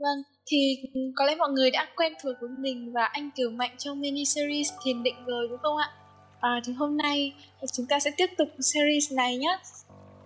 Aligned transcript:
Vâng, 0.00 0.22
thì 0.46 0.76
có 1.16 1.24
lẽ 1.24 1.34
mọi 1.36 1.50
người 1.50 1.70
đã 1.70 1.86
quen 1.96 2.12
thuộc 2.22 2.36
với 2.40 2.50
mình 2.58 2.92
và 2.92 3.04
anh 3.04 3.30
Kiều 3.36 3.50
Mạnh 3.50 3.70
trong 3.78 4.00
mini 4.00 4.24
series 4.24 4.72
thiền 4.84 5.02
định 5.02 5.14
rồi 5.26 5.48
đúng 5.48 5.58
không 5.62 5.76
ạ? 5.76 5.90
À, 6.40 6.60
thì 6.64 6.72
hôm 6.72 6.96
nay 6.96 7.34
chúng 7.72 7.86
ta 7.86 8.00
sẽ 8.00 8.10
tiếp 8.16 8.26
tục 8.38 8.48
series 8.60 9.12
này 9.12 9.36
nhé. 9.36 9.58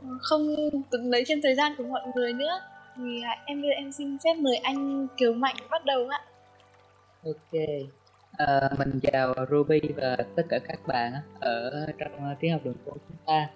À, 0.03 0.09
không 0.21 0.55
từng 0.91 1.11
lấy 1.11 1.25
thêm 1.29 1.41
thời 1.43 1.55
gian 1.55 1.73
của 1.79 1.85
mọi 1.85 2.03
người 2.15 2.33
nữa. 2.33 2.61
Thì 2.97 3.23
à, 3.23 3.43
em 3.47 3.63
em 3.63 3.93
xin 3.93 4.19
phép 4.25 4.35
mời 4.35 4.57
anh 4.57 5.07
Kiều 5.17 5.33
Mạnh 5.33 5.57
bắt 5.71 5.85
đầu 5.85 6.09
ạ. 6.09 6.21
Ok, 7.25 7.61
à, 8.33 8.71
mình 8.79 9.01
chào 9.03 9.35
Ruby 9.51 9.81
và 9.97 10.17
tất 10.37 10.43
cả 10.49 10.59
các 10.69 10.87
bạn 10.87 11.13
ở 11.41 11.87
trong 11.99 12.25
à, 12.25 12.37
tiếng 12.41 12.53
học 12.53 12.61
đường 12.65 12.77
phố 12.85 12.93
chúng 13.09 13.17
ta. 13.27 13.49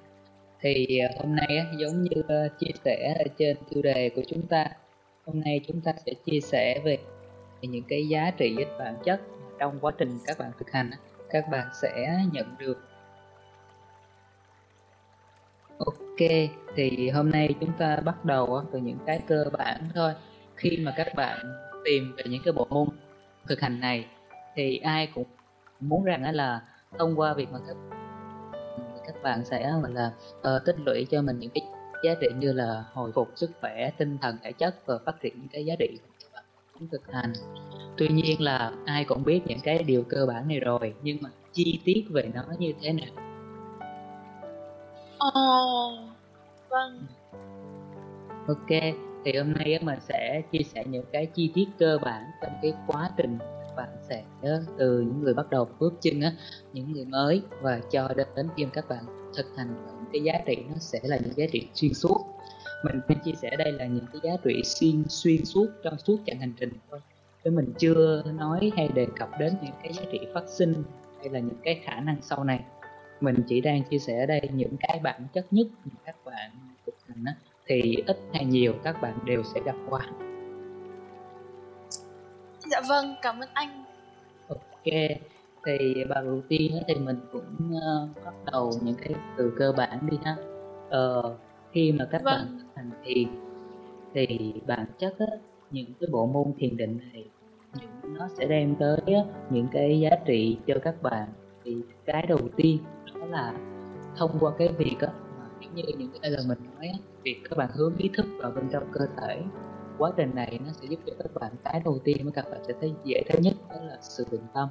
Thì 0.61 0.99
à, 0.99 1.09
hôm 1.19 1.37
nay 1.37 1.59
giống 1.79 2.03
như 2.03 2.23
chia 2.61 2.73
sẻ 2.85 3.25
trên 3.39 3.57
tiêu 3.71 3.83
đề 3.83 4.11
của 4.17 4.23
chúng 4.29 4.47
ta 4.47 4.67
Hôm 5.29 5.41
nay 5.41 5.61
chúng 5.67 5.81
ta 5.81 5.93
sẽ 6.07 6.13
chia 6.25 6.41
sẻ 6.41 6.81
về 6.85 6.99
những 7.63 7.85
cái 7.89 8.09
giá 8.09 8.31
trị 8.31 8.57
bản 8.79 8.97
chất 9.05 9.21
trong 9.59 9.79
quá 9.81 9.93
trình 9.99 10.19
các 10.27 10.39
bạn 10.39 10.51
thực 10.59 10.71
hành 10.71 10.91
các 11.31 11.45
bạn 11.51 11.69
sẽ 11.83 12.19
nhận 12.33 12.47
được. 12.59 12.79
Ok, 15.79 16.29
thì 16.77 17.11
hôm 17.11 17.31
nay 17.31 17.55
chúng 17.61 17.73
ta 17.79 17.97
bắt 17.97 18.25
đầu 18.25 18.63
từ 18.73 18.79
những 18.79 18.99
cái 19.07 19.21
cơ 19.27 19.45
bản 19.53 19.89
thôi. 19.95 20.13
Khi 20.57 20.77
mà 20.77 20.95
các 20.97 21.15
bạn 21.17 21.39
tìm 21.85 22.15
về 22.17 22.25
những 22.27 22.43
cái 22.45 22.53
bộ 22.53 22.67
môn 22.71 22.89
thực 23.49 23.61
hành 23.61 23.81
này 23.81 24.07
Thì 24.55 24.79
ai 24.79 25.09
cũng 25.15 25.27
muốn 25.81 26.05
rằng 26.05 26.35
là 26.35 26.61
thông 26.99 27.21
qua 27.21 27.35
việc 27.35 27.49
mà 27.53 27.59
các 27.69 27.77
các 29.07 29.23
bạn 29.23 29.45
sẽ 29.45 29.73
gọi 29.83 29.93
là 29.93 30.13
uh, 30.39 30.65
tích 30.67 30.77
lũy 30.87 31.07
cho 31.11 31.23
mình 31.23 31.39
những 31.39 31.51
cái 31.51 31.63
giá 32.03 32.15
trị 32.21 32.27
như 32.39 32.53
là 32.53 32.85
hồi 32.93 33.13
phục 33.13 33.29
sức 33.35 33.51
khỏe 33.61 33.91
tinh 33.99 34.19
thần 34.23 34.37
thể 34.43 34.53
chất 34.53 34.87
và 34.87 34.99
phát 35.07 35.21
triển 35.21 35.35
những 35.37 35.49
cái 35.49 35.65
giá 35.65 35.75
trị 35.79 35.99
thực 36.93 37.13
hành. 37.13 37.33
Tuy 37.97 38.09
nhiên 38.09 38.43
là 38.43 38.73
ai 38.85 39.05
cũng 39.05 39.25
biết 39.25 39.41
những 39.47 39.61
cái 39.61 39.83
điều 39.83 40.03
cơ 40.03 40.27
bản 40.27 40.49
này 40.49 40.61
rồi 40.61 40.95
nhưng 41.03 41.19
mà 41.21 41.31
chi 41.53 41.81
tiết 41.85 42.05
về 42.11 42.31
nó 42.35 42.43
như 42.59 42.73
thế 42.81 42.93
nào? 42.93 43.25
Ờ 45.19 45.31
vâng. 46.69 47.07
Ok 48.47 48.95
thì 49.25 49.39
hôm 49.39 49.53
nay 49.53 49.79
mình 49.83 49.99
sẽ 50.01 50.43
chia 50.53 50.63
sẻ 50.75 50.85
những 50.87 51.05
cái 51.13 51.27
chi 51.27 51.53
tiết 51.55 51.69
cơ 51.79 51.99
bản 52.03 52.23
trong 52.43 52.53
cái 52.63 52.73
quá 52.87 53.11
trình 53.17 53.39
bạn 53.77 53.89
sẽ 54.09 54.25
từ 54.79 55.01
những 55.01 55.21
người 55.23 55.35
bắt 55.35 55.51
đầu 55.51 55.69
bước 55.79 55.95
chân 56.01 56.21
á 56.21 56.33
những 56.73 56.93
người 56.93 57.05
mới 57.05 57.43
và 57.61 57.81
cho 57.91 58.09
đến 58.37 58.49
khi 58.57 58.67
các 58.73 58.89
bạn 58.89 59.28
thực 59.39 59.57
hành 59.57 59.75
những 59.87 60.05
cái 60.13 60.23
giá 60.23 60.33
trị 60.47 60.57
nó 60.69 60.75
sẽ 60.79 61.01
là 61.03 61.17
những 61.17 61.33
giá 61.37 61.47
trị 61.53 61.69
xuyên 61.75 61.95
suốt. 61.95 62.19
Mình 62.85 63.01
nên 63.09 63.19
chia 63.25 63.33
sẻ 63.43 63.51
đây 63.59 63.73
là 63.73 63.87
những 63.87 64.05
cái 64.13 64.21
giá 64.25 64.37
trị 64.45 64.63
xuyên 64.65 65.05
xuyên 65.09 65.45
suốt 65.45 65.67
trong 65.83 65.99
suốt 65.99 66.17
chặng 66.27 66.39
hành 66.41 66.53
trình 66.61 66.71
thôi. 66.91 67.01
Chứ 67.45 67.51
mình 67.51 67.73
chưa 67.79 68.23
nói 68.39 68.71
hay 68.77 68.89
đề 68.89 69.07
cập 69.17 69.29
đến 69.39 69.55
những 69.63 69.75
cái 69.83 69.93
giá 69.93 70.03
trị 70.13 70.19
phát 70.35 70.49
sinh 70.49 70.75
hay 71.19 71.29
là 71.29 71.39
những 71.39 71.59
cái 71.65 71.81
khả 71.85 72.01
năng 72.01 72.17
sau 72.23 72.45
này. 72.45 72.61
Mình 73.21 73.37
chỉ 73.49 73.61
đang 73.61 73.83
chia 73.91 73.99
sẻ 73.99 74.21
ở 74.21 74.27
đây 74.27 74.41
những 74.53 74.77
cái 74.81 75.01
bản 75.03 75.27
chất 75.33 75.47
nhất 75.51 75.67
mà 75.85 75.93
các 76.05 76.17
bạn 76.25 76.51
thực 76.87 76.95
hành 77.09 77.25
á, 77.27 77.35
thì 77.67 77.97
ít 78.07 78.17
hay 78.33 78.45
nhiều 78.45 78.75
các 78.85 79.03
bạn 79.03 79.19
đều 79.25 79.43
sẽ 79.55 79.61
gặp 79.65 79.77
qua. 79.89 80.01
Dạ 82.71 82.81
vâng 82.89 83.15
cảm 83.23 83.41
ơn 83.41 83.49
anh. 83.53 83.85
Ok 84.49 84.95
thì 85.69 86.05
bài 86.05 86.25
đầu 86.25 86.43
tiên 86.49 86.73
thì 86.89 86.95
mình 86.95 87.21
cũng 87.33 87.71
uh, 87.71 88.25
bắt 88.25 88.35
đầu 88.53 88.71
những 88.83 88.95
cái 89.03 89.15
từ 89.37 89.53
cơ 89.59 89.73
bản 89.77 89.99
đi 90.11 90.19
ha. 90.25 90.37
Uh, 90.87 91.37
khi 91.73 91.93
mà 91.93 92.09
các 92.11 92.23
vâng. 92.25 92.35
bạn 92.35 92.59
hành 92.75 92.91
thiền 93.05 93.29
thì 94.15 94.55
bản 94.67 94.87
chất 94.99 95.15
á, 95.19 95.27
những 95.71 95.93
cái 96.01 96.09
bộ 96.13 96.27
môn 96.27 96.53
thiền 96.59 96.77
định 96.77 96.99
này 97.13 97.25
nó 98.03 98.29
sẽ 98.39 98.47
đem 98.47 98.77
tới 98.77 99.01
á, 99.07 99.23
những 99.51 99.67
cái 99.73 100.01
giá 100.01 100.11
trị 100.27 100.59
cho 100.67 100.75
các 100.83 101.03
bạn. 101.03 101.29
Thì 101.65 101.77
cái 102.05 102.27
đầu 102.29 102.41
tiên 102.57 102.79
đó 103.15 103.27
là 103.27 103.55
thông 104.17 104.31
qua 104.41 104.53
cái 104.59 104.69
việc 104.69 104.97
á, 105.01 105.09
giống 105.61 105.75
như 105.75 105.83
những 105.99 106.11
cái 106.23 106.31
lần 106.31 106.49
mình 106.49 106.59
nói 106.77 106.87
á, 106.87 106.99
việc 107.23 107.41
các 107.51 107.59
bạn 107.59 107.71
hướng 107.73 107.97
ý 107.97 108.11
thức 108.17 108.27
vào 108.43 108.51
bên 108.51 108.69
trong 108.73 108.85
cơ 108.93 109.07
thể 109.21 109.43
quá 109.99 110.13
trình 110.17 110.35
này 110.35 110.61
nó 110.67 110.73
sẽ 110.73 110.87
giúp 110.91 111.01
cho 111.07 111.13
các 111.19 111.35
bạn 111.35 111.53
cái 111.65 111.83
đầu 111.85 111.99
tiên 112.05 112.17
mà 112.25 112.31
các 112.35 112.45
bạn 112.51 112.61
sẽ 112.67 112.75
thấy 112.81 112.93
dễ 113.05 113.23
thấy 113.29 113.41
nhất 113.41 113.55
đó 113.71 113.77
là 113.83 113.99
sự 114.01 114.27
bình 114.31 114.43
tâm 114.55 114.69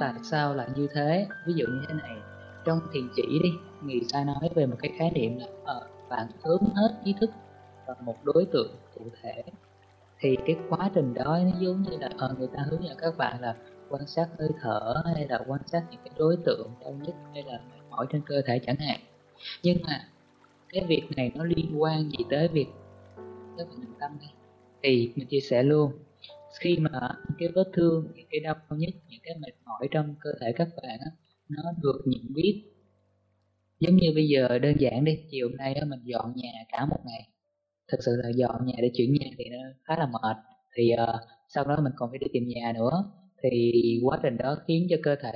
tại 0.00 0.14
sao 0.22 0.54
lại 0.54 0.68
như 0.74 0.88
thế? 0.94 1.26
Ví 1.46 1.54
dụ 1.56 1.66
như 1.66 1.84
thế 1.88 1.94
này 1.94 2.16
trong 2.64 2.80
thiền 2.92 3.08
chỉ 3.16 3.38
đi 3.42 3.50
người 3.82 4.00
ta 4.12 4.24
nói 4.24 4.50
về 4.54 4.66
một 4.66 4.76
cái 4.78 4.92
khái 4.98 5.10
niệm 5.10 5.38
là 5.38 5.46
uh, 5.46 6.08
bạn 6.08 6.26
hướng 6.44 6.62
hết 6.74 7.00
ý 7.04 7.14
thức 7.20 7.30
vào 7.86 7.96
một 8.00 8.24
đối 8.24 8.46
tượng 8.52 8.76
cụ 8.94 9.04
thể. 9.22 9.42
Thì 10.20 10.36
cái 10.46 10.56
quá 10.68 10.90
trình 10.94 11.14
đó 11.14 11.38
nó 11.44 11.58
giống 11.60 11.82
như 11.82 11.96
là 11.98 12.08
uh, 12.30 12.38
người 12.38 12.48
ta 12.56 12.62
hướng 12.70 12.84
dẫn 12.84 12.96
các 12.98 13.16
bạn 13.16 13.40
là 13.40 13.56
quan 13.88 14.06
sát 14.06 14.28
hơi 14.38 14.48
thở 14.60 14.94
hay 15.14 15.26
là 15.28 15.40
quan 15.46 15.60
sát 15.66 15.84
những 15.90 16.00
cái 16.04 16.12
đối 16.18 16.36
tượng 16.44 16.70
đau 16.80 16.92
nhức 16.92 17.14
hay 17.32 17.42
là 17.42 17.60
mỏi 17.90 18.06
trên 18.12 18.22
cơ 18.26 18.42
thể 18.46 18.58
chẳng 18.66 18.76
hạn. 18.76 19.00
Nhưng 19.62 19.78
mà 19.86 20.08
cái 20.68 20.84
việc 20.88 21.02
này 21.16 21.32
nó 21.34 21.44
liên 21.44 21.82
quan 21.82 22.10
gì 22.10 22.24
tới 22.30 22.48
việc 22.48 22.66
các 23.58 23.66
bạn 23.68 23.94
tâm 24.00 24.10
đi 24.20 24.26
thì 24.82 25.12
mình 25.16 25.26
chia 25.26 25.40
sẻ 25.40 25.62
luôn 25.62 25.92
khi 26.60 26.76
mà 26.76 26.90
những 27.28 27.36
cái 27.38 27.48
vết 27.54 27.70
thương 27.72 28.06
những 28.14 28.26
cái 28.30 28.40
đau 28.40 28.56
nhất 28.70 28.94
những 29.08 29.20
cái 29.22 29.34
mệt 29.40 29.54
mỏi 29.64 29.88
trong 29.90 30.14
cơ 30.20 30.30
thể 30.40 30.52
các 30.56 30.68
bạn 30.82 30.98
á, 31.00 31.10
nó 31.48 31.62
được 31.82 32.02
nhận 32.04 32.34
biết. 32.34 32.62
Giống 33.80 33.96
như 33.96 34.12
bây 34.14 34.28
giờ 34.28 34.58
đơn 34.58 34.74
giản 34.78 35.04
đi 35.04 35.18
chiều 35.30 35.48
hôm 35.48 35.56
nay 35.56 35.74
á, 35.74 35.84
mình 35.84 36.00
dọn 36.04 36.32
nhà 36.36 36.52
cả 36.72 36.86
một 36.86 37.00
ngày. 37.06 37.28
Thực 37.92 37.98
sự 38.06 38.12
là 38.16 38.30
dọn 38.36 38.66
nhà 38.66 38.74
để 38.82 38.90
chuyển 38.94 39.12
nhà 39.12 39.26
thì 39.38 39.44
nó 39.50 39.58
khá 39.84 39.96
là 39.98 40.06
mệt. 40.06 40.36
Thì 40.76 40.90
uh, 41.02 41.20
sau 41.48 41.64
đó 41.64 41.76
mình 41.82 41.92
còn 41.96 42.10
phải 42.10 42.18
đi 42.18 42.26
tìm 42.32 42.48
nhà 42.48 42.72
nữa. 42.74 43.04
Thì 43.42 43.72
quá 44.04 44.18
trình 44.22 44.36
đó 44.36 44.56
khiến 44.66 44.86
cho 44.90 44.96
cơ 45.02 45.16
thể 45.22 45.32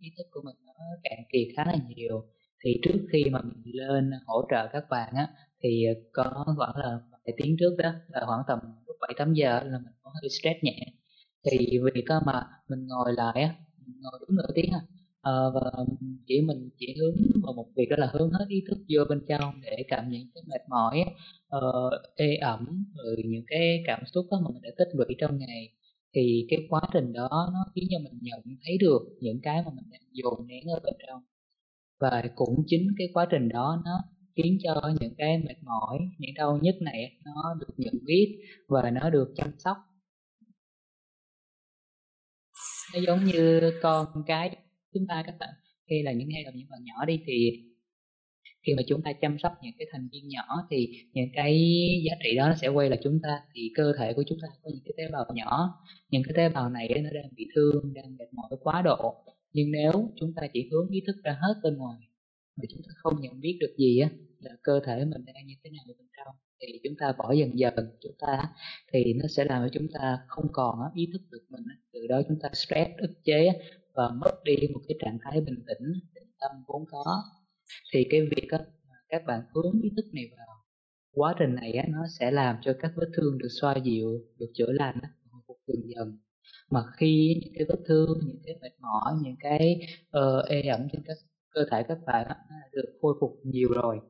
ý 0.00 0.08
thức 0.18 0.26
của 0.30 0.40
mình 0.44 0.56
nó 0.66 0.72
cạn 1.02 1.18
kiệt 1.32 1.48
khá 1.56 1.64
là 1.64 1.76
nhiều. 1.88 2.24
Thì 2.64 2.80
trước 2.82 2.98
khi 3.12 3.24
mà 3.30 3.40
mình 3.42 3.74
lên 3.74 4.10
hỗ 4.26 4.48
trợ 4.50 4.68
các 4.72 4.84
bạn 4.90 5.14
á 5.14 5.28
thì 5.62 5.86
có 6.12 6.44
khoảng 6.56 6.76
là 6.76 6.98
vài 7.10 7.34
tiếng 7.36 7.56
trước 7.58 7.76
đó 7.78 7.92
là 8.08 8.22
khoảng 8.26 8.42
tầm 8.48 8.58
lúc 9.00 9.08
bảy 9.08 9.14
tám 9.18 9.34
giờ 9.34 9.60
là 9.64 9.78
mình 9.78 9.94
có 10.02 10.10
hơi 10.14 10.28
stress 10.30 10.62
nhẹ. 10.62 10.86
Thì 11.50 11.78
vì 11.94 12.02
cơ 12.06 12.20
mà 12.26 12.42
mình 12.68 12.86
ngồi 12.86 13.12
lại 13.16 13.42
á 13.42 13.54
ngồi 14.02 14.12
đúng 14.20 14.36
nửa 14.36 14.52
tiếng 14.54 14.70
à 14.72 14.80
và 15.54 15.84
chỉ 16.26 16.40
mình 16.40 16.70
chỉ 16.78 16.96
hướng 17.00 17.16
vào 17.42 17.52
một 17.52 17.66
việc 17.76 17.86
đó 17.90 17.96
là 17.98 18.10
hướng 18.12 18.30
hết 18.30 18.44
ý 18.48 18.62
thức 18.68 18.78
vô 18.88 19.04
bên 19.08 19.20
trong 19.28 19.60
để 19.62 19.84
cảm 19.88 20.08
nhận 20.08 20.22
cái 20.34 20.42
mệt 20.46 20.60
mỏi 20.68 21.04
uh, 21.56 21.92
ê 22.16 22.36
ẩm 22.36 22.84
rồi 22.96 23.16
những 23.26 23.44
cái 23.46 23.82
cảm 23.86 24.02
xúc 24.14 24.26
đó 24.30 24.40
mà 24.44 24.50
mình 24.52 24.62
đã 24.62 24.70
tích 24.78 24.88
lũy 24.94 25.16
trong 25.18 25.38
ngày. 25.38 25.72
Thì 26.14 26.46
cái 26.50 26.58
quá 26.68 26.80
trình 26.92 27.12
đó 27.12 27.28
nó 27.52 27.64
khiến 27.74 27.84
cho 27.90 27.98
mình 27.98 28.18
nhận 28.22 28.40
thấy 28.64 28.78
được 28.80 29.02
những 29.20 29.40
cái 29.42 29.62
mà 29.64 29.70
mình 29.76 29.84
đang 29.90 30.02
dồn 30.12 30.46
nén 30.46 30.64
ở 30.68 30.80
bên 30.84 30.94
trong. 31.06 31.22
Và 32.00 32.22
cũng 32.34 32.64
chính 32.66 32.86
cái 32.98 33.08
quá 33.12 33.26
trình 33.30 33.48
đó 33.48 33.82
nó 33.84 33.98
khiến 34.36 34.58
cho 34.62 34.82
những 35.00 35.14
cái 35.18 35.38
mệt 35.38 35.56
mỏi, 35.62 35.98
những 36.18 36.34
đau 36.34 36.58
nhức 36.62 36.74
này 36.82 37.18
nó 37.24 37.54
được 37.60 37.74
nhận 37.76 37.94
biết 38.04 38.38
và 38.68 38.90
nó 38.90 39.10
được 39.10 39.32
chăm 39.36 39.50
sóc. 39.58 39.76
Nó 42.94 43.00
giống 43.06 43.24
như 43.24 43.60
con 43.82 44.06
cái 44.26 44.56
chúng 44.94 45.06
ta 45.08 45.22
các 45.26 45.34
bạn, 45.38 45.50
Khi 45.90 46.02
là 46.02 46.12
những 46.12 46.28
hay 46.34 46.44
là 46.44 46.50
những 46.54 46.68
bạn 46.70 46.80
nhỏ 46.84 47.04
đi 47.04 47.20
thì, 47.26 47.50
khi 48.66 48.74
mà 48.76 48.82
chúng 48.88 49.02
ta 49.02 49.12
chăm 49.12 49.38
sóc 49.38 49.52
những 49.62 49.74
cái 49.78 49.86
thành 49.92 50.08
viên 50.12 50.28
nhỏ 50.28 50.44
thì 50.70 50.88
những 51.12 51.28
cái 51.34 51.60
giá 52.04 52.14
trị 52.24 52.36
đó 52.36 52.48
nó 52.48 52.54
sẽ 52.54 52.68
quay 52.68 52.90
lại 52.90 52.98
chúng 53.02 53.18
ta, 53.22 53.40
thì 53.54 53.70
cơ 53.76 53.92
thể 53.98 54.12
của 54.12 54.24
chúng 54.28 54.38
ta 54.42 54.48
có 54.62 54.70
những 54.72 54.82
cái 54.84 54.94
tế 54.96 55.12
bào 55.12 55.26
nhỏ. 55.34 55.74
Những 56.10 56.22
cái 56.26 56.34
tế 56.36 56.54
bào 56.54 56.70
này 56.70 56.88
nó 56.88 57.10
đang 57.14 57.30
bị 57.36 57.46
thương, 57.54 57.94
đang 57.94 58.16
mệt 58.18 58.32
mỏi 58.32 58.50
quá 58.60 58.82
độ. 58.82 59.14
Nhưng 59.52 59.70
nếu 59.70 59.92
chúng 60.16 60.32
ta 60.36 60.42
chỉ 60.52 60.68
hướng 60.70 60.88
ý 60.90 61.00
thức 61.06 61.16
ra 61.24 61.32
hết 61.32 61.54
bên 61.62 61.76
ngoài 61.76 61.98
mà 62.60 62.66
chúng 62.70 62.82
ta 62.82 62.92
không 62.96 63.20
nhận 63.20 63.40
biết 63.40 63.56
được 63.60 63.74
gì 63.78 63.98
á 63.98 64.08
là 64.38 64.50
cơ 64.62 64.80
thể 64.86 65.04
mình 65.04 65.24
đang 65.26 65.46
như 65.46 65.54
thế 65.64 65.70
nào 65.70 65.84
bên 65.88 66.08
trong. 66.16 66.34
Thì 66.60 66.80
chúng 66.84 66.94
ta 66.98 67.12
bỏ 67.18 67.32
dần 67.32 67.58
dần 67.58 67.74
chúng 68.00 68.14
ta 68.18 68.42
thì 68.92 69.14
nó 69.14 69.26
sẽ 69.28 69.44
làm 69.44 69.62
cho 69.62 69.68
chúng 69.72 69.88
ta 69.94 70.18
không 70.28 70.46
còn 70.52 70.78
ý 70.94 71.08
thức 71.12 71.22
được 71.30 71.44
mình 71.48 71.62
từ 71.92 72.06
đó 72.08 72.22
chúng 72.28 72.38
ta 72.42 72.48
stress 72.52 72.90
ức 72.98 73.12
chế 73.24 73.52
và 73.94 74.08
mất 74.08 74.44
đi 74.44 74.56
một 74.74 74.80
cái 74.88 74.96
trạng 75.00 75.18
thái 75.22 75.40
bình 75.40 75.64
tĩnh 75.66 75.92
định 76.14 76.30
tâm 76.40 76.50
vốn 76.66 76.84
có. 76.90 77.22
Thì 77.92 78.06
cái 78.10 78.20
việc 78.20 78.46
các 78.48 78.60
các 79.08 79.22
bạn 79.26 79.40
hướng 79.54 79.80
ý 79.82 79.90
thức 79.96 80.04
này 80.12 80.24
vào 80.36 80.46
quá 81.12 81.34
trình 81.38 81.54
này 81.54 81.72
á, 81.72 81.84
nó 81.88 82.06
sẽ 82.18 82.30
làm 82.30 82.56
cho 82.62 82.76
các 82.80 82.92
vết 82.96 83.06
thương 83.16 83.38
được 83.38 83.48
xoa 83.60 83.76
dịu 83.84 84.08
được 84.38 84.50
chữa 84.54 84.72
lành 84.72 84.98
hồi 85.30 85.42
phục 85.46 85.58
dần 85.66 85.82
dần. 85.88 86.18
Mà 86.70 86.80
khi 86.96 87.40
những 87.42 87.52
cái 87.54 87.64
vết 87.68 87.80
thương 87.86 88.18
những 88.26 88.42
cái 88.44 88.54
mệt 88.62 88.72
mỏi 88.80 89.12
những 89.22 89.36
cái 89.40 89.80
uh, 90.18 90.48
ê 90.48 90.62
ẩm 90.62 90.88
trên 90.92 91.02
các 91.06 91.16
cơ 91.50 91.60
thể 91.70 91.82
các 91.88 91.98
bạn 92.06 92.26
á, 92.28 92.36
được 92.72 92.98
khôi 93.02 93.14
phục 93.20 93.40
nhiều 93.44 93.68
rồi 93.72 94.00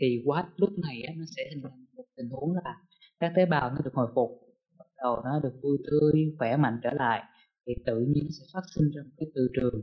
thì 0.00 0.22
quá 0.24 0.48
lúc 0.56 0.70
này 0.78 1.02
á, 1.02 1.12
nó 1.16 1.24
sẽ 1.36 1.42
hình 1.50 1.62
thành 1.62 1.84
một 1.96 2.04
tình 2.16 2.28
huống 2.30 2.52
là 2.54 2.76
các 3.20 3.32
tế 3.36 3.46
bào 3.46 3.70
nó 3.70 3.76
được 3.84 3.94
hồi 3.94 4.08
phục 4.14 4.30
bắt 4.78 4.86
đầu 4.96 5.22
nó 5.24 5.40
được 5.42 5.54
vui 5.62 5.78
tươi 5.90 6.34
khỏe 6.38 6.56
mạnh 6.56 6.80
trở 6.82 6.90
lại 6.92 7.22
thì 7.66 7.72
tự 7.86 8.00
nhiên 8.00 8.24
nó 8.24 8.30
sẽ 8.40 8.44
phát 8.52 8.62
sinh 8.74 8.90
ra 8.90 9.02
một 9.02 9.10
cái 9.16 9.26
từ 9.34 9.48
trường. 9.54 9.82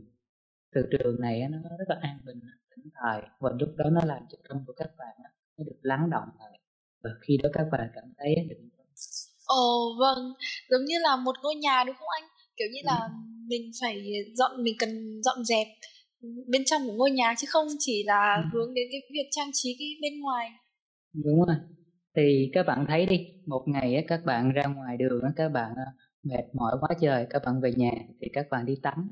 Từ 0.75 0.81
trường 0.91 1.21
này 1.21 1.41
á, 1.41 1.47
nó 1.51 1.69
rất 1.79 1.85
là 1.87 1.95
an 2.01 2.19
bình 2.25 2.39
tĩnh 2.75 2.85
thời 3.01 3.21
và 3.39 3.49
lúc 3.59 3.69
đó 3.77 3.89
nó 3.89 4.01
làm 4.05 4.23
cho 4.29 4.37
tâm 4.49 4.57
của 4.67 4.73
các 4.73 4.89
bạn 4.97 5.15
á, 5.23 5.29
nó 5.57 5.63
được 5.63 5.79
lắng 5.81 6.09
động 6.09 6.29
lại 6.39 6.59
và 7.03 7.09
khi 7.21 7.37
đó 7.43 7.49
các 7.53 7.67
bạn 7.71 7.89
cảm 7.95 8.13
thấy 8.17 8.35
định 8.49 8.69
ồ 9.45 9.95
vâng 9.99 10.33
giống 10.69 10.85
như 10.85 10.95
là 11.01 11.15
một 11.15 11.35
ngôi 11.43 11.55
nhà 11.55 11.83
đúng 11.87 11.95
không 11.95 12.07
anh? 12.21 12.29
Kiểu 12.57 12.67
như 12.73 12.79
là 12.83 12.99
ừ. 13.01 13.13
mình 13.47 13.71
phải 13.81 14.03
dọn 14.35 14.63
mình 14.63 14.75
cần 14.79 15.21
dọn 15.23 15.43
dẹp 15.43 15.67
bên 16.47 16.61
trong 16.65 16.81
của 16.87 16.93
ngôi 16.93 17.11
nhà 17.11 17.33
chứ 17.37 17.47
không 17.49 17.67
chỉ 17.79 18.03
là 18.05 18.35
ừ. 18.35 18.49
hướng 18.53 18.73
đến 18.73 18.87
cái 18.91 19.01
việc 19.13 19.27
trang 19.31 19.49
trí 19.53 19.75
cái 19.79 19.87
bên 20.01 20.21
ngoài. 20.21 20.49
Đúng 21.13 21.45
rồi. 21.45 21.55
Thì 22.15 22.49
các 22.53 22.65
bạn 22.67 22.85
thấy 22.87 23.05
đi 23.05 23.27
một 23.45 23.63
ngày 23.67 24.05
các 24.07 24.25
bạn 24.25 24.51
ra 24.51 24.63
ngoài 24.65 24.97
đường 24.97 25.21
các 25.35 25.49
bạn 25.49 25.71
ờ, 25.75 25.83
mệt 26.23 26.43
mỏi 26.53 26.77
quá 26.81 26.89
trời 27.01 27.27
các 27.29 27.41
bạn 27.45 27.61
về 27.61 27.71
nhà 27.75 27.91
thì 28.21 28.27
các 28.33 28.47
bạn 28.51 28.65
đi 28.65 28.75
tắm. 28.83 29.11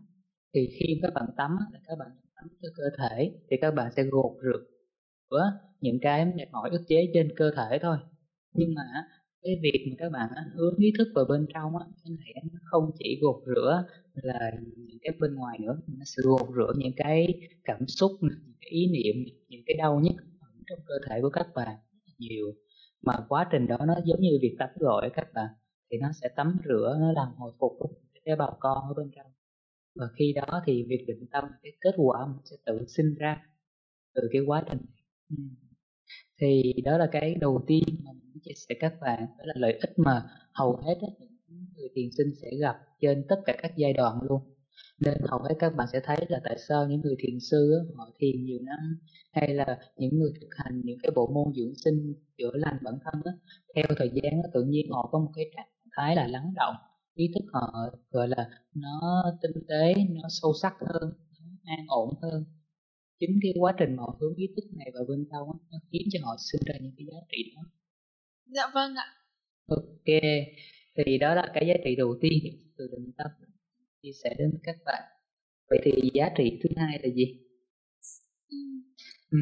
Thì 0.54 0.68
khi 0.80 1.00
các 1.02 1.14
bạn 1.14 1.26
tắm 1.38 1.58
các 1.88 1.96
bạn 2.00 2.10
tắm 2.36 2.48
cho 2.62 2.70
cơ 2.78 2.84
thể 2.98 3.32
thì 3.52 3.58
các 3.62 3.72
bạn 3.72 3.92
sẽ 3.96 4.04
gột 4.04 4.32
rửa 4.44 5.52
những 5.82 6.00
cái 6.02 6.26
mệt 6.26 6.52
mỏi 6.52 6.70
ức 6.70 6.82
chế 6.88 7.12
trên 7.14 7.30
cơ 7.38 7.52
thể 7.56 7.80
thôi. 7.82 7.98
Nhưng 8.54 8.74
mà 8.76 8.84
cái 9.44 9.54
việc 9.64 9.86
mà 9.90 9.96
các 10.00 10.10
bạn 10.12 10.30
hướng 10.56 10.76
ý 10.78 10.94
thức 10.98 11.08
vào 11.16 11.26
bên 11.30 11.48
trong 11.54 11.78
á 11.78 11.86
cái 12.04 12.12
này 12.20 12.44
nó 12.54 12.60
không 12.64 12.92
chỉ 13.00 13.20
gột 13.22 13.44
rửa 13.46 13.84
là 14.24 14.52
những 14.78 15.00
cái 15.02 15.14
bên 15.20 15.36
ngoài 15.36 15.58
nữa 15.60 15.78
nó 15.88 16.06
sẽ 16.06 16.22
gột 16.24 16.50
rửa 16.56 16.74
những 16.78 16.94
cái 16.96 17.40
cảm 17.64 17.88
xúc 17.88 18.12
những 18.22 18.54
cái 18.62 18.70
ý 18.70 18.88
niệm 18.88 19.16
những 19.48 19.62
cái 19.66 19.76
đau 19.78 20.00
nhất 20.00 20.16
trong 20.68 20.80
cơ 20.86 20.94
thể 21.10 21.22
của 21.22 21.30
các 21.30 21.48
bạn 21.56 21.76
nhiều. 22.18 22.46
Mà 23.02 23.14
quá 23.30 23.48
trình 23.52 23.68
đó 23.68 23.78
nó 23.88 23.96
giống 24.06 24.20
như 24.20 24.30
việc 24.42 24.56
tắm 24.60 24.70
gội 24.76 25.10
các 25.14 25.34
bạn, 25.34 25.50
thì 25.92 25.98
nó 25.98 26.12
sẽ 26.22 26.30
tắm 26.36 26.58
rửa, 26.66 26.98
nó 27.00 27.12
làm 27.12 27.28
hồi 27.38 27.52
phục 27.60 27.72
cái 28.26 28.36
bào 28.36 28.58
con 28.60 28.78
ở 28.88 28.94
bên 28.98 29.12
trong. 29.16 29.32
Và 29.96 30.06
khi 30.16 30.34
đó 30.34 30.62
thì 30.66 30.86
việc 30.90 31.06
định 31.08 31.28
tâm, 31.32 31.44
cái 31.64 31.72
kết 31.82 31.94
quả 31.98 32.28
mình 32.28 32.42
sẽ 32.46 32.56
tự 32.66 32.86
sinh 32.88 33.16
ra 33.20 33.44
từ 34.16 34.22
cái 34.32 34.42
quá 34.42 34.64
trình 34.70 34.82
thì 36.42 36.74
đó 36.84 36.98
là 36.98 37.10
cái 37.12 37.36
đầu 37.36 37.64
tiên 37.68 37.84
mà 38.04 38.12
mình 38.12 38.42
chia 38.44 38.54
sẻ 38.56 38.76
các 38.80 38.94
bạn, 39.02 39.20
đó 39.20 39.46
là 39.46 39.54
lợi 39.58 39.74
ích 39.74 39.94
mà 39.98 40.24
hầu 40.54 40.76
hết 40.76 40.96
những 41.02 41.31
người 41.82 41.90
thiền 41.96 42.10
sinh 42.18 42.28
sẽ 42.42 42.50
gặp 42.62 42.76
trên 43.02 43.26
tất 43.30 43.36
cả 43.46 43.56
các 43.62 43.72
giai 43.78 43.94
đoạn 43.94 44.20
luôn. 44.30 44.42
Nên 45.00 45.14
hầu 45.30 45.40
hết 45.40 45.56
các 45.60 45.76
bạn 45.76 45.88
sẽ 45.94 46.00
thấy 46.04 46.18
là 46.30 46.42
tại 46.44 46.58
sao 46.68 46.88
những 46.88 47.02
người 47.02 47.16
thiền 47.20 47.40
sư 47.52 47.92
họ 47.96 48.10
thiền 48.20 48.44
nhiều 48.44 48.60
năm 48.62 49.00
hay 49.32 49.54
là 49.54 49.80
những 49.98 50.20
người 50.20 50.32
thực 50.42 50.48
hành 50.58 50.82
những 50.84 50.98
cái 51.04 51.12
bộ 51.16 51.28
môn 51.34 51.54
dưỡng 51.56 51.74
sinh 51.84 52.14
chữa 52.38 52.52
lành 52.54 52.78
bản 52.84 52.94
thân 53.04 53.22
á, 53.26 53.32
theo 53.76 53.86
thời 53.98 54.10
gian 54.14 54.34
tự 54.54 54.64
nhiên 54.64 54.86
họ 54.92 55.10
có 55.12 55.20
một 55.20 55.32
cái 55.36 55.46
trạng 55.56 55.68
thái 55.98 56.16
là 56.16 56.28
lắng 56.28 56.54
động 56.56 56.76
ý 57.16 57.32
thức 57.34 57.46
họ 57.54 57.74
gọi 58.12 58.28
là 58.28 58.50
nó 58.74 59.24
tinh 59.42 59.64
tế 59.70 59.94
nó 60.10 60.28
sâu 60.30 60.54
sắc 60.62 60.74
hơn 60.80 61.12
nó 61.40 61.74
an 61.76 61.86
ổn 61.88 62.10
hơn. 62.22 62.46
Chính 63.20 63.40
cái 63.42 63.54
quá 63.60 63.74
trình 63.78 63.96
mà 63.96 64.04
họ 64.04 64.18
hướng 64.22 64.36
ý 64.36 64.48
thức 64.56 64.64
này 64.78 64.92
vào 64.94 65.04
bên 65.10 65.28
trong 65.32 65.48
á, 65.54 65.58
nó 65.72 65.78
khiến 65.92 66.02
cho 66.12 66.20
họ 66.24 66.36
sinh 66.52 66.62
ra 66.66 66.76
những 66.82 66.94
cái 66.98 67.06
giá 67.12 67.18
trị 67.32 67.54
đó. 67.56 67.62
Dạ 68.46 68.64
vâng 68.74 68.96
ạ. 68.96 69.08
Ok 69.68 70.10
thì 70.98 71.18
đó 71.18 71.36
là 71.36 71.52
cái 71.54 71.68
giá 71.68 71.74
trị 71.86 71.96
đầu 71.96 72.18
tiên 72.22 72.44
từ 72.78 72.88
định 72.92 73.12
tâm. 73.18 73.28
Chia 74.02 74.12
sẻ 74.24 74.36
đến 74.38 74.52
các 74.64 74.76
bạn. 74.86 75.04
Vậy 75.70 75.80
thì 75.84 76.10
giá 76.14 76.30
trị 76.38 76.60
thứ 76.64 76.70
hai 76.78 77.00
là 77.04 77.10
gì? 77.16 77.40
Ừ. 79.32 79.38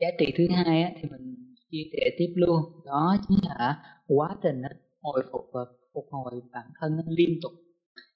Giá 0.00 0.08
trị 0.18 0.32
thứ 0.36 0.46
hai 0.54 0.82
á, 0.82 0.90
thì 0.96 1.08
mình 1.10 1.54
chia 1.70 1.82
sẻ 1.92 2.10
tiếp 2.18 2.32
luôn. 2.36 2.62
Đó 2.86 3.16
chính 3.28 3.38
là 3.42 3.82
quá 4.06 4.36
trình 4.42 4.62
á, 4.62 4.70
hồi 5.02 5.22
phục 5.32 5.50
và 5.52 5.60
phục 5.94 6.04
hồi 6.10 6.40
bản 6.52 6.66
thân 6.80 7.00
liên 7.06 7.38
tục. 7.42 7.52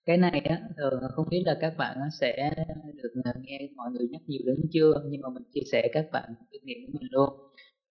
Cái 0.06 0.16
này 0.16 0.40
á, 0.40 0.60
thường 0.76 1.00
không 1.14 1.26
biết 1.30 1.42
là 1.46 1.58
các 1.60 1.74
bạn 1.78 1.98
sẽ 2.20 2.50
được 2.94 3.22
à, 3.24 3.32
nghe 3.42 3.68
mọi 3.76 3.90
người 3.90 4.08
nhắc 4.10 4.22
nhiều 4.26 4.40
đến 4.46 4.56
chưa? 4.72 5.04
Nhưng 5.10 5.20
mà 5.20 5.28
mình 5.28 5.42
chia 5.54 5.62
sẻ 5.72 5.88
các 5.92 6.06
bạn 6.12 6.34
kinh 6.50 6.64
nghiệm 6.64 6.78
của 6.86 6.98
mình 7.00 7.08
luôn. 7.10 7.30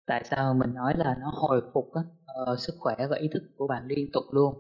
Tại 0.06 0.24
sao 0.30 0.54
mình 0.54 0.74
nói 0.74 0.94
là 0.98 1.16
nó 1.22 1.32
hồi 1.34 1.62
phục 1.74 1.94
á, 1.94 2.02
uh, 2.52 2.60
sức 2.60 2.74
khỏe 2.80 2.96
và 3.10 3.18
ý 3.18 3.28
thức 3.34 3.44
của 3.58 3.68
bạn 3.68 3.88
liên 3.88 4.10
tục 4.14 4.24
luôn. 4.32 4.56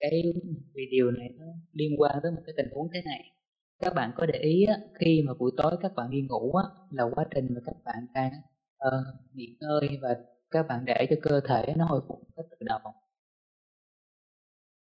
Cái 0.00 0.22
vì 0.74 0.82
điều 0.90 1.10
này 1.10 1.28
nó 1.38 1.46
liên 1.72 2.00
quan 2.00 2.18
tới 2.22 2.32
một 2.32 2.42
cái 2.46 2.54
tình 2.56 2.66
huống 2.74 2.88
thế 2.94 3.02
này. 3.04 3.20
Các 3.80 3.94
bạn 3.94 4.12
có 4.16 4.26
để 4.26 4.38
ý 4.38 4.64
á, 4.64 4.76
khi 5.00 5.22
mà 5.26 5.34
buổi 5.38 5.50
tối 5.56 5.76
các 5.82 5.94
bạn 5.96 6.10
đi 6.10 6.22
ngủ 6.28 6.52
á, 6.52 6.64
là 6.90 7.04
quá 7.14 7.24
trình 7.34 7.46
mà 7.50 7.60
các 7.66 7.76
bạn 7.84 8.06
đang 8.14 8.32
uh, 8.86 9.34
nghỉ 9.34 9.56
ngơi 9.60 9.98
và 10.02 10.16
các 10.50 10.66
bạn 10.68 10.84
để 10.84 11.06
cho 11.10 11.16
cơ 11.22 11.40
thể 11.48 11.74
nó 11.76 11.84
hồi 11.86 12.00
phục 12.08 12.18
một 12.18 12.32
cách 12.36 12.46
tự 12.50 12.56
động. 12.66 12.82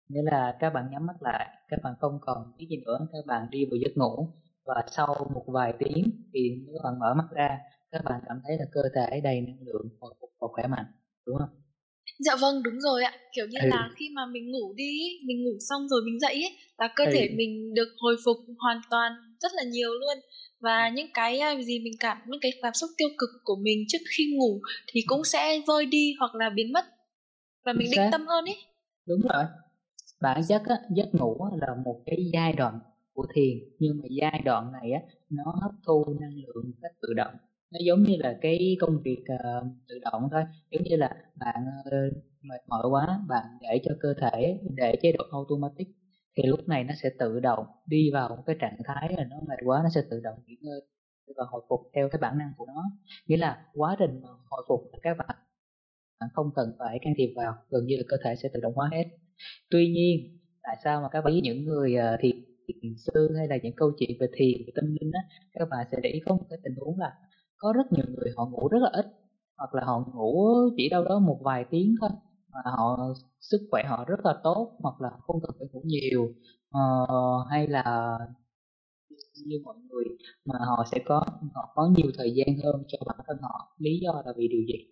Nghĩa 0.08 0.22
là 0.22 0.56
các 0.60 0.70
bạn 0.70 0.90
nhắm 0.90 1.06
mắt 1.06 1.22
lại 1.22 1.54
các 1.68 1.80
bạn 1.82 1.94
không 2.00 2.18
còn 2.20 2.52
biết 2.58 2.66
gì 2.70 2.76
nữa 2.86 2.98
các 3.12 3.26
bạn 3.26 3.50
đi 3.50 3.64
vào 3.64 3.76
giấc 3.76 3.96
ngủ 3.96 4.28
và 4.64 4.84
sau 4.90 5.30
một 5.34 5.44
vài 5.46 5.74
tiếng 5.78 6.04
thì 6.32 6.64
các 6.66 6.80
bạn 6.84 6.98
mở 6.98 7.14
mắt 7.14 7.26
ra 7.30 7.58
các 7.90 8.04
bạn 8.04 8.20
cảm 8.26 8.40
thấy 8.44 8.58
là 8.58 8.64
cơ 8.72 8.82
thể 8.94 9.20
đầy 9.20 9.40
năng 9.40 9.58
lượng 9.60 9.88
hồi 10.00 10.14
phục 10.20 10.30
và 10.40 10.48
khỏe 10.50 10.66
mạnh 10.66 10.86
đúng 11.26 11.38
không? 11.38 11.63
Dạ 12.18 12.36
vâng 12.36 12.62
đúng 12.62 12.80
rồi 12.80 13.04
ạ. 13.04 13.12
Kiểu 13.36 13.46
như 13.50 13.58
ừ. 13.62 13.68
là 13.68 13.90
khi 13.96 14.10
mà 14.14 14.26
mình 14.26 14.50
ngủ 14.50 14.74
đi 14.76 15.18
Mình 15.24 15.44
ngủ 15.44 15.58
xong 15.68 15.88
rồi 15.88 16.00
mình 16.04 16.20
dậy 16.20 16.34
ấy, 16.34 16.56
Là 16.78 16.92
cơ 16.96 17.04
ừ. 17.04 17.10
thể 17.14 17.28
mình 17.36 17.74
được 17.74 17.88
hồi 17.98 18.16
phục 18.24 18.36
hoàn 18.58 18.80
toàn 18.90 19.12
Rất 19.40 19.52
là 19.54 19.62
nhiều 19.62 19.90
luôn. 19.90 20.18
Và 20.60 20.88
những 20.88 21.08
cái 21.14 21.40
gì 21.64 21.78
mình 21.78 21.92
cảm 22.00 22.18
Những 22.26 22.40
cái 22.40 22.52
cảm 22.62 22.74
xúc 22.74 22.90
tiêu 22.96 23.08
cực 23.18 23.30
của 23.44 23.56
mình 23.62 23.84
trước 23.88 24.02
khi 24.16 24.34
ngủ 24.36 24.60
Thì 24.92 25.00
cũng 25.06 25.24
sẽ 25.24 25.60
vơi 25.66 25.86
đi 25.86 26.14
hoặc 26.18 26.34
là 26.34 26.50
biến 26.50 26.72
mất. 26.72 26.84
Và 27.64 27.72
mình 27.72 27.88
định 27.90 28.08
tâm 28.12 28.26
hơn 28.26 28.44
ấy 28.44 28.56
Đúng 29.06 29.20
rồi. 29.20 29.44
Bản 30.20 30.42
chất 30.48 30.62
á, 30.66 30.76
giấc 30.90 31.14
ngủ 31.14 31.46
là 31.60 31.66
một 31.84 32.02
cái 32.06 32.16
giai 32.32 32.52
đoạn 32.52 32.78
của 33.14 33.26
thiền 33.34 33.58
Nhưng 33.78 33.98
mà 34.02 34.08
giai 34.10 34.42
đoạn 34.44 34.72
này 34.72 34.92
á, 34.92 35.00
nó 35.30 35.44
hấp 35.62 35.72
thu 35.86 36.04
năng 36.20 36.34
lượng 36.34 36.72
cách 36.82 36.92
tự 37.02 37.08
động 37.16 37.34
nó 37.74 37.78
giống 37.86 38.02
như 38.02 38.16
là 38.18 38.38
cái 38.40 38.76
công 38.80 39.02
việc 39.04 39.24
uh, 39.34 39.66
tự 39.88 39.98
động 39.98 40.28
thôi. 40.32 40.42
Giống 40.70 40.82
như 40.82 40.96
là 40.96 41.10
bạn 41.36 41.64
uh, 41.80 42.16
mệt 42.42 42.60
mỏi 42.68 42.84
quá 42.90 43.20
bạn 43.28 43.46
để 43.60 43.80
cho 43.84 43.94
cơ 44.00 44.14
thể 44.20 44.60
để 44.76 44.96
chế 45.02 45.12
độ 45.12 45.24
automatic 45.32 45.88
thì 46.36 46.42
lúc 46.42 46.68
này 46.68 46.84
nó 46.84 46.94
sẽ 47.02 47.10
tự 47.18 47.40
động 47.40 47.66
đi 47.86 48.10
vào 48.12 48.28
một 48.28 48.42
cái 48.46 48.56
trạng 48.60 48.76
thái 48.84 49.14
là 49.16 49.24
nó 49.30 49.36
mệt 49.48 49.58
quá 49.64 49.80
nó 49.82 49.88
sẽ 49.94 50.00
tự 50.10 50.20
động 50.20 50.38
nghỉ 50.46 50.56
ngơi 50.60 50.80
và 51.36 51.44
hồi 51.48 51.62
phục 51.68 51.80
theo 51.94 52.08
cái 52.08 52.18
bản 52.20 52.38
năng 52.38 52.52
của 52.56 52.66
nó. 52.66 52.84
Nghĩa 53.26 53.36
là 53.36 53.66
quá 53.74 53.96
trình 53.98 54.20
hồi 54.50 54.64
phục 54.68 54.80
là 54.92 54.98
các 55.02 55.16
bạn 55.18 55.36
bạn 56.20 56.30
không 56.32 56.50
cần 56.54 56.72
phải 56.78 56.98
can 57.02 57.14
thiệp 57.16 57.32
vào 57.36 57.54
gần 57.70 57.86
như 57.86 57.96
là 57.96 58.02
cơ 58.08 58.16
thể 58.24 58.34
sẽ 58.36 58.48
tự 58.54 58.60
động 58.60 58.72
hóa 58.74 58.88
hết. 58.92 59.04
Tuy 59.70 59.88
nhiên 59.88 60.38
tại 60.62 60.76
sao 60.84 61.02
mà 61.02 61.08
các 61.12 61.20
bạn 61.24 61.34
những 61.42 61.64
người 61.64 61.94
uh, 62.14 62.20
thiền 62.20 62.36
thiền 62.82 62.92
sư 62.96 63.34
hay 63.38 63.48
là 63.48 63.56
những 63.62 63.72
câu 63.76 63.92
chuyện 63.98 64.10
về 64.20 64.26
thiền 64.36 64.58
về 64.66 64.72
tâm 64.74 64.84
linh 65.00 65.10
á 65.12 65.20
các 65.52 65.68
bạn 65.70 65.86
sẽ 65.92 65.98
để 66.02 66.10
ý 66.10 66.20
có 66.26 66.34
một 66.34 66.46
cái 66.50 66.58
tình 66.64 66.74
huống 66.76 66.98
là 66.98 67.12
có 67.64 67.72
rất 67.72 67.92
nhiều 67.92 68.04
người 68.08 68.32
họ 68.36 68.46
ngủ 68.46 68.68
rất 68.68 68.78
là 68.82 68.90
ít 68.92 69.06
hoặc 69.58 69.74
là 69.74 69.82
họ 69.84 70.04
ngủ 70.14 70.48
chỉ 70.76 70.88
đâu 70.88 71.04
đó 71.04 71.18
một 71.18 71.38
vài 71.42 71.64
tiếng 71.70 71.94
thôi 72.00 72.10
mà 72.52 72.60
họ 72.64 72.98
sức 73.40 73.58
khỏe 73.70 73.82
họ 73.88 74.04
rất 74.08 74.20
là 74.24 74.34
tốt 74.42 74.76
hoặc 74.78 75.00
là 75.00 75.10
không 75.20 75.40
cần 75.42 75.50
phải 75.58 75.68
ngủ 75.72 75.80
nhiều. 75.84 76.24
Uh, 76.78 77.46
hay 77.50 77.66
là 77.66 78.18
như 79.46 79.56
mọi 79.64 79.74
người 79.88 80.04
mà 80.44 80.58
họ 80.58 80.84
sẽ 80.92 80.98
có 81.04 81.20
họ 81.54 81.72
có 81.74 81.90
nhiều 81.96 82.10
thời 82.18 82.34
gian 82.34 82.56
hơn 82.64 82.84
cho 82.88 82.98
bản 83.06 83.16
thân 83.26 83.36
họ 83.42 83.76
lý 83.78 84.00
do 84.02 84.22
là 84.26 84.32
vì 84.36 84.48
điều 84.48 84.62
gì? 84.62 84.86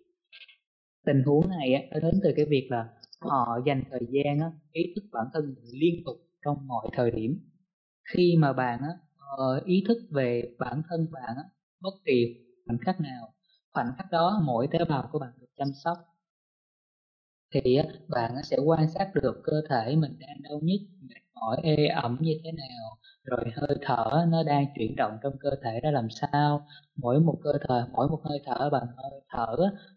Tình 1.05 1.23
huống 1.25 1.49
này 1.49 1.73
á, 1.73 1.81
nó 1.91 1.99
đến 1.99 2.19
từ 2.23 2.29
cái 2.35 2.45
việc 2.49 2.67
là 2.69 2.89
họ 3.19 3.59
dành 3.65 3.83
thời 3.91 4.07
gian 4.09 4.39
á, 4.39 4.51
ý 4.71 4.83
thức 4.95 5.03
bản 5.11 5.27
thân 5.33 5.55
liên 5.73 6.03
tục 6.05 6.15
trong 6.45 6.67
mọi 6.67 6.87
thời 6.93 7.11
điểm. 7.11 7.39
Khi 8.13 8.35
mà 8.39 8.53
bạn 8.53 8.79
á, 8.81 8.89
ờ, 9.37 9.61
ý 9.65 9.83
thức 9.87 9.97
về 10.11 10.55
bản 10.59 10.81
thân 10.89 11.07
bạn 11.11 11.33
á, 11.37 11.43
bất 11.81 11.93
kỳ 12.05 12.35
khoảnh 12.65 12.77
khắc 12.85 13.01
nào? 13.01 13.33
Khoảnh 13.73 13.93
khắc 13.97 14.11
đó 14.11 14.41
mỗi 14.45 14.67
tế 14.71 14.79
bào 14.89 15.09
của 15.11 15.19
bạn 15.19 15.33
được 15.39 15.47
chăm 15.57 15.71
sóc. 15.83 15.97
Thì 17.53 17.77
bạn 18.09 18.31
sẽ 18.43 18.57
quan 18.65 18.89
sát 18.89 19.11
được 19.15 19.41
cơ 19.43 19.61
thể 19.69 19.95
mình 19.95 20.15
đang 20.19 20.41
đau 20.43 20.59
nhức, 20.63 20.81
mệt 21.01 21.21
mỏi, 21.33 21.57
ê 21.63 21.87
ẩm 21.87 22.17
như 22.21 22.33
thế 22.43 22.51
nào, 22.51 22.97
rồi 23.23 23.45
hơi 23.55 23.77
thở 23.81 24.25
nó 24.29 24.43
đang 24.43 24.65
chuyển 24.75 24.95
động 24.95 25.17
trong 25.23 25.33
cơ 25.39 25.49
thể 25.63 25.79
ra 25.83 25.91
làm 25.91 26.07
sao. 26.09 26.67
Mỗi 26.95 27.19
một 27.19 27.39
cơ 27.43 27.51
thể, 27.69 27.75
mỗi 27.91 28.09
một 28.09 28.21
hơi 28.23 28.39
thở, 28.45 28.69
bằng 28.69 28.87
hơi 28.97 29.21
thở 29.29 29.55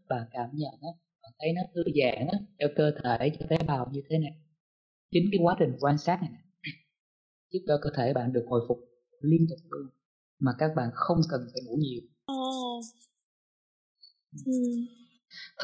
bạn 0.08 0.26
cảm 0.30 0.50
nhận 0.52 0.74
bạn 1.22 1.32
thấy 1.38 1.52
nó 1.52 1.62
thư 1.74 1.82
giãn 2.02 2.28
cho 2.58 2.66
cơ 2.76 2.90
thể, 3.04 3.30
cho 3.38 3.46
tế 3.48 3.56
bào 3.66 3.88
như 3.92 4.02
thế 4.10 4.18
nào. 4.18 4.32
Chính 5.10 5.24
cái 5.32 5.40
quá 5.42 5.56
trình 5.58 5.76
quan 5.80 5.98
sát 5.98 6.22
này 6.22 6.30
giúp 7.50 7.60
cho 7.66 7.78
cơ 7.82 7.90
thể 7.96 8.12
bạn 8.12 8.32
được 8.32 8.44
hồi 8.48 8.60
phục 8.68 8.78
liên 9.20 9.46
tục 9.50 9.58
luôn, 9.70 9.86
mà 10.38 10.52
các 10.58 10.70
bạn 10.76 10.90
không 10.94 11.18
cần 11.30 11.40
phải 11.52 11.62
ngủ 11.66 11.76
nhiều. 11.76 12.00
Ồ. 12.26 12.80
Ừ. 14.32 14.52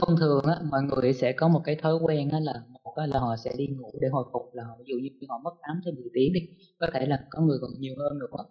Thông 0.00 0.16
thường 0.20 0.44
á, 0.46 0.56
mọi 0.72 0.82
người 0.84 1.12
sẽ 1.14 1.32
có 1.32 1.48
một 1.48 1.62
cái 1.64 1.76
thói 1.76 1.96
quen 2.02 2.30
á 2.30 2.40
là 2.40 2.54
một 2.84 2.94
á 2.96 3.06
là 3.06 3.20
họ 3.20 3.36
sẽ 3.44 3.52
đi 3.58 3.66
ngủ 3.68 3.92
để 4.02 4.08
hồi 4.08 4.24
phục 4.32 4.42
là 4.54 4.64
họ 4.64 4.76
ví 4.78 4.84
dụ 4.88 4.96
như 5.02 5.10
họ 5.28 5.40
mất 5.44 5.52
8 5.62 5.80
tới 5.86 5.94
10 5.94 6.10
tiếng 6.14 6.32
đi, 6.32 6.40
có 6.80 6.88
thể 6.94 7.06
là 7.06 7.26
có 7.30 7.42
người 7.42 7.58
còn 7.62 7.70
nhiều 7.80 7.94
hơn 7.98 8.18
nữa. 8.18 8.44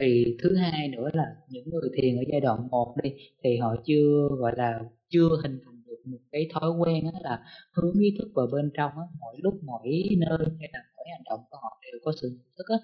Thì 0.00 0.36
thứ 0.44 0.56
hai 0.56 0.88
nữa 0.88 1.10
là 1.14 1.24
những 1.50 1.70
người 1.70 1.90
thiền 1.96 2.16
ở 2.18 2.22
giai 2.32 2.40
đoạn 2.42 2.68
1 2.70 2.94
đi 3.04 3.10
thì 3.44 3.58
họ 3.58 3.76
chưa 3.86 4.28
gọi 4.38 4.52
là 4.56 4.80
chưa 5.10 5.28
hình 5.44 5.60
thành 5.66 5.79
một 6.10 6.18
cái 6.32 6.48
thói 6.52 6.70
quen 6.70 7.04
đó 7.04 7.18
là 7.22 7.44
hướng 7.76 7.98
ý 8.00 8.08
thức 8.18 8.28
vào 8.34 8.46
bên 8.52 8.70
trong 8.76 8.92
đó, 8.96 9.08
mỗi 9.20 9.36
lúc 9.38 9.54
mỗi 9.62 9.88
nơi 10.18 10.38
hay 10.60 10.68
là 10.72 10.80
mỗi 10.96 11.06
hành 11.12 11.22
động 11.30 11.40
của 11.50 11.56
họ 11.62 11.80
đều 11.82 12.00
có 12.04 12.12
sự 12.20 12.28
nhận 12.28 12.50
thức 12.58 12.64
đó, 12.68 12.76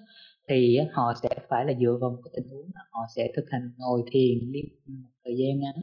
thì 0.49 0.77
họ 0.91 1.13
sẽ 1.21 1.29
phải 1.49 1.65
là 1.65 1.73
dựa 1.81 1.97
vào 2.01 2.09
một 2.09 2.21
cái 2.23 2.31
tình 2.35 2.49
huống 2.51 2.69
là 2.75 2.81
họ 2.91 3.01
sẽ 3.15 3.31
thực 3.35 3.45
hành 3.51 3.71
ngồi 3.77 4.01
thiền 4.11 4.51
liên 4.51 4.65
một 5.03 5.09
thời 5.25 5.33
gian 5.37 5.59
ngắn. 5.59 5.75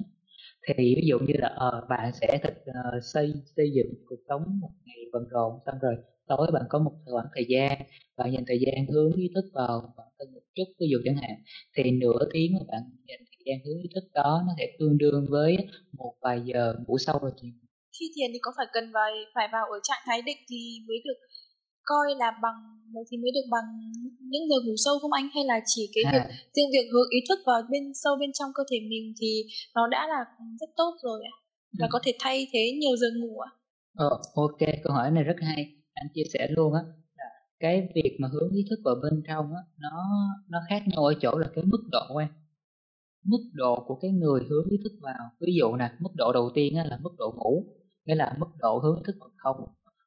Thì 0.66 0.94
ví 0.94 1.02
dụ 1.08 1.18
như 1.18 1.34
là 1.38 1.50
uh, 1.68 1.88
bạn 1.88 2.12
sẽ 2.20 2.38
thực 2.42 2.54
uh, 2.70 3.02
xây 3.12 3.32
xây 3.56 3.70
dựng 3.74 3.94
cuộc 4.08 4.20
sống 4.28 4.60
một 4.60 4.70
ngày 4.84 4.96
bận 5.12 5.22
rộn 5.30 5.52
xong 5.66 5.78
rồi 5.82 5.94
tối 6.26 6.50
bạn 6.52 6.62
có 6.68 6.78
một 6.78 6.92
khoảng 7.04 7.26
thời 7.34 7.46
gian 7.48 7.78
bạn 8.16 8.32
dành 8.32 8.44
thời 8.46 8.60
gian 8.60 8.86
hướng 8.86 9.12
ý 9.12 9.30
thức 9.34 9.44
vào 9.54 9.94
bản 9.96 10.06
thân 10.18 10.34
một 10.34 10.40
chút 10.54 10.64
ví 10.80 10.86
dụ 10.90 10.98
chẳng 11.04 11.16
hạn 11.16 11.34
thì 11.76 11.90
nửa 11.90 12.18
tiếng 12.32 12.52
mà 12.54 12.60
bạn 12.68 12.82
dành 13.08 13.24
gian 13.44 13.58
hướng 13.64 13.78
ý 13.78 13.88
thức 13.94 14.04
đó 14.14 14.42
nó 14.46 14.52
sẽ 14.58 14.66
tương 14.78 14.98
đương 14.98 15.26
với 15.30 15.56
một 15.92 16.14
vài 16.20 16.40
giờ 16.44 16.74
ngủ 16.86 16.98
sâu 16.98 17.18
rồi 17.22 17.32
thì 17.42 17.48
khi 17.98 18.06
thiền 18.14 18.30
thì 18.32 18.38
có 18.42 18.50
phải 18.56 18.66
cần 18.72 18.92
vào 18.92 19.10
phải 19.34 19.48
vào 19.52 19.64
ở 19.76 19.78
trạng 19.82 20.02
thái 20.06 20.22
định 20.22 20.38
thì 20.48 20.60
mới 20.88 20.98
được 21.04 21.18
coi 21.84 22.06
là 22.18 22.30
bằng 22.42 22.58
thì 23.10 23.16
mới 23.16 23.30
được 23.34 23.46
bằng 23.50 23.64
những 24.20 24.42
giờ 24.50 24.56
ngủ 24.64 24.74
sâu 24.84 24.94
không 25.00 25.12
anh? 25.12 25.28
Hay 25.34 25.44
là 25.44 25.60
chỉ 25.66 25.90
cái 25.94 26.04
à. 26.04 26.12
việc 26.12 26.34
riêng 26.54 26.70
việc 26.72 26.86
hướng 26.92 27.08
ý 27.10 27.20
thức 27.28 27.38
vào 27.46 27.62
bên 27.70 27.82
sâu 27.94 28.16
bên 28.20 28.30
trong 28.32 28.50
cơ 28.54 28.62
thể 28.70 28.78
mình 28.90 29.14
thì 29.20 29.42
nó 29.74 29.86
đã 29.90 30.06
là 30.08 30.20
rất 30.60 30.70
tốt 30.76 30.92
rồi 31.02 31.20
ạ? 31.32 31.34
Và 31.78 31.86
ừ. 31.86 31.88
có 31.92 31.98
thể 32.04 32.12
thay 32.20 32.46
thế 32.52 32.72
nhiều 32.80 32.96
giờ 32.96 33.06
ngủ 33.16 33.38
ạ? 33.38 33.50
Ờ 33.96 34.10
ok 34.34 34.58
câu 34.84 34.92
hỏi 34.92 35.10
này 35.10 35.24
rất 35.24 35.36
hay 35.40 35.66
anh 35.94 36.06
chia 36.14 36.24
sẻ 36.32 36.48
luôn 36.50 36.74
á. 36.74 36.80
Cái 37.60 37.88
việc 37.94 38.16
mà 38.20 38.28
hướng 38.32 38.52
ý 38.52 38.64
thức 38.70 38.78
vào 38.84 38.94
bên 39.02 39.22
trong 39.28 39.46
á 39.54 39.62
nó 39.78 39.90
nó 40.48 40.58
khác 40.68 40.82
nhau 40.86 41.04
ở 41.04 41.14
chỗ 41.20 41.38
là 41.38 41.46
cái 41.54 41.64
mức 41.64 41.82
độ 41.92 42.00
quen 42.14 42.28
mức 43.25 43.50
độ 43.52 43.85
của 43.87 43.99
cái 44.02 44.11
người 44.11 44.40
hướng 44.49 44.69
ý 44.71 44.76
thức 44.85 44.93
vào. 45.02 45.31
Ví 45.40 45.54
dụ 45.59 45.76
nè 45.76 45.93
mức 46.00 46.11
độ 46.14 46.33
đầu 46.33 46.50
tiên 46.54 46.76
á, 46.76 46.85
là 46.85 46.99
mức 47.02 47.14
độ 47.19 47.35
ngủ 47.37 47.64
nghĩa 48.04 48.14
là 48.14 48.37
mức 48.38 48.47
độ 48.59 48.78
hướng 48.78 48.97
ý 48.97 49.02
thức 49.07 49.16
vào 49.21 49.31
không. 49.37 49.57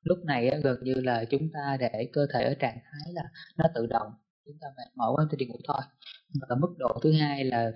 Lúc 0.04 0.18
này 0.26 0.50
á, 0.50 0.58
gần 0.64 0.78
như 0.84 0.94
là 0.94 1.26
chúng 1.26 1.50
ta 1.54 1.78
để 1.80 2.10
cơ 2.14 2.28
thể 2.34 2.44
ở 2.44 2.54
trạng 2.54 2.78
thái 2.84 3.14
là 3.14 3.24
nó 3.58 3.66
tự 3.76 3.86
động 3.86 4.12
chúng 4.46 4.58
ta 4.62 4.68
mệt 4.78 4.92
mỏi 4.96 5.12
quá 5.16 5.28
thì 5.32 5.38
đi 5.38 5.46
ngủ 5.46 5.60
thôi. 5.68 5.82
Và 6.50 6.56
mức 6.56 6.76
độ 6.78 7.00
thứ 7.04 7.12
hai 7.12 7.44
là 7.44 7.72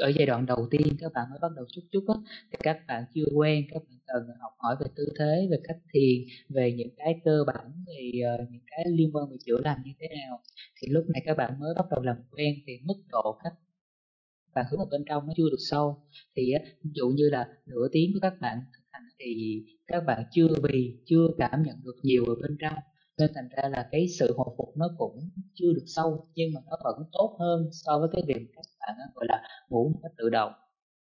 ở 0.00 0.08
giai 0.16 0.26
đoạn 0.26 0.46
đầu 0.46 0.68
tiên 0.70 0.96
các 1.00 1.12
bạn 1.12 1.26
mới 1.30 1.38
bắt 1.42 1.52
đầu 1.56 1.64
chút 1.72 1.82
chút 1.92 2.04
á 2.08 2.14
thì 2.52 2.58
các 2.62 2.78
bạn 2.88 3.04
chưa 3.14 3.24
quen 3.34 3.64
các 3.70 3.82
bạn 3.88 3.98
cần 4.06 4.22
học 4.40 4.52
hỏi 4.58 4.76
về 4.80 4.86
tư 4.96 5.04
thế 5.18 5.48
về 5.50 5.56
cách 5.64 5.76
thiền 5.92 6.24
về 6.48 6.72
những 6.72 6.94
cái 6.96 7.20
cơ 7.24 7.44
bản 7.46 7.72
về 7.86 8.10
uh, 8.34 8.50
những 8.50 8.62
cái 8.66 8.84
liên 8.88 9.10
quan 9.12 9.30
về 9.30 9.36
chữa 9.46 9.60
lành 9.64 9.78
như 9.84 9.92
thế 10.00 10.08
nào. 10.08 10.42
Thì 10.80 10.88
lúc 10.88 11.04
này 11.08 11.22
các 11.26 11.36
bạn 11.36 11.60
mới 11.60 11.74
bắt 11.74 11.84
đầu 11.90 12.02
làm 12.02 12.16
quen 12.30 12.54
thì 12.66 12.72
mức 12.84 13.02
độ 13.12 13.38
các 13.44 13.52
và 14.56 14.64
hướng 14.70 14.78
vào 14.78 14.88
bên 14.90 15.04
trong 15.08 15.26
nó 15.26 15.32
chưa 15.36 15.50
được 15.50 15.62
sâu. 15.70 16.02
Thì 16.36 16.52
ví 16.82 16.90
dụ 16.94 17.08
như 17.08 17.28
là 17.30 17.48
nửa 17.66 17.88
tiếng 17.92 18.10
của 18.14 18.20
các 18.22 18.34
bạn 18.40 18.58
thực 18.74 18.84
hành 18.92 19.02
thì 19.18 19.62
các 19.86 20.00
bạn 20.06 20.22
chưa 20.32 20.48
vì 20.62 20.98
chưa 21.04 21.28
cảm 21.38 21.62
nhận 21.62 21.76
được 21.84 21.96
nhiều 22.02 22.24
ở 22.26 22.34
bên 22.42 22.56
trong. 22.60 22.78
Nên 23.18 23.30
thành 23.34 23.48
ra 23.56 23.68
là 23.68 23.88
cái 23.92 24.06
sự 24.18 24.34
hồi 24.36 24.54
phục 24.58 24.76
nó 24.76 24.86
cũng 24.98 25.18
chưa 25.54 25.72
được 25.74 25.84
sâu, 25.86 26.28
nhưng 26.34 26.54
mà 26.54 26.60
nó 26.70 26.76
vẫn 26.84 27.08
tốt 27.12 27.36
hơn 27.40 27.68
so 27.72 27.98
với 27.98 28.08
cái 28.12 28.22
việc 28.26 28.46
các 28.56 28.64
bạn 28.80 28.96
gọi 29.14 29.26
là 29.28 29.42
ngủ 29.68 29.88
một 29.88 30.00
cách 30.02 30.12
tự 30.18 30.30
động. 30.30 30.52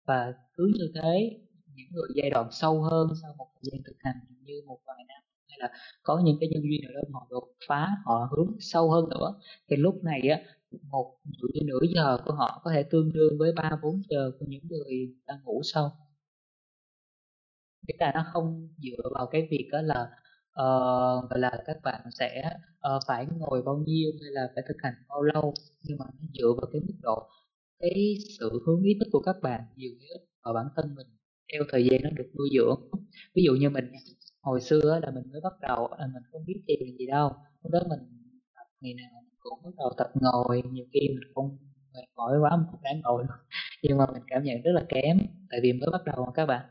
Và 0.06 0.34
cứ 0.56 0.72
như 0.78 0.92
thế, 0.94 1.40
những 1.75 1.87
người 1.92 2.08
giai 2.14 2.30
đoạn 2.30 2.49
sâu 2.50 2.82
hơn 2.82 3.08
sau 3.22 3.34
một 3.38 3.46
thời 3.54 3.62
gian 3.62 3.82
thực 3.87 3.96
hành 3.99 4.16
như 4.44 4.54
một 4.66 4.78
vài 4.87 5.04
năm, 5.08 5.22
hay 5.49 5.58
là 5.61 5.70
có 6.02 6.22
những 6.25 6.37
cái 6.40 6.49
nhân 6.49 6.62
duyên 6.62 6.80
nào 6.82 6.92
đó 6.94 7.00
họ 7.12 7.26
đột 7.30 7.49
phá, 7.68 7.88
họ 8.04 8.28
hướng 8.37 8.56
sâu 8.61 8.90
hơn 8.90 9.08
nữa, 9.08 9.34
thì 9.70 9.76
lúc 9.76 9.94
này, 10.04 10.20
á 10.28 10.40
một 10.91 11.17
như 11.55 11.61
nửa 11.64 11.81
giờ 11.95 12.19
của 12.25 12.33
họ 12.33 12.61
có 12.64 12.71
thể 12.75 12.83
tương 12.83 13.12
đương 13.12 13.38
với 13.38 13.52
ba 13.57 13.79
bốn 13.83 14.02
giờ 14.11 14.31
của 14.41 14.47
những 14.49 14.62
người 14.69 15.14
đang 15.26 15.38
ngủ 15.45 15.61
sâu 15.64 15.91
nghĩa 17.88 17.95
là 17.99 18.12
nó 18.14 18.25
không 18.33 18.69
dựa 18.79 19.11
vào 19.14 19.26
cái 19.26 19.49
việc 19.50 19.69
đó 19.73 19.83
là 19.83 20.02
uh, 20.50 21.31
gọi 21.31 21.38
là 21.38 21.62
các 21.67 21.76
bạn 21.83 22.00
sẽ 22.19 22.43
uh, 22.95 23.02
phải 23.07 23.26
ngồi 23.38 23.62
bao 23.62 23.76
nhiêu 23.87 24.11
hay 24.23 24.31
là 24.31 24.49
phải 24.55 24.64
thực 24.69 24.76
hành 24.83 24.95
bao 25.09 25.23
lâu 25.23 25.55
nhưng 25.83 25.99
mà 25.99 26.05
nó 26.21 26.26
dựa 26.35 26.52
vào 26.57 26.71
cái 26.73 26.81
mức 26.81 26.95
độ 27.02 27.29
cái 27.79 28.14
sự 28.38 28.62
hướng 28.67 28.83
ý 28.83 28.95
thức 29.00 29.09
của 29.12 29.21
các 29.21 29.37
bạn 29.43 29.61
nhiều 29.76 29.91
nhất 30.00 30.07
ít 30.11 30.26
vào 30.45 30.55
bản 30.55 30.67
thân 30.76 30.95
mình 30.95 31.07
theo 31.52 31.62
thời 31.71 31.88
gian 31.91 32.00
nó 32.02 32.11
được 32.11 32.31
nuôi 32.38 32.49
dưỡng. 32.57 32.81
Ví 33.35 33.43
dụ 33.47 33.52
như 33.52 33.71
mình 33.71 33.85
hồi 34.41 34.61
xưa 34.61 35.00
là 35.02 35.11
mình 35.11 35.25
mới 35.33 35.41
bắt 35.41 35.52
đầu 35.61 35.88
là 35.99 36.07
mình 36.07 36.23
không 36.33 36.45
biết 36.47 36.62
thiền 36.69 36.97
gì 36.99 37.07
đâu 37.07 37.33
lúc 37.62 37.73
đó 37.73 37.81
mình 37.88 38.00
ngày 38.81 38.95
nào 38.95 39.23
cũng 39.54 39.64
bắt 39.64 39.75
đầu 39.78 39.92
tập 39.97 40.11
ngồi. 40.14 40.62
Nhiều 40.73 40.85
khi 40.92 41.00
mình 41.09 41.32
không 41.35 41.59
mệt 41.94 42.06
mỏi 42.16 42.38
quá, 42.40 42.56
mình 42.56 42.66
cũng 42.71 42.80
đáng 42.82 43.00
ngồi 43.04 43.25
luôn 43.28 43.38
nhưng 43.82 43.99
mà 43.99 44.06
mình 44.12 44.23
cảm 44.26 44.42
nhận 44.44 44.62
rất 44.62 44.73
là 44.75 44.85
kém, 44.88 45.18
tại 45.50 45.61
vì 45.62 45.73
mới 45.73 45.88
bắt 45.92 46.04
đầu 46.04 46.25
mà 46.26 46.32
các 46.35 46.47
bạn. 46.47 46.66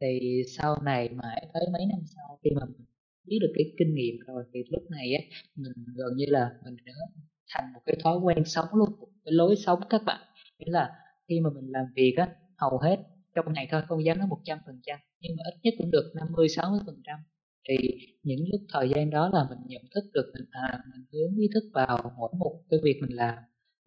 Thì 0.00 0.42
sau 0.56 0.82
này 0.82 1.08
mãi 1.08 1.46
tới 1.54 1.62
mấy 1.72 1.86
năm 1.86 2.00
sau, 2.16 2.38
khi 2.44 2.50
mà 2.50 2.66
mình 2.66 2.86
biết 3.24 3.38
được 3.40 3.52
cái 3.54 3.64
kinh 3.78 3.94
nghiệm 3.94 4.14
rồi, 4.26 4.44
thì 4.54 4.60
lúc 4.70 4.82
này 4.90 5.14
á, 5.14 5.22
mình 5.56 5.72
gần 5.96 6.16
như 6.16 6.26
là 6.28 6.50
mình 6.64 6.76
đã 6.86 6.92
thành 7.54 7.72
một 7.72 7.80
cái 7.86 7.96
thói 8.04 8.18
quen 8.18 8.44
sống 8.44 8.66
luôn, 8.72 8.88
một 9.00 9.08
cái 9.24 9.32
lối 9.32 9.56
sống 9.56 9.80
các 9.90 10.02
bạn. 10.06 10.20
Nghĩa 10.58 10.70
là 10.72 10.90
khi 11.28 11.40
mà 11.40 11.50
mình 11.50 11.64
làm 11.68 11.84
việc 11.96 12.14
á, 12.16 12.28
hầu 12.56 12.78
hết 12.78 12.96
trong 13.34 13.52
ngày 13.52 13.68
thôi, 13.70 13.82
không 13.88 14.04
dám 14.04 14.18
nói 14.18 14.26
một 14.28 14.40
trăm 14.44 14.58
phần 14.66 14.80
trăm, 14.82 14.98
nhưng 15.20 15.32
mà 15.36 15.42
ít 15.52 15.58
nhất 15.62 15.74
cũng 15.78 15.90
được 15.90 16.12
50 16.14 16.48
60 16.48 16.80
phần 16.86 17.02
trăm 17.06 17.18
thì 17.68 17.76
những 18.22 18.40
lúc 18.52 18.60
thời 18.72 18.88
gian 18.90 19.10
đó 19.10 19.30
là 19.32 19.46
mình 19.50 19.58
nhận 19.66 19.82
thức 19.94 20.04
được 20.12 20.30
mình 20.34 20.48
à, 20.50 20.80
mình 20.92 21.06
hướng 21.12 21.36
ý 21.38 21.48
thức 21.54 21.62
vào 21.74 22.12
mỗi 22.18 22.30
một 22.38 22.60
cái 22.70 22.80
việc 22.82 22.98
mình 23.00 23.16
làm 23.16 23.38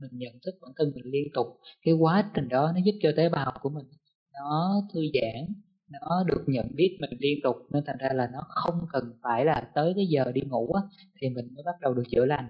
mình 0.02 0.12
nhận 0.14 0.34
thức 0.46 0.56
bản 0.62 0.72
thân 0.78 0.92
mình 0.96 1.06
liên 1.06 1.28
tục. 1.34 1.48
Cái 1.82 1.94
quá 1.94 2.32
trình 2.36 2.50
đó 2.50 2.72
nó 2.76 2.82
giúp 2.86 2.92
cho 3.02 3.12
tế 3.18 3.30
bào 3.30 3.54
của 3.62 3.70
mình 3.70 3.86
nó 4.34 4.82
thư 4.94 5.02
giãn 5.14 5.54
nó 5.90 6.24
được 6.28 6.44
nhận 6.48 6.66
biết 6.76 6.98
mình 7.02 7.10
liên 7.20 7.40
tục 7.44 7.56
nên 7.72 7.84
thành 7.88 7.98
ra 8.00 8.10
là 8.14 8.30
nó 8.34 8.40
không 8.50 8.86
cần 8.94 9.04
phải 9.24 9.46
là 9.46 9.72
tới 9.76 9.94
cái 9.96 10.06
giờ 10.10 10.32
đi 10.32 10.42
ngủ 10.42 10.74
á, 10.74 10.82
thì 11.22 11.30
mình 11.30 11.48
mới 11.54 11.64
bắt 11.66 11.76
đầu 11.82 11.94
được 11.94 12.04
chữa 12.12 12.26
lành 12.26 12.48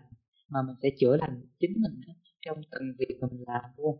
mà 0.49 0.61
mình 0.61 0.75
sẽ 0.83 0.89
chữa 0.99 1.17
lành 1.17 1.41
chính 1.59 1.73
mình 1.81 2.01
trong 2.45 2.61
từng 2.71 2.93
việc 2.99 3.17
mình 3.21 3.43
làm 3.47 3.65
luôn. 3.77 3.97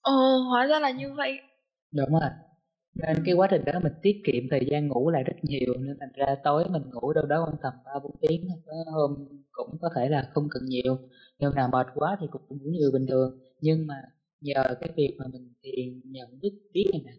Ồ 0.00 0.12
hóa 0.50 0.66
ra 0.66 0.78
là 0.80 0.90
như 0.90 1.12
vậy. 1.12 1.38
Đúng 1.92 2.10
rồi 2.12 2.30
nên 2.94 3.16
cái 3.24 3.34
quá 3.34 3.48
trình 3.50 3.64
đó 3.64 3.72
mình 3.82 3.92
tiết 4.02 4.22
kiệm 4.24 4.44
thời 4.50 4.66
gian 4.70 4.88
ngủ 4.88 5.10
lại 5.10 5.24
rất 5.24 5.36
nhiều 5.42 5.74
nên 5.78 5.96
thành 6.00 6.12
ra 6.14 6.36
tối 6.44 6.64
mình 6.70 6.82
ngủ 6.92 7.12
đâu 7.12 7.26
đó 7.26 7.44
khoảng 7.44 7.56
tầm 7.62 7.72
ba 7.84 7.92
bốn 8.02 8.16
tiếng 8.20 8.48
có 8.66 8.72
hôm 8.92 9.28
cũng 9.68 9.78
có 9.80 9.88
thể 9.96 10.08
là 10.08 10.30
không 10.34 10.48
cần 10.50 10.62
nhiều. 10.66 10.98
Nhưng 11.38 11.54
nào 11.54 11.68
mệt 11.72 11.86
quá 11.94 12.16
thì 12.20 12.26
cũng 12.30 12.42
ngủ 12.48 12.70
như 12.70 12.90
bình 12.92 13.06
thường. 13.06 13.38
Nhưng 13.60 13.86
mà 13.86 13.94
nhờ 14.40 14.62
cái 14.80 14.90
việc 14.96 15.16
mà 15.18 15.24
mình 15.32 15.52
thiền 15.62 16.00
nhận 16.04 16.38
biết 16.40 16.52
biết 16.72 16.86
này 16.92 17.02
nè 17.04 17.12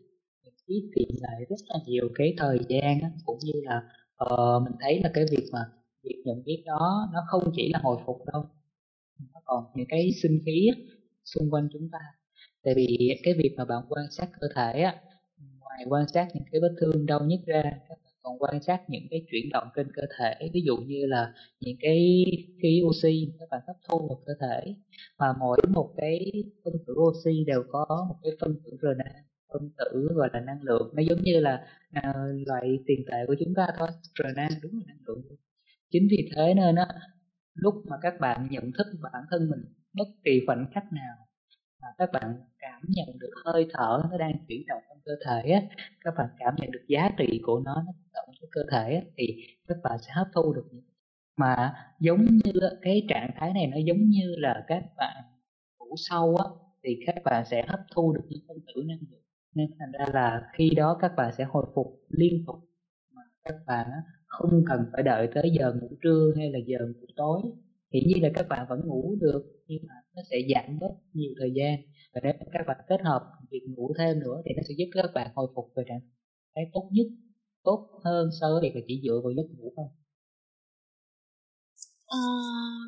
mình 0.44 0.54
tiết 0.68 0.90
kiệm 0.96 1.16
lại 1.22 1.46
rất 1.50 1.60
là 1.68 1.80
nhiều 1.86 2.10
cái 2.16 2.34
thời 2.38 2.60
gian 2.70 3.00
đó, 3.01 3.08
cũng 3.25 3.40
như 3.44 3.62
là 3.63 3.84
uh, 4.24 4.63
mình 4.63 4.74
thấy 4.80 5.01
là 5.04 5.12
cái 5.13 5.25
việc 5.32 5.46
mà 5.51 5.60
việc 6.04 6.22
nhận 6.25 6.44
biết 6.44 6.63
đó 6.66 7.10
nó 7.13 7.20
không 7.28 7.51
chỉ 7.56 7.70
là 7.74 7.80
hồi 7.84 7.98
phục 8.06 8.18
đâu 8.34 8.44
nó 9.34 9.40
còn 9.46 9.63
những 9.75 9.88
cái 9.90 10.10
sinh 10.24 10.40
khí 10.46 10.70
xung 11.25 11.51
quanh 11.51 11.70
chúng 11.74 11.90
ta. 11.92 12.00
Tại 12.63 12.74
vì 12.75 13.20
cái 13.24 13.34
việc 13.34 13.54
mà 13.58 13.66
bạn 13.66 13.84
quan 13.90 14.06
sát 14.12 14.30
cơ 14.42 14.48
thể 14.56 14.82
á 14.82 14.96
ngoài 15.72 15.86
quan 15.90 16.08
sát 16.08 16.28
những 16.34 16.44
cái 16.51 16.62
vết 16.62 16.75
thương 16.82 17.06
đau 17.06 17.20
nhất 17.25 17.40
ra 17.46 17.63
các 17.63 17.98
bạn 18.04 18.13
còn 18.24 18.40
quan 18.40 18.63
sát 18.63 18.90
những 18.90 19.08
cái 19.10 19.25
chuyển 19.32 19.50
động 19.54 19.68
trên 19.75 19.88
cơ 19.96 20.01
thể 20.20 20.50
ví 20.54 20.62
dụ 20.66 20.78
như 20.78 21.06
là 21.06 21.34
những 21.60 21.78
cái 21.80 22.25
khí 22.62 22.82
oxy 22.86 23.34
các 23.40 23.50
bạn 23.51 23.62
hấp 23.68 23.75
thu 23.90 24.08
vào 24.08 24.22
cơ 24.25 24.34
thể 24.42 24.75
và 25.18 25.34
mỗi 25.40 25.58
một 25.70 25.94
cái 25.98 26.32
phân 26.63 26.74
tử 26.88 26.94
oxy 26.98 27.44
đều 27.48 27.63
có 27.70 28.06
một 28.10 28.16
cái 28.24 28.32
phân 28.40 28.56
tử 28.63 28.78
RNA 28.82 29.24
phân 29.54 29.70
tử 29.78 30.08
gọi 30.16 30.30
là 30.34 30.40
năng 30.40 30.63
lượng. 30.63 30.94
Nó 30.96 31.01
giống 31.10 31.22
như 31.24 31.40
là 31.40 31.68
à, 31.92 32.13
loại 32.48 32.80
tiền 32.88 33.06
tệ 33.12 33.18
của 33.28 33.36
chúng 33.40 33.54
ta 33.56 33.68
thôi 33.78 33.88
RNA 34.20 34.50
đúng 34.62 34.72
là 34.74 34.84
năng 34.88 34.98
lượng. 35.08 35.22
Chính 35.92 36.08
vì 36.12 36.30
thế 36.36 36.54
nên 36.54 36.75
á 36.75 36.88
lúc 37.54 37.74
mà 37.90 37.98
các 38.01 38.13
bạn 38.20 38.48
nhận 38.51 38.72
thức 38.78 38.88
bản 39.01 39.24
thân 39.32 39.50
mình 39.50 39.60
bất 39.94 40.08
kỳ 40.24 40.42
khoảnh 40.46 40.66
khắc 40.74 40.84
nào 40.92 41.16
mà 41.82 41.88
các 41.98 42.10
bạn 42.14 42.36
cảm 42.60 42.82
nhận 42.88 43.20
được 43.20 43.32
hơi 43.46 43.68
thở 43.74 44.04
nó 44.12 44.18
đang 44.18 44.34
chuyển 44.48 44.62
động 44.68 44.84
trong 44.90 44.98
cơ 45.06 45.12
thể 45.26 45.52
á 45.52 45.62
các 46.04 46.14
bạn 46.18 46.28
cảm 46.40 46.56
nhận 46.58 46.72
được 46.72 46.86
giá 46.88 47.10
trị 47.18 47.42
của 47.44 47.60
nó 47.66 47.76
nó 47.76 47.94
động 48.14 48.30
trong 48.42 48.50
cơ 48.52 48.62
thể 48.72 48.96
á, 48.96 49.02
thì 49.18 49.26
các 49.68 49.78
bạn 49.84 50.00
sẽ 50.00 50.12
hấp 50.14 50.28
thu 50.34 50.54
được 50.54 50.66
những 50.72 50.84
mà 51.38 51.74
giống 52.00 52.26
như 52.26 52.52
cái 52.82 53.06
trạng 53.10 53.32
thái 53.36 53.54
này 53.54 53.68
nó 53.68 53.78
giống 53.86 54.10
như 54.10 54.36
là 54.38 54.64
các 54.68 54.84
bạn 54.98 55.24
ngủ 55.80 55.96
sâu 55.98 56.36
á 56.36 56.46
thì 56.84 57.00
các 57.06 57.16
bạn 57.24 57.46
sẽ 57.46 57.66
hấp 57.68 57.80
thu 57.96 58.14
được 58.14 58.24
những 58.30 58.42
phân 58.48 58.58
tử 58.68 58.84
năng 58.88 58.98
lượng. 59.12 59.22
Nên 59.56 59.68
thành 59.80 59.92
ra 59.92 60.06
là 60.14 60.50
khi 60.54 60.70
đó 60.70 60.98
các 61.02 61.12
bạn 61.18 61.34
sẽ 61.38 61.44
hồi 61.44 61.66
phục 61.76 61.88
liên 62.10 62.44
tục 62.48 62.56
mà 63.16 63.22
các 63.44 63.56
bạn 63.68 63.88
không 64.28 64.64
cần 64.68 64.86
phải 64.94 65.04
đợi 65.04 65.30
tới 65.34 65.52
giờ 65.60 65.74
ngủ 65.82 65.90
trưa 66.02 66.34
hay 66.38 66.52
là 66.52 66.60
giờ 66.66 66.78
ngủ 66.80 67.08
tối. 67.16 67.42
Hiển 67.94 68.04
nhiên 68.08 68.24
là 68.24 68.30
các 68.34 68.48
bạn 68.50 68.66
vẫn 68.70 68.82
ngủ 68.86 69.16
được 69.22 69.61
nhưng 69.72 69.84
mà 69.88 69.96
nó 70.16 70.22
sẽ 70.30 70.38
giảm 70.54 70.80
bớt 70.80 70.94
nhiều 71.13 71.32
thời 71.40 71.51
gian. 71.56 71.75
Và 72.13 72.22
nếu 72.24 72.34
các 72.54 72.63
bạn 72.68 72.78
kết 72.90 73.01
hợp 73.04 73.22
việc 73.51 73.63
ngủ 73.68 73.94
thêm 73.98 74.20
nữa 74.20 74.42
thì 74.46 74.51
nó 74.58 74.62
sẽ 74.68 74.74
giúp 74.78 74.90
các 74.92 75.06
bạn 75.16 75.32
hồi 75.36 75.48
phục 75.56 75.66
về 75.75 75.84
trạng 75.88 76.00
thái 76.56 76.66
tốt 76.74 76.90
nhất 76.92 77.08
tốt 77.63 78.01
hơn 78.04 78.30
so 78.42 78.48
với 78.51 78.62
việc 78.62 78.75
là 78.75 78.82
chỉ 78.88 79.01
dựa 79.04 79.22
vào 79.24 79.32
giấc 79.38 79.48
ngủ 79.58 79.74
thôi. 79.75 79.86
À, 82.08 82.20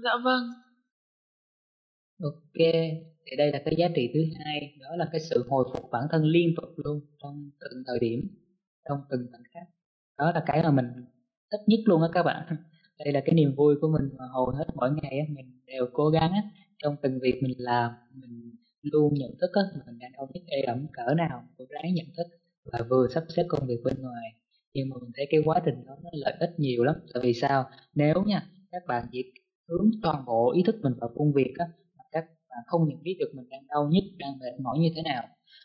dạ 0.04 0.12
vâng. 0.24 0.44
Ok 2.22 2.60
thì 3.25 3.38
đây 3.38 3.52
là 3.52 3.62
cái 3.66 3.75
giá 3.78 3.88
trị 3.96 4.12
thứ 4.13 4.20
hai 4.40 4.74
đó 4.80 4.96
là 4.96 5.10
cái 5.12 5.22
sự 5.30 5.46
hồi 5.50 5.66
phục 5.74 5.92
bản 5.92 6.04
thân 6.12 6.24
liên 6.24 6.54
tục 6.62 6.70
luôn 6.75 7.02
trong 7.24 7.50
từng 7.60 7.84
thời 7.88 8.00
điểm 8.00 8.20
trong 8.90 9.00
từng 9.10 9.28
khoảnh 9.32 9.44
khắc. 9.54 9.63
Đó 10.18 10.32
là 10.36 10.44
cái 10.46 10.63
mà 10.63 10.72
mình 10.72 10.86
thích 11.52 11.62
nhất 11.68 11.80
luôn 11.86 12.02
á 12.02 12.08
các 12.13 12.24
bạn. 12.24 12.56
Đây 13.00 13.13
là 13.13 13.22
cái 13.25 13.36
niềm 13.36 13.56
vui 13.58 13.75
của 13.82 13.88
mình 13.88 14.10
mà 14.18 14.25
hầu 14.34 14.46
hết 14.46 14.66
mỗi 14.75 14.90
ngày 15.02 15.20
á, 15.20 15.25
mình 15.36 15.60
đều 15.66 15.86
cố 15.94 16.10
gắng 16.10 16.32
á, 16.32 16.42
trong 16.84 16.96
từng 17.02 17.20
việc 17.22 17.40
mình 17.44 17.54
làm 17.58 17.92
mình 18.13 18.52
luôn 18.82 19.13
nhận 19.13 19.32
thức 19.42 19.50
á, 19.54 19.62
mình 19.86 20.00
đang 20.00 20.12
đau 20.12 20.30
nhất 20.34 20.44
ê 20.48 20.62
ẩm 20.62 20.88
cỡ 20.94 21.13
nào 21.13 21.44
cũng 21.58 21.68
ráng 21.70 21.94
nhận 21.94 22.06
thức 22.18 22.28
và 22.72 22.80
vừa 22.90 23.08
sắp 23.13 23.24
xếp 23.36 23.44
công 23.50 23.68
việc 23.68 23.80
bên 23.84 24.02
ngoài. 24.02 24.30
Nhưng 24.74 24.90
mà 24.90 24.96
mình 25.02 25.12
thấy 25.16 25.28
cái 25.30 25.42
quá 25.46 25.62
trình 25.66 25.86
đó 25.86 25.94
nó 26.04 26.10
lợi 26.13 26.34
ích 26.40 26.50
nhiều 26.58 26.84
lắm. 26.84 26.96
Tại 27.13 27.24
vì 27.24 27.34
sao? 27.34 27.66
Nếu 27.96 28.24
nha 28.24 28.48
các 28.72 28.84
bạn 28.88 29.06
chỉ 29.12 29.32
hướng 29.70 29.90
toàn 30.02 30.25
bộ 30.25 30.52
ý 30.54 30.63
thức 30.63 30.75
mình 30.82 30.94
vào 31.00 31.10
công 31.16 31.34
việc 31.34 31.54
á 31.58 31.66
mà 31.98 32.04
các 32.12 32.25
bạn 32.50 32.60
không 32.68 32.88
nhận 32.90 33.04
biết 33.04 33.16
được 33.20 33.32
mình 33.34 33.50
đang 33.50 33.68
đau 33.68 33.90
nhất 33.92 34.04
đang 34.18 34.40
mệt 34.40 34.60
mỏi 34.63 34.80
như 34.80 34.90
thế 34.96 35.02
nào 35.02 35.24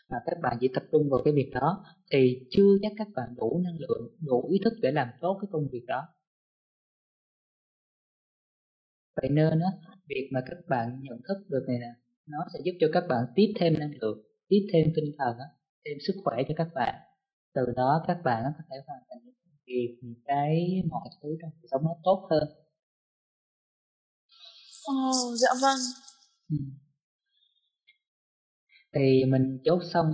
mà 0.09 0.17
các 0.25 0.37
bạn 0.41 0.57
chỉ 0.61 0.67
tập 0.73 0.83
trung 0.91 1.09
vào 1.09 1.21
cái 1.25 1.33
việc 1.33 1.49
đó 1.53 1.83
thì 2.11 2.39
chưa 2.49 2.77
chắc 2.81 2.91
các 2.97 3.07
bạn 3.15 3.29
đủ 3.37 3.61
năng 3.63 3.77
lượng 3.79 4.15
đủ 4.19 4.47
ý 4.51 4.59
thức 4.63 4.73
để 4.81 4.91
làm 4.91 5.07
tốt 5.21 5.37
cái 5.41 5.49
công 5.51 5.67
việc 5.71 5.83
đó 5.87 6.01
vậy 9.21 9.29
nên 9.29 9.59
á 9.59 9.71
việc 10.07 10.29
mà 10.33 10.41
các 10.49 10.57
bạn 10.69 10.99
nhận 11.01 11.17
thức 11.27 11.37
được 11.49 11.65
này 11.67 11.77
nè 11.79 11.93
nó 12.27 12.37
sẽ 12.53 12.59
giúp 12.65 12.71
cho 12.79 12.87
các 12.93 13.03
bạn 13.09 13.25
tiếp 13.35 13.53
thêm 13.59 13.73
năng 13.79 13.91
lượng 14.01 14.21
tiếp 14.49 14.67
thêm 14.73 14.87
tinh 14.95 15.15
thần 15.17 15.37
á 15.37 15.45
thêm 15.85 15.97
sức 16.07 16.13
khỏe 16.23 16.37
cho 16.47 16.53
các 16.57 16.67
bạn. 16.75 16.95
Từ 17.53 17.61
đó 17.75 18.03
các 18.07 18.17
bạn 18.23 18.43
có 18.45 18.63
thể 18.69 18.77
hoàn 18.87 18.99
thành 19.09 19.19
những 19.25 19.35
việc 19.67 19.99
những 20.01 20.21
cái 20.25 20.83
mọi 20.89 21.09
thứ 21.23 21.29
trong 21.41 21.51
cuộc 21.61 21.67
sống 21.71 21.81
nó 21.83 21.95
tốt 22.03 22.27
hơn. 22.31 22.43
Ồ, 24.83 24.93
oh, 25.09 25.37
dạ 25.37 25.49
vâng. 25.61 25.79
Ừ. 26.49 26.57
thì 28.95 29.25
mình 29.25 29.59
chốt 29.65 29.79
xong 29.93 30.05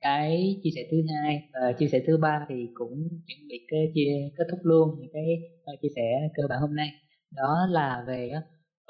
cái 0.00 0.60
chia 0.62 0.70
sẻ 0.74 0.80
thứ 0.90 0.96
hai 1.14 1.48
và 1.52 1.72
chia 1.78 1.88
sẻ 1.92 2.00
thứ 2.06 2.16
ba 2.22 2.46
thì 2.48 2.54
cũng 2.74 3.08
chuẩn 3.26 3.48
bị 3.48 3.66
cái 3.68 3.92
chia 3.94 4.10
kết 4.36 4.44
thúc 4.50 4.60
luôn 4.62 4.88
những 5.00 5.10
cái 5.12 5.24
uh, 5.74 5.80
chia 5.82 5.88
sẻ 5.96 6.28
cơ 6.34 6.42
bản 6.48 6.60
hôm 6.60 6.76
nay 6.76 6.88
đó 7.30 7.66
là 7.70 8.04
về 8.06 8.32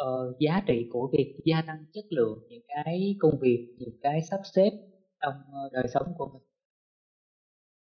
uh, 0.03 0.39
giá 0.41 0.63
trị 0.67 0.89
của 0.93 1.11
việc 1.13 1.35
gia 1.45 1.63
tăng 1.63 1.85
chất 1.93 2.05
lượng 2.11 2.39
những 2.49 2.63
cái 2.69 3.17
công 3.19 3.39
việc 3.41 3.75
những 3.79 3.99
cái 4.03 4.23
sắp 4.23 4.41
xếp 4.55 4.71
trong 5.21 5.35
ờ, 5.53 5.71
đời 5.73 5.89
sống 5.95 6.15
của 6.19 6.31
mình. 6.33 6.43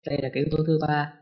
Đây 0.06 0.18
là 0.22 0.30
cái 0.32 0.42
yếu 0.42 0.48
tố 0.50 0.64
thứ 0.66 0.78
ba. 0.82 1.14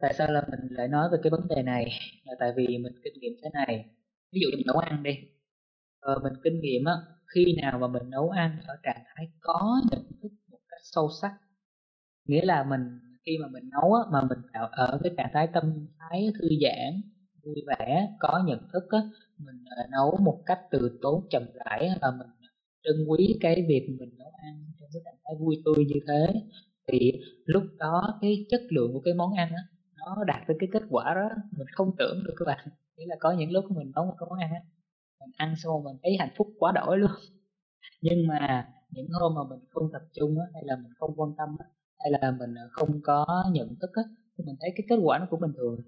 Tại 0.00 0.14
sao 0.14 0.32
là 0.32 0.42
mình 0.50 0.60
lại 0.70 0.88
nói 0.88 1.08
về 1.12 1.18
cái 1.22 1.30
vấn 1.30 1.48
đề 1.48 1.62
này? 1.62 1.90
Là 2.24 2.34
tại 2.40 2.52
vì 2.56 2.66
mình 2.66 2.92
kinh 3.04 3.14
nghiệm 3.20 3.32
thế 3.42 3.50
này. 3.52 3.84
Ví 4.32 4.40
dụ 4.40 4.48
như 4.50 4.56
mình 4.56 4.66
nấu 4.66 4.78
ăn 4.78 5.02
đi. 5.02 5.14
Ờ, 6.00 6.20
mình 6.22 6.32
kinh 6.44 6.60
nghiệm 6.60 6.84
á 6.84 6.94
khi 7.34 7.56
nào 7.62 7.78
mà 7.78 7.88
mình 7.88 8.10
nấu 8.10 8.30
ăn 8.30 8.60
ở 8.66 8.76
trạng 8.82 9.04
thái 9.06 9.26
có 9.40 9.80
nhận 9.90 10.02
thức 10.22 10.32
một 10.50 10.58
cách 10.68 10.80
sâu 10.82 11.08
sắc. 11.22 11.32
Nghĩa 12.24 12.44
là 12.44 12.64
mình 12.64 12.98
khi 13.26 13.38
mà 13.42 13.48
mình 13.48 13.70
nấu 13.70 13.94
á, 13.94 14.02
mà 14.12 14.20
mình 14.28 14.38
ở 14.52 15.00
cái 15.02 15.12
trạng 15.16 15.30
thái 15.32 15.48
tâm 15.52 15.86
thái 15.98 16.32
thư 16.40 16.48
giãn 16.62 17.02
vui 17.48 17.62
vẻ 17.68 18.08
có 18.20 18.42
nhận 18.46 18.60
thức 18.74 18.84
á, 18.90 18.98
mình 19.38 19.64
ờ, 19.76 19.84
nấu 19.92 20.18
một 20.24 20.38
cách 20.46 20.60
từ 20.70 20.98
tốn 21.02 21.22
chậm 21.30 21.44
rãi 21.54 21.90
là 22.02 22.12
mình 22.12 22.28
trân 22.84 22.96
quý 23.08 23.38
cái 23.40 23.56
việc 23.68 23.86
mình 24.00 24.10
nấu 24.18 24.32
ăn 24.44 24.54
trong 24.80 24.90
cái 24.94 25.02
trạng 25.06 25.16
thái 25.24 25.34
vui 25.40 25.56
tươi 25.66 25.86
như 25.88 26.00
thế. 26.08 26.34
Thì 26.88 27.12
lúc 27.46 27.64
đó 27.78 28.18
cái 28.22 28.46
chất 28.50 28.62
lượng 28.70 28.92
của 28.94 29.00
cái 29.00 29.14
món 29.14 29.32
ăn 29.34 29.48
á 29.50 29.62
nó 29.96 30.24
đạt 30.26 30.42
tới 30.48 30.56
cái 30.60 30.70
kết 30.72 30.82
quả 30.90 31.14
đó 31.14 31.28
mình 31.58 31.68
không 31.72 31.90
tưởng 31.98 32.18
được 32.26 32.34
các 32.38 32.44
bạn. 32.46 32.68
Nghĩa 32.96 33.06
là 33.08 33.16
có 33.20 33.32
những 33.32 33.52
lúc 33.52 33.64
mình 33.70 33.92
nấu 33.96 34.06
một 34.06 34.14
cái 34.18 34.26
món 34.30 34.40
ăn 34.40 34.50
á 34.54 34.60
mình 35.20 35.30
ăn 35.36 35.54
xong 35.58 35.84
mình 35.84 35.96
thấy 36.02 36.16
hạnh 36.20 36.30
phúc 36.38 36.48
quá 36.58 36.72
đổi 36.72 36.98
luôn. 36.98 37.10
Nhưng 38.02 38.26
mà 38.28 38.64
những 38.90 39.08
hôm 39.20 39.34
mà 39.34 39.42
mình 39.50 39.60
không 39.70 39.90
tập 39.92 40.02
trung 40.12 40.38
á 40.40 40.46
hay 40.54 40.62
là 40.66 40.76
mình 40.76 40.92
không 40.98 41.14
quan 41.16 41.32
tâm 41.38 41.48
á 41.58 41.66
hay 42.00 42.10
là 42.12 42.30
mình 42.32 42.54
ờ, 42.54 42.68
không 42.72 43.00
có 43.04 43.26
nhận 43.52 43.68
thức 43.80 43.90
á 43.94 44.02
thì 44.38 44.44
mình 44.46 44.56
thấy 44.60 44.70
cái 44.76 44.84
kết 44.88 44.96
quả 45.02 45.18
nó 45.18 45.26
cũng 45.30 45.40
bình 45.40 45.52
thường 45.56 45.80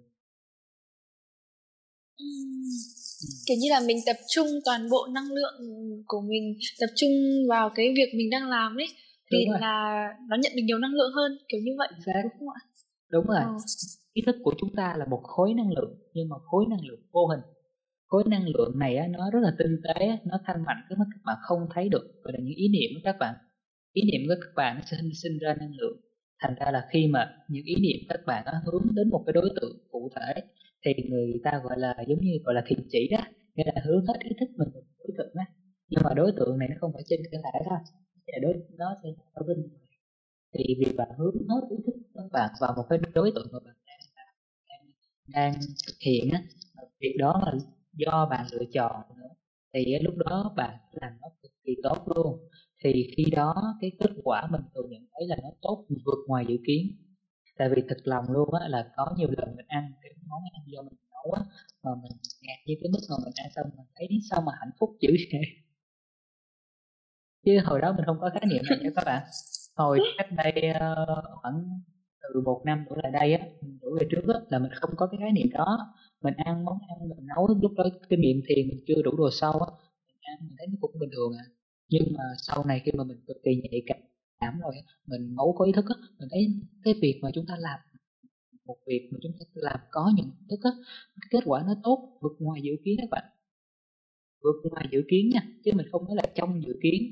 kiểu 3.47 3.57
như 3.61 3.69
là 3.71 3.81
mình 3.87 3.99
tập 4.07 4.17
trung 4.29 4.47
toàn 4.65 4.91
bộ 4.91 5.07
năng 5.15 5.33
lượng 5.33 5.61
của 6.07 6.21
mình 6.21 6.59
tập 6.81 6.93
trung 6.97 7.11
vào 7.49 7.71
cái 7.75 7.87
việc 7.97 8.11
mình 8.15 8.31
đang 8.31 8.49
làm 8.49 8.77
ấy 8.77 8.89
thì 9.31 9.39
là 9.61 10.09
nó 10.29 10.37
nhận 10.43 10.53
được 10.57 10.63
nhiều 10.65 10.79
năng 10.79 10.95
lượng 10.95 11.13
hơn 11.15 11.39
kiểu 11.49 11.61
như 11.65 11.73
vậy. 11.79 11.89
Exact. 11.97 12.25
đúng 12.25 12.39
không 12.39 12.49
ạ? 12.49 12.61
Đúng 13.11 13.27
rồi. 13.27 13.39
Ờ. 13.41 13.53
ý 14.13 14.23
thức 14.27 14.37
của 14.45 14.55
chúng 14.59 14.75
ta 14.77 14.95
là 14.99 15.07
một 15.07 15.21
khối 15.23 15.55
năng 15.55 15.73
lượng 15.73 15.99
nhưng 16.13 16.29
mà 16.29 16.37
khối 16.51 16.65
năng 16.71 16.85
lượng 16.87 17.01
vô 17.13 17.27
hình. 17.27 17.41
Khối 18.07 18.25
năng 18.27 18.45
lượng 18.49 18.79
này 18.79 18.97
á, 18.97 19.07
nó 19.11 19.31
rất 19.31 19.41
là 19.43 19.53
tinh 19.59 19.77
tế 19.85 20.19
nó 20.25 20.39
thanh 20.47 20.65
mạnh 20.67 20.77
cái 20.89 20.97
mà 20.99 21.05
các 21.15 21.21
bạn 21.25 21.37
không 21.43 21.59
thấy 21.75 21.89
được 21.89 22.05
gọi 22.23 22.33
là 22.33 22.39
những 22.43 22.57
ý 22.57 22.69
niệm 22.69 22.91
của 22.95 23.01
các 23.05 23.17
bạn. 23.21 23.35
Ý 23.93 24.03
niệm 24.03 24.21
của 24.29 24.35
các 24.41 24.51
bạn 24.57 24.77
nó 24.77 24.83
sẽ 24.91 24.97
sinh, 25.01 25.11
sinh 25.23 25.39
ra 25.39 25.55
năng 25.61 25.75
lượng. 25.75 26.01
Thành 26.43 26.55
ra 26.61 26.71
là 26.71 26.87
khi 26.93 27.07
mà 27.07 27.31
những 27.49 27.65
ý 27.65 27.75
niệm 27.75 28.07
các 28.09 28.21
bạn 28.27 28.45
á, 28.47 28.53
hướng 28.65 28.95
đến 28.95 29.11
một 29.11 29.23
cái 29.27 29.33
đối 29.33 29.51
tượng 29.61 29.77
cụ 29.91 30.11
thể 30.17 30.43
thì 30.85 30.93
người 31.11 31.41
ta 31.45 31.61
gọi 31.65 31.79
là 31.79 31.95
giống 32.09 32.21
như 32.21 32.33
gọi 32.45 32.55
là 32.55 32.63
thiền 32.67 32.79
chỉ 32.89 33.09
đó 33.11 33.19
nghĩa 33.55 33.65
là 33.67 33.83
hướng 33.87 34.07
hết 34.07 34.15
ý 34.21 34.31
thức 34.41 34.47
mình 34.57 34.69
vào 34.75 34.83
đối 34.99 35.15
tượng 35.19 35.33
á, 35.35 35.47
nhưng 35.89 36.01
mà 36.05 36.11
đối 36.15 36.33
tượng 36.39 36.59
này 36.59 36.69
nó 36.71 36.77
không 36.81 36.93
phải 36.95 37.03
trên 37.09 37.21
cơ 37.33 37.39
thể 37.45 37.59
thôi 37.71 37.79
thì 38.27 38.33
đối 38.43 38.55
nó 38.79 38.95
sẽ 39.03 39.09
ở 39.33 39.43
bên 39.49 39.57
ngoài. 39.69 39.87
Thì 40.55 40.65
việc 40.81 40.93
bạn 40.97 41.09
hướng 41.19 41.49
hết 41.49 41.61
ý 41.71 41.77
thức 41.87 41.95
các 42.15 42.25
bạn 42.33 42.51
vào 42.61 42.75
một 42.77 42.87
cái 42.91 42.99
đối 43.15 43.33
tượng 43.35 43.49
mà 43.53 43.59
bạn 43.65 43.75
đang 43.87 44.01
đang, 44.69 45.53
đang 45.53 45.55
thực 45.87 45.97
hiện 46.07 46.31
á 46.33 46.43
việc 47.01 47.17
đó 47.19 47.43
là 47.47 47.53
do 47.93 48.27
bạn 48.31 48.47
lựa 48.53 48.65
chọn 48.73 48.93
nữa 49.19 49.29
thì 49.75 49.99
lúc 50.03 50.15
đó 50.19 50.55
bạn 50.57 50.79
làm 50.93 51.13
nó 51.21 51.29
cực 51.43 51.53
kỳ 51.65 51.77
tốt 51.83 51.99
luôn. 52.17 52.41
Thì 52.85 52.93
khi 53.17 53.25
đó 53.33 53.55
cái 53.81 53.93
kết 54.01 54.11
quả 54.25 54.49
mình 54.53 54.61
tự 54.75 54.83
nhận 54.91 55.03
thấy 55.13 55.27
là 55.29 55.37
nó 55.43 55.51
tốt 55.63 55.87
vượt 56.07 56.19
ngoài 56.29 56.45
dự 56.49 56.57
kiến 56.67 56.87
tại 57.61 57.69
vì 57.69 57.83
thật 57.89 58.01
lòng 58.05 58.25
luôn 58.29 58.55
á 58.55 58.69
là 58.69 58.93
có 58.97 59.15
nhiều 59.17 59.29
lần 59.39 59.57
mình 59.57 59.67
ăn 59.69 59.93
cái 60.03 60.13
món 60.29 60.43
ăn 60.53 60.63
do 60.67 60.83
mình 60.83 60.99
nấu 61.11 61.33
á 61.33 61.43
mà 61.83 61.91
mình 62.03 62.13
ngạc 62.43 62.61
như 62.67 62.75
cái 62.81 62.91
mức 62.93 63.01
mà 63.11 63.17
mình 63.25 63.33
ăn 63.37 63.51
xong 63.57 63.67
mình 63.77 63.87
thấy 63.95 64.09
sao 64.31 64.41
mà 64.47 64.53
hạnh 64.61 64.71
phúc 64.81 64.91
dữ 65.01 65.11
vậy? 65.33 65.43
Chứ 67.45 67.59
hồi 67.65 67.81
đó 67.81 67.93
mình 67.97 68.05
không 68.07 68.21
có 68.21 68.31
khái 68.35 68.43
niệm 68.51 68.63
này 68.71 68.79
nha 68.83 68.91
các 68.97 69.05
bạn. 69.07 69.23
Hồi 69.77 69.99
cách 70.19 70.27
đây 70.37 70.53
uh, 70.71 71.25
khoảng 71.43 71.81
từ 72.23 72.41
một 72.41 72.63
năm 72.65 72.85
trở 72.91 72.97
lại 73.03 73.13
đây 73.13 73.35
á 73.35 73.47
tuổi 73.81 73.99
về 74.01 74.07
trước 74.11 74.35
á 74.35 74.41
là 74.49 74.59
mình 74.59 74.73
không 74.75 74.91
có 74.97 75.07
cái 75.07 75.19
khái 75.21 75.33
niệm 75.33 75.47
đó. 75.53 75.95
Mình 76.23 76.35
ăn 76.37 76.65
món 76.65 76.79
ăn 76.89 77.09
mình 77.09 77.27
nấu 77.37 77.49
lúc 77.63 77.73
đó 77.77 77.85
cái 78.09 78.19
miệng 78.19 78.41
thì 78.49 78.55
mình 78.69 78.81
chưa 78.87 79.03
đủ 79.05 79.11
đồ 79.17 79.31
sâu 79.41 79.53
á 79.53 79.69
mình 80.07 80.21
ăn 80.21 80.37
mình 80.41 80.55
thấy 80.59 80.67
nó 80.67 80.77
cũng 80.81 80.99
bình 81.01 81.11
thường 81.13 81.33
à. 81.39 81.45
Nhưng 81.89 82.05
mà 82.17 82.25
sau 82.39 82.65
này 82.65 82.83
khi 82.85 82.93
mà 82.93 83.05
mình 83.05 83.19
cực 83.27 83.37
kỳ 83.45 83.51
nhạy 83.57 83.83
cảm 83.87 83.99
rồi 84.41 84.75
mình 85.07 85.35
ngấu 85.37 85.55
có 85.59 85.65
ý 85.65 85.73
thức 85.73 85.85
á, 85.89 85.95
mình 86.19 86.29
thấy 86.31 86.49
cái 86.85 86.95
việc 87.03 87.19
mà 87.23 87.31
chúng 87.35 87.47
ta 87.47 87.55
làm 87.59 87.81
một 88.67 88.77
việc 88.87 89.09
mà 89.13 89.19
chúng 89.23 89.33
ta 89.41 89.45
làm 89.55 89.81
có 89.91 90.13
nhận 90.17 90.31
thức 90.51 90.61
á, 90.63 90.71
kết 91.31 91.41
quả 91.45 91.63
nó 91.67 91.75
tốt, 91.83 92.19
vượt 92.21 92.33
ngoài 92.39 92.61
dự 92.63 92.73
kiến 92.85 92.97
các 93.01 93.09
bạn. 93.11 93.25
Vượt 94.43 94.71
ngoài 94.71 94.87
dự 94.93 95.03
kiến 95.11 95.31
nha, 95.35 95.41
chứ 95.65 95.71
mình 95.75 95.87
không 95.93 96.05
nói 96.05 96.17
là 96.17 96.23
trong 96.35 96.63
dự 96.63 96.75
kiến. 96.83 97.03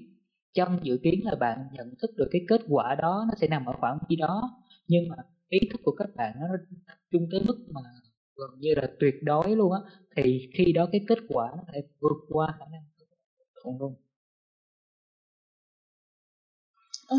Trong 0.54 0.80
dự 0.82 0.98
kiến 1.02 1.20
là 1.24 1.34
bạn 1.34 1.58
nhận 1.72 1.94
thức 2.02 2.10
được 2.16 2.28
cái 2.30 2.42
kết 2.48 2.60
quả 2.68 2.94
đó, 2.94 3.24
nó 3.28 3.34
sẽ 3.40 3.48
nằm 3.48 3.64
ở 3.66 3.72
khoảng 3.80 3.98
gì 4.08 4.16
đó, 4.16 4.50
nhưng 4.88 5.08
mà 5.08 5.16
ý 5.48 5.58
thức 5.72 5.80
của 5.84 5.92
các 5.98 6.08
bạn 6.16 6.36
nó 6.40 6.46
tập 6.86 6.98
trung 7.10 7.28
tới 7.30 7.40
mức 7.46 7.58
mà 7.70 7.80
gần 8.36 8.50
như 8.60 8.74
là 8.74 8.88
tuyệt 9.00 9.14
đối 9.22 9.56
luôn 9.56 9.72
á, 9.72 9.78
thì 10.16 10.50
khi 10.54 10.72
đó 10.72 10.88
cái 10.92 11.00
kết 11.08 11.18
quả 11.28 11.52
nó 11.56 11.62
thể 11.72 11.80
vượt 12.00 12.18
qua 12.28 12.54
khả 12.58 12.64
năng 12.72 12.82
luôn 13.78 13.94
ừ. 17.08 17.16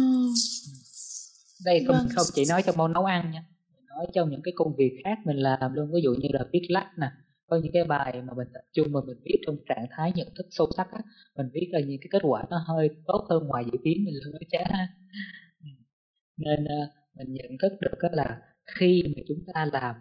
đây 1.65 1.83
không 1.87 1.95
vâng. 1.95 2.07
không 2.15 2.25
chỉ 2.33 2.43
nói 2.49 2.63
trong 2.65 2.77
món 2.77 2.93
nấu 2.93 3.05
ăn 3.05 3.31
nha 3.31 3.45
nói 3.89 4.07
trong 4.13 4.29
những 4.29 4.41
cái 4.43 4.53
công 4.55 4.75
việc 4.75 5.01
khác 5.03 5.17
mình 5.25 5.37
làm 5.37 5.73
luôn 5.73 5.91
ví 5.93 6.01
dụ 6.03 6.11
như 6.19 6.29
là 6.31 6.45
viết 6.53 6.61
lách 6.69 6.87
nè 6.97 7.07
có 7.47 7.59
những 7.63 7.71
cái 7.73 7.83
bài 7.83 8.21
mà 8.21 8.33
mình 8.33 8.47
tập 8.53 8.61
trung 8.73 8.87
mà 8.91 8.99
mình 9.07 9.17
viết 9.25 9.37
trong 9.45 9.57
trạng 9.69 9.85
thái 9.91 10.11
nhận 10.15 10.27
thức 10.37 10.47
sâu 10.51 10.67
sắc 10.77 10.87
á 10.91 10.99
mình 11.37 11.49
viết 11.53 11.69
ra 11.73 11.79
những 11.79 11.99
cái 12.01 12.07
kết 12.11 12.21
quả 12.21 12.43
nó 12.49 12.57
hơi 12.67 12.89
tốt 13.07 13.27
hơn 13.29 13.47
ngoài 13.47 13.63
dự 13.65 13.77
kiến 13.83 14.05
mình 14.05 14.13
luôn 14.23 14.41
chá 14.49 14.87
nên 16.37 16.63
uh, 16.63 16.89
mình 17.17 17.33
nhận 17.33 17.57
thức 17.61 17.71
được 17.81 17.97
đó 18.01 18.09
là 18.11 18.41
khi 18.65 19.03
mà 19.15 19.21
chúng 19.27 19.39
ta 19.53 19.65
làm 19.73 19.95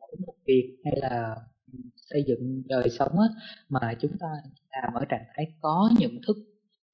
mỗi 0.00 0.16
một 0.26 0.34
việc 0.46 0.76
hay 0.84 0.94
là 0.96 1.36
xây 1.96 2.24
dựng 2.28 2.62
đời 2.66 2.90
sống 2.90 3.18
á, 3.18 3.28
mà 3.68 3.94
chúng 4.00 4.18
ta 4.20 4.26
làm 4.70 4.94
ở 4.94 5.04
trạng 5.08 5.24
thái 5.36 5.46
có 5.60 5.90
nhận 5.98 6.20
thức 6.26 6.36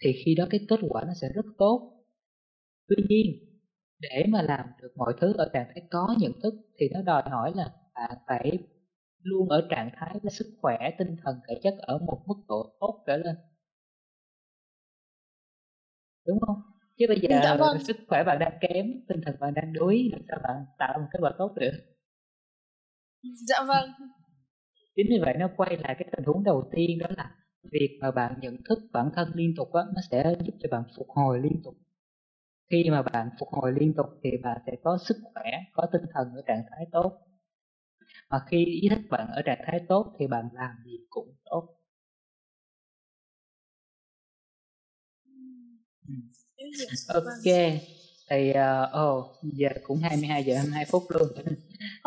thì 0.01 0.13
khi 0.25 0.35
đó 0.35 0.47
cái 0.51 0.61
kết 0.69 0.81
quả 0.89 1.05
nó 1.07 1.15
sẽ 1.21 1.29
rất 1.35 1.47
tốt 1.59 2.02
tuy 2.97 3.05
nhiên 3.09 3.37
để 4.01 4.25
mà 4.29 4.43
làm 4.43 4.67
được 4.83 4.89
mọi 4.97 5.15
thứ 5.21 5.33
ở 5.39 5.49
trạng 5.53 5.67
thái 5.69 5.83
có 5.91 6.17
nhận 6.19 6.33
thức 6.43 6.55
thì 6.81 6.89
nó 6.95 7.03
đòi 7.03 7.23
hỏi 7.31 7.53
là 7.57 7.69
bạn 7.95 8.19
phải 8.27 8.59
luôn 9.23 9.49
ở 9.49 9.63
trạng 9.71 9.91
thái 9.97 10.15
là 10.23 10.31
sức 10.31 10.47
khỏe 10.63 10.77
tinh 10.99 11.17
thần 11.25 11.41
thể 11.49 11.55
chất 11.63 11.75
ở 11.79 11.99
một 11.99 12.23
mức 12.27 12.35
độ 12.49 12.67
tốt 12.81 13.03
trở 13.07 13.17
lên. 13.17 13.37
Đúng 16.27 16.39
không? 16.41 16.57
Chứ 16.99 17.05
bây 17.09 17.21
giờ 17.21 17.29
dạ 17.43 17.57
vâng. 17.59 17.79
sức 17.87 17.97
khỏe 18.09 18.25
bạn 18.25 18.39
đang 18.39 18.53
kém 18.61 18.87
tinh 19.09 19.21
thần 19.27 19.37
bạn 19.41 19.55
đang 19.55 19.73
đuối 19.73 20.09
làm 20.13 20.21
sao 20.29 20.39
bạn 20.43 20.65
tạo 20.79 20.99
một 20.99 21.07
kết 21.13 21.19
quả 21.23 21.33
tốt 21.39 21.53
được? 21.57 21.73
Dạ 23.49 23.65
vâng. 23.69 23.89
Chính 24.97 25.07
vì 25.11 25.19
vậy 25.25 25.35
nó 25.39 25.49
quay 25.57 25.77
lại 25.77 25.95
cái 25.99 26.09
tình 26.17 26.25
huống 26.25 26.45
đầu 26.45 26.63
tiên 26.71 26.99
đó 26.99 27.07
là 27.17 27.31
việc 27.73 27.89
mà 28.01 28.11
bạn 28.11 28.35
nhận 28.41 28.57
thức 28.69 28.79
bản 28.93 29.11
thân 29.15 29.29
liên 29.35 29.55
tục 29.57 29.73
á 29.73 29.83
nó 29.95 30.01
sẽ 30.11 30.35
giúp 30.45 30.53
cho 30.59 30.69
bạn 30.71 30.83
phục 30.97 31.07
hồi 31.11 31.41
liên 31.43 31.61
tục 31.65 31.75
khi 32.71 32.85
mà 32.91 33.03
bạn 33.03 33.29
phục 33.41 33.49
hồi 33.49 33.73
liên 33.81 33.95
tục 33.97 34.07
thì 34.25 34.31
bạn 34.43 34.59
sẽ 34.67 34.73
có 34.85 34.99
sức 35.09 35.17
khỏe 35.35 35.51
có 35.73 35.87
tinh 35.93 36.03
thần 36.15 36.35
ở 36.35 36.43
trạng 36.47 36.63
thái 36.71 36.87
tốt. 36.93 37.13
Mà 38.31 38.39
khi 38.49 38.65
ý 38.65 38.89
thức 38.89 39.01
bạn 39.11 39.29
ở 39.35 39.43
trạng 39.43 39.61
thái 39.67 39.81
tốt 39.89 40.15
thì 40.19 40.27
bạn 40.27 40.49
làm 40.53 40.71
gì 40.85 40.99
cũng 41.11 41.35
tốt. 41.45 41.69
Ok 47.09 47.55
thì 48.31 48.51
uh, 48.51 49.01
oh, 49.01 49.25
giờ 49.43 49.69
cũng 49.83 49.99
22 49.99 50.45
giờ 50.45 50.55
22 50.55 50.85
phút 50.85 51.03
luôn. 51.09 51.29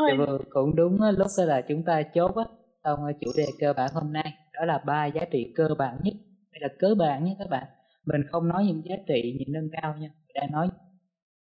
Thì 0.10 0.18
vừa 0.18 0.40
cũng 0.50 0.76
đúng 0.76 1.02
lúc 1.02 1.28
đó 1.38 1.46
là 1.46 1.62
chúng 1.68 1.84
ta 1.84 2.02
chốt 2.14 2.36
á. 2.36 2.44
Xong 2.84 3.00
chủ 3.22 3.32
đề 3.38 3.46
cơ 3.60 3.74
bản 3.74 3.92
hôm 3.94 4.14
nay 4.14 4.34
đó 4.54 4.66
là 4.66 4.78
ba 4.86 5.06
giá 5.06 5.22
trị 5.32 5.54
cơ 5.56 5.68
bản 5.78 5.98
nhất. 6.04 6.14
Đây 6.52 6.60
là 6.62 6.68
cơ 6.80 6.96
bản 6.96 7.26
nhé 7.26 7.36
các 7.40 7.50
bạn 7.50 7.68
mình 8.06 8.22
không 8.32 8.48
nói 8.48 8.66
những 8.66 8.82
giá 8.86 8.96
trị 9.08 9.36
những 9.40 9.54
nâng 9.54 9.70
cao 9.82 9.96
nha. 10.00 10.08
Mình 10.08 10.34
đang 10.34 10.52
nói 10.52 10.70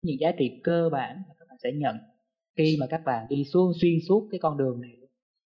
những 0.03 0.21
giá 0.21 0.33
trị 0.39 0.61
cơ 0.65 0.89
bản 0.93 1.23
mà 1.29 1.35
các 1.39 1.49
bạn 1.49 1.59
sẽ 1.63 1.73
nhận 1.73 1.97
khi 2.57 2.77
mà 2.81 2.87
các 2.87 3.01
bạn 3.05 3.27
đi 3.29 3.45
xuống 3.45 3.73
xuyên 3.81 3.99
suốt 4.09 4.29
cái 4.31 4.41
con 4.41 4.57
đường 4.57 4.81
này. 4.81 4.97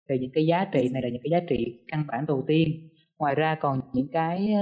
Thì 0.08 0.18
những 0.18 0.30
cái 0.34 0.46
giá 0.46 0.64
trị 0.72 0.88
này 0.92 1.02
là 1.02 1.08
những 1.08 1.22
cái 1.22 1.30
giá 1.30 1.40
trị 1.48 1.84
căn 1.88 2.04
bản 2.08 2.26
đầu 2.26 2.44
tiên. 2.46 2.88
Ngoài 3.18 3.34
ra 3.34 3.56
còn 3.60 3.80
những 3.92 4.08
cái 4.12 4.54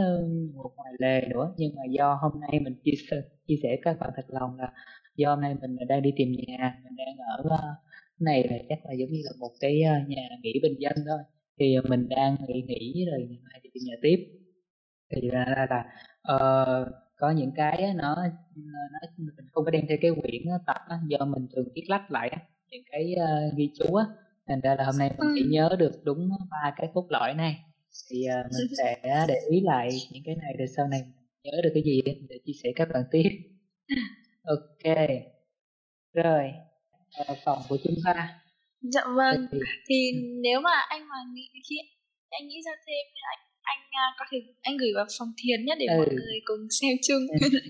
một 0.54 0.70
ngoài 0.76 0.92
lề 0.98 1.28
nữa. 1.28 1.54
Nhưng 1.56 1.74
mà 1.76 1.82
do 1.90 2.18
hôm 2.22 2.40
nay 2.40 2.60
mình 2.60 2.74
chia 2.84 2.94
sẻ 3.10 3.16
chia 3.46 3.56
sẻ 3.62 3.76
các 3.82 3.96
bạn 4.00 4.10
thật 4.16 4.24
lòng 4.28 4.56
là 4.58 4.72
do 5.16 5.30
hôm 5.30 5.40
nay 5.40 5.54
mình 5.60 5.76
đang 5.88 6.02
đi 6.02 6.12
tìm 6.16 6.32
nhà 6.32 6.80
mình 6.84 6.96
đang 6.96 7.16
ở 7.36 7.56
ờ, 7.56 7.74
này 8.20 8.48
là 8.50 8.56
chắc 8.68 8.78
là 8.84 8.92
giống 8.92 9.10
như 9.10 9.20
là 9.24 9.30
một 9.40 9.50
cái 9.60 9.82
ờ, 9.82 9.94
nhà 10.08 10.28
nghỉ 10.42 10.52
bình 10.62 10.74
dân 10.78 10.92
thôi. 11.08 11.18
Thì 11.60 11.76
mình 11.88 12.08
đang 12.08 12.36
nghỉ 12.48 12.62
nghỉ 12.62 13.06
rồi 13.10 13.26
ngày 13.28 13.38
mai 13.42 13.60
đi 13.62 13.70
tìm 13.74 13.82
nhà 13.86 13.94
tiếp. 14.02 14.16
Thì 15.10 15.28
ra 15.30 15.44
là, 15.48 15.66
là 15.70 15.84
uh, 16.34 16.88
có 17.16 17.30
những 17.30 17.50
cái 17.56 17.94
nó 17.94 18.16
nó 18.92 19.00
mình 19.16 19.46
không 19.52 19.64
có 19.64 19.70
đem 19.70 19.84
theo 19.88 19.98
cái 20.00 20.10
quyển 20.22 20.42
tập 20.66 20.76
á, 20.88 20.98
do 21.08 21.24
mình 21.24 21.46
thường 21.56 21.68
viết 21.74 21.84
lách 21.88 22.10
lại 22.10 22.28
á, 22.28 22.38
những 22.70 22.82
cái 22.90 23.14
uh, 23.14 23.56
ghi 23.56 23.70
chú 23.78 23.94
á. 23.94 24.04
Thành 24.48 24.60
ra 24.60 24.74
là 24.74 24.84
hôm 24.84 24.94
nay 24.98 25.10
mình 25.18 25.28
chỉ 25.34 25.44
nhớ 25.50 25.76
được 25.78 25.92
đúng 26.04 26.28
ba 26.50 26.74
cái 26.76 26.88
cốt 26.94 27.06
lõi 27.08 27.34
này. 27.34 27.56
Thì 28.10 28.26
uh, 28.28 28.52
mình 28.52 28.68
sẽ 28.78 29.24
để 29.28 29.40
ý 29.50 29.60
lại 29.60 29.88
những 30.12 30.22
cái 30.26 30.36
này 30.36 30.54
để 30.58 30.64
sau 30.76 30.88
này 30.88 31.00
nhớ 31.42 31.52
được 31.62 31.70
cái 31.74 31.82
gì 31.82 32.02
để 32.28 32.38
chia 32.44 32.52
sẻ 32.62 32.68
các 32.76 32.88
bạn 32.94 33.02
tiếp. 33.10 33.28
Ok. 34.44 34.96
Rồi 36.12 36.52
uh, 37.30 37.38
phòng 37.44 37.58
của 37.68 37.76
chúng 37.84 37.94
ta. 38.04 38.40
Dạ 38.80 39.02
vâng. 39.16 39.46
Thì, 39.52 39.58
thì 39.88 40.12
nếu 40.42 40.60
mà 40.60 40.70
anh 40.88 41.08
mà 41.08 41.16
nghĩ 41.34 41.48
khi 41.70 41.76
anh 42.30 42.48
nghĩ 42.48 42.62
ra 42.66 42.72
thêm 42.86 43.04
anh 43.30 43.49
anh 43.62 43.80
uh, 44.00 44.10
có 44.18 44.24
thể 44.30 44.38
anh 44.62 44.76
gửi 44.76 44.92
vào 44.94 45.06
phòng 45.18 45.32
thiền 45.42 45.64
nhất 45.64 45.78
để 45.80 45.86
ừ. 45.86 45.96
mọi 45.96 46.08
người 46.10 46.38
cùng 46.44 46.66
xem 46.80 46.96
chung. 47.06 47.22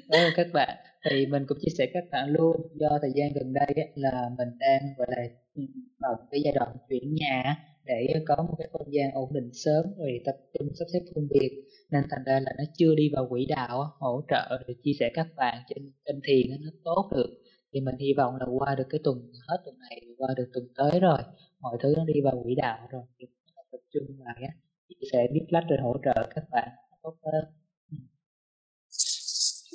Ừ, 0.08 0.18
các 0.36 0.46
bạn. 0.52 0.76
Thì 1.04 1.26
mình 1.26 1.44
cũng 1.48 1.58
chia 1.60 1.72
sẻ 1.78 1.86
các 1.94 2.04
bạn 2.12 2.28
luôn 2.28 2.56
do 2.74 2.98
thời 3.02 3.12
gian 3.14 3.28
gần 3.34 3.52
đây 3.52 3.72
ấy, 3.74 3.88
là 3.94 4.30
mình 4.38 4.48
đang 4.58 4.82
gọi 4.98 5.06
là 5.10 5.22
ừ, 5.54 5.62
vào 5.98 6.16
cái 6.30 6.40
giai 6.44 6.54
đoạn 6.54 6.76
chuyển 6.88 7.14
nhà 7.14 7.56
để 7.84 8.06
có 8.26 8.36
một 8.36 8.54
cái 8.58 8.68
không 8.72 8.92
gian 8.92 9.10
ổn 9.14 9.32
định 9.32 9.50
sớm 9.52 9.84
rồi 9.98 10.20
tập 10.24 10.36
trung 10.58 10.68
sắp 10.78 10.84
xếp 10.92 11.00
công 11.14 11.28
việc. 11.30 11.50
Nên 11.90 12.02
thành 12.10 12.24
ra 12.26 12.40
là 12.40 12.52
nó 12.58 12.64
chưa 12.78 12.94
đi 12.94 13.10
vào 13.14 13.26
quỹ 13.30 13.46
đạo 13.46 13.92
hỗ 13.98 14.22
trợ 14.30 14.62
để 14.68 14.74
chia 14.82 14.92
sẻ 15.00 15.10
các 15.14 15.26
bạn 15.36 15.62
trên 15.68 15.92
kênh 16.04 16.20
thiền 16.24 16.50
nó 16.64 16.70
tốt 16.84 17.10
được. 17.16 17.30
Thì 17.72 17.80
mình 17.80 17.94
hy 18.00 18.14
vọng 18.16 18.36
là 18.36 18.46
qua 18.58 18.74
được 18.74 18.86
cái 18.90 19.00
tuần 19.04 19.32
hết 19.48 19.56
tuần 19.64 19.78
này 19.78 20.00
qua 20.18 20.28
được 20.36 20.50
tuần 20.52 20.64
tới 20.76 21.00
rồi 21.00 21.18
mọi 21.60 21.76
thứ 21.82 21.94
nó 21.96 22.04
đi 22.04 22.20
vào 22.24 22.42
quỹ 22.44 22.54
đạo 22.54 22.88
rồi 22.90 23.02
thì 23.18 23.26
tập 23.72 23.80
trung 23.92 24.04
lại 24.24 24.42
á 24.48 24.54
chia 24.90 25.06
sẻ 25.12 25.26
viết 25.32 25.46
lách 25.48 25.64
rồi 25.68 25.78
hỗ 25.82 25.96
trợ 26.04 26.28
các 26.34 26.44
bạn. 26.50 26.68
Tốt 27.02 27.16
hơn 27.24 27.44
ừ. 27.90 27.96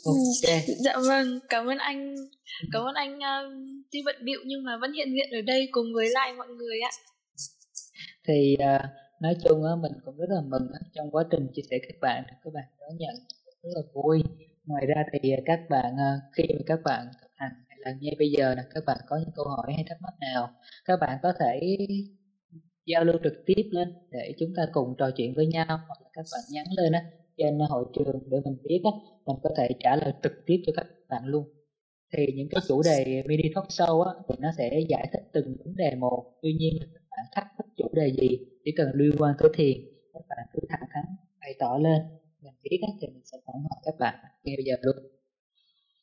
ok. 0.06 0.64
Dạ 0.86 0.98
vâng 1.08 1.40
cảm 1.50 1.66
ơn 1.66 1.78
anh 1.78 2.16
cảm 2.72 2.82
ơn 2.82 2.96
anh 2.96 3.18
uh, 3.18 3.54
tuy 3.92 4.00
bận 4.06 4.16
bịu 4.24 4.40
nhưng 4.46 4.64
mà 4.64 4.78
vẫn 4.82 4.94
hiện 4.94 5.08
diện 5.14 5.30
ở 5.32 5.42
đây 5.42 5.70
cùng 5.72 5.86
với 5.94 6.10
lại 6.10 6.34
mọi 6.34 6.48
người 6.48 6.80
ạ. 6.80 6.92
Thì 8.28 8.58
uh, 8.60 8.82
nói 9.22 9.36
chung 9.44 9.64
á 9.64 9.72
mình 9.82 9.92
cũng 10.06 10.18
rất 10.18 10.30
là 10.30 10.42
mừng 10.42 10.68
trong 10.94 11.12
quá 11.12 11.24
trình 11.32 11.48
chia 11.54 11.62
sẻ 11.70 11.78
các 11.82 11.98
bạn 12.02 12.24
các 12.44 12.54
bạn 12.54 12.64
đón 12.80 12.98
nhận 12.98 13.16
rất 13.64 13.70
là 13.76 13.82
vui. 13.94 14.24
Ngoài 14.66 14.86
ra 14.86 15.04
thì 15.14 15.32
các 15.46 15.60
bạn 15.70 15.94
uh, 15.94 16.34
khi 16.38 16.44
mà 16.54 16.64
các 16.66 16.80
bạn 16.86 17.08
thực 17.22 17.32
hành 17.36 17.52
hay 17.70 17.78
là 17.82 17.92
ngay 18.02 18.16
bây 18.20 18.30
giờ 18.38 18.56
là 18.56 18.64
các 18.74 18.84
bạn 18.86 18.98
có 19.08 19.18
những 19.18 19.32
câu 19.36 19.46
hỏi 19.48 19.74
hay 19.76 19.86
thắc 19.90 19.98
mắc 20.02 20.14
nào 20.20 20.50
các 20.86 21.00
bạn 21.02 21.20
có 21.24 21.34
thể 21.40 21.78
giao 22.86 23.04
lưu 23.04 23.16
trực 23.24 23.34
tiếp 23.46 23.64
lên 23.72 23.94
để 24.12 24.34
chúng 24.40 24.54
ta 24.56 24.64
cùng 24.74 24.96
trò 24.98 25.10
chuyện 25.18 25.34
với 25.36 25.48
nhau 25.48 25.66
hoặc 25.68 26.02
là 26.04 26.10
các 26.14 26.26
bạn 26.32 26.42
nhắn 26.52 26.66
lên 26.78 26.92
á, 26.92 27.02
trên 27.38 27.60
hội 27.70 27.86
trường 27.94 28.20
để 28.30 28.38
mình 28.46 28.58
biết 28.64 28.82
á, 28.84 28.92
mình 29.26 29.38
có 29.44 29.50
thể 29.58 29.70
trả 29.80 29.96
lời 29.96 30.14
trực 30.24 30.34
tiếp 30.46 30.64
cho 30.66 30.74
các 30.76 30.86
bạn 31.10 31.26
luôn. 31.26 31.44
Thì 32.14 32.26
những 32.36 32.48
cái 32.52 32.62
chủ 32.68 32.82
đề 32.86 33.24
mini 33.28 33.44
talk 33.56 33.68
show 33.68 34.02
á, 34.02 34.14
thì 34.30 34.36
nó 34.40 34.50
sẽ 34.58 34.80
giải 34.90 35.10
thích 35.14 35.24
từng 35.34 35.56
vấn 35.66 35.76
đề 35.76 35.96
một. 35.96 36.24
Tuy 36.42 36.54
nhiên 36.54 36.74
các 36.94 37.02
bạn 37.12 37.26
thắc 37.36 37.48
mắc 37.58 37.66
chủ 37.78 37.88
đề 37.94 38.12
gì, 38.22 38.30
chỉ 38.64 38.72
cần 38.78 38.88
liên 38.94 39.12
quan 39.18 39.36
tới 39.40 39.50
thiền, 39.56 39.78
các 40.14 40.22
bạn 40.30 40.46
cứ 40.54 40.60
thẳng 40.70 40.90
thắn 40.94 41.06
bày 41.42 41.56
tỏ 41.60 41.78
lên. 41.78 42.02
Mình 42.42 42.54
biết 42.64 42.78
á, 42.82 42.90
thì 43.02 43.08
mình 43.08 43.26
sẽ 43.26 43.38
phản 43.46 43.56
hồi 43.56 43.80
các 43.86 43.96
bạn 44.00 44.16
ngay 44.44 44.56
bây 44.58 44.66
giờ 44.66 44.76
luôn. 44.82 44.96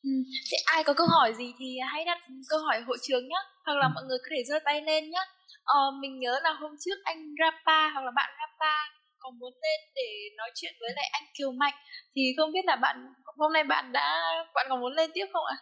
Ừ. 0.03 0.09
Thế 0.51 0.57
ai 0.65 0.83
có 0.83 0.93
câu 0.93 1.07
hỏi 1.07 1.33
gì 1.37 1.53
thì 1.59 1.77
hãy 1.91 2.05
đặt 2.05 2.17
câu 2.49 2.59
hỏi 2.59 2.81
hội 2.87 2.97
trường 3.01 3.23
nhé 3.27 3.39
hoặc 3.65 3.77
là 3.81 3.87
mọi 3.95 4.03
người 4.07 4.17
có 4.17 4.27
thể 4.31 4.43
giơ 4.43 4.55
tay 4.65 4.81
lên 4.81 5.03
nhé 5.03 5.23
ờ, 5.63 5.79
mình 6.01 6.19
nhớ 6.19 6.39
là 6.43 6.51
hôm 6.61 6.71
trước 6.79 6.97
anh 7.03 7.17
Rapa 7.39 7.89
hoặc 7.93 8.01
là 8.05 8.11
bạn 8.15 8.29
Rapa 8.39 8.73
có 9.19 9.29
muốn 9.39 9.53
lên 9.53 9.79
để 9.95 10.09
nói 10.37 10.49
chuyện 10.55 10.73
với 10.79 10.89
lại 10.95 11.09
anh 11.11 11.23
Kiều 11.37 11.51
Mạnh. 11.51 11.73
Thì 12.15 12.21
không 12.37 12.51
biết 12.51 12.65
là 12.65 12.75
bạn 12.75 13.13
hôm 13.37 13.53
nay 13.53 13.63
bạn 13.63 13.91
đã 13.91 14.21
bạn 14.55 14.65
có 14.69 14.75
muốn 14.75 14.93
lên 14.93 15.09
tiếp 15.13 15.25
không 15.33 15.45
ạ? 15.45 15.57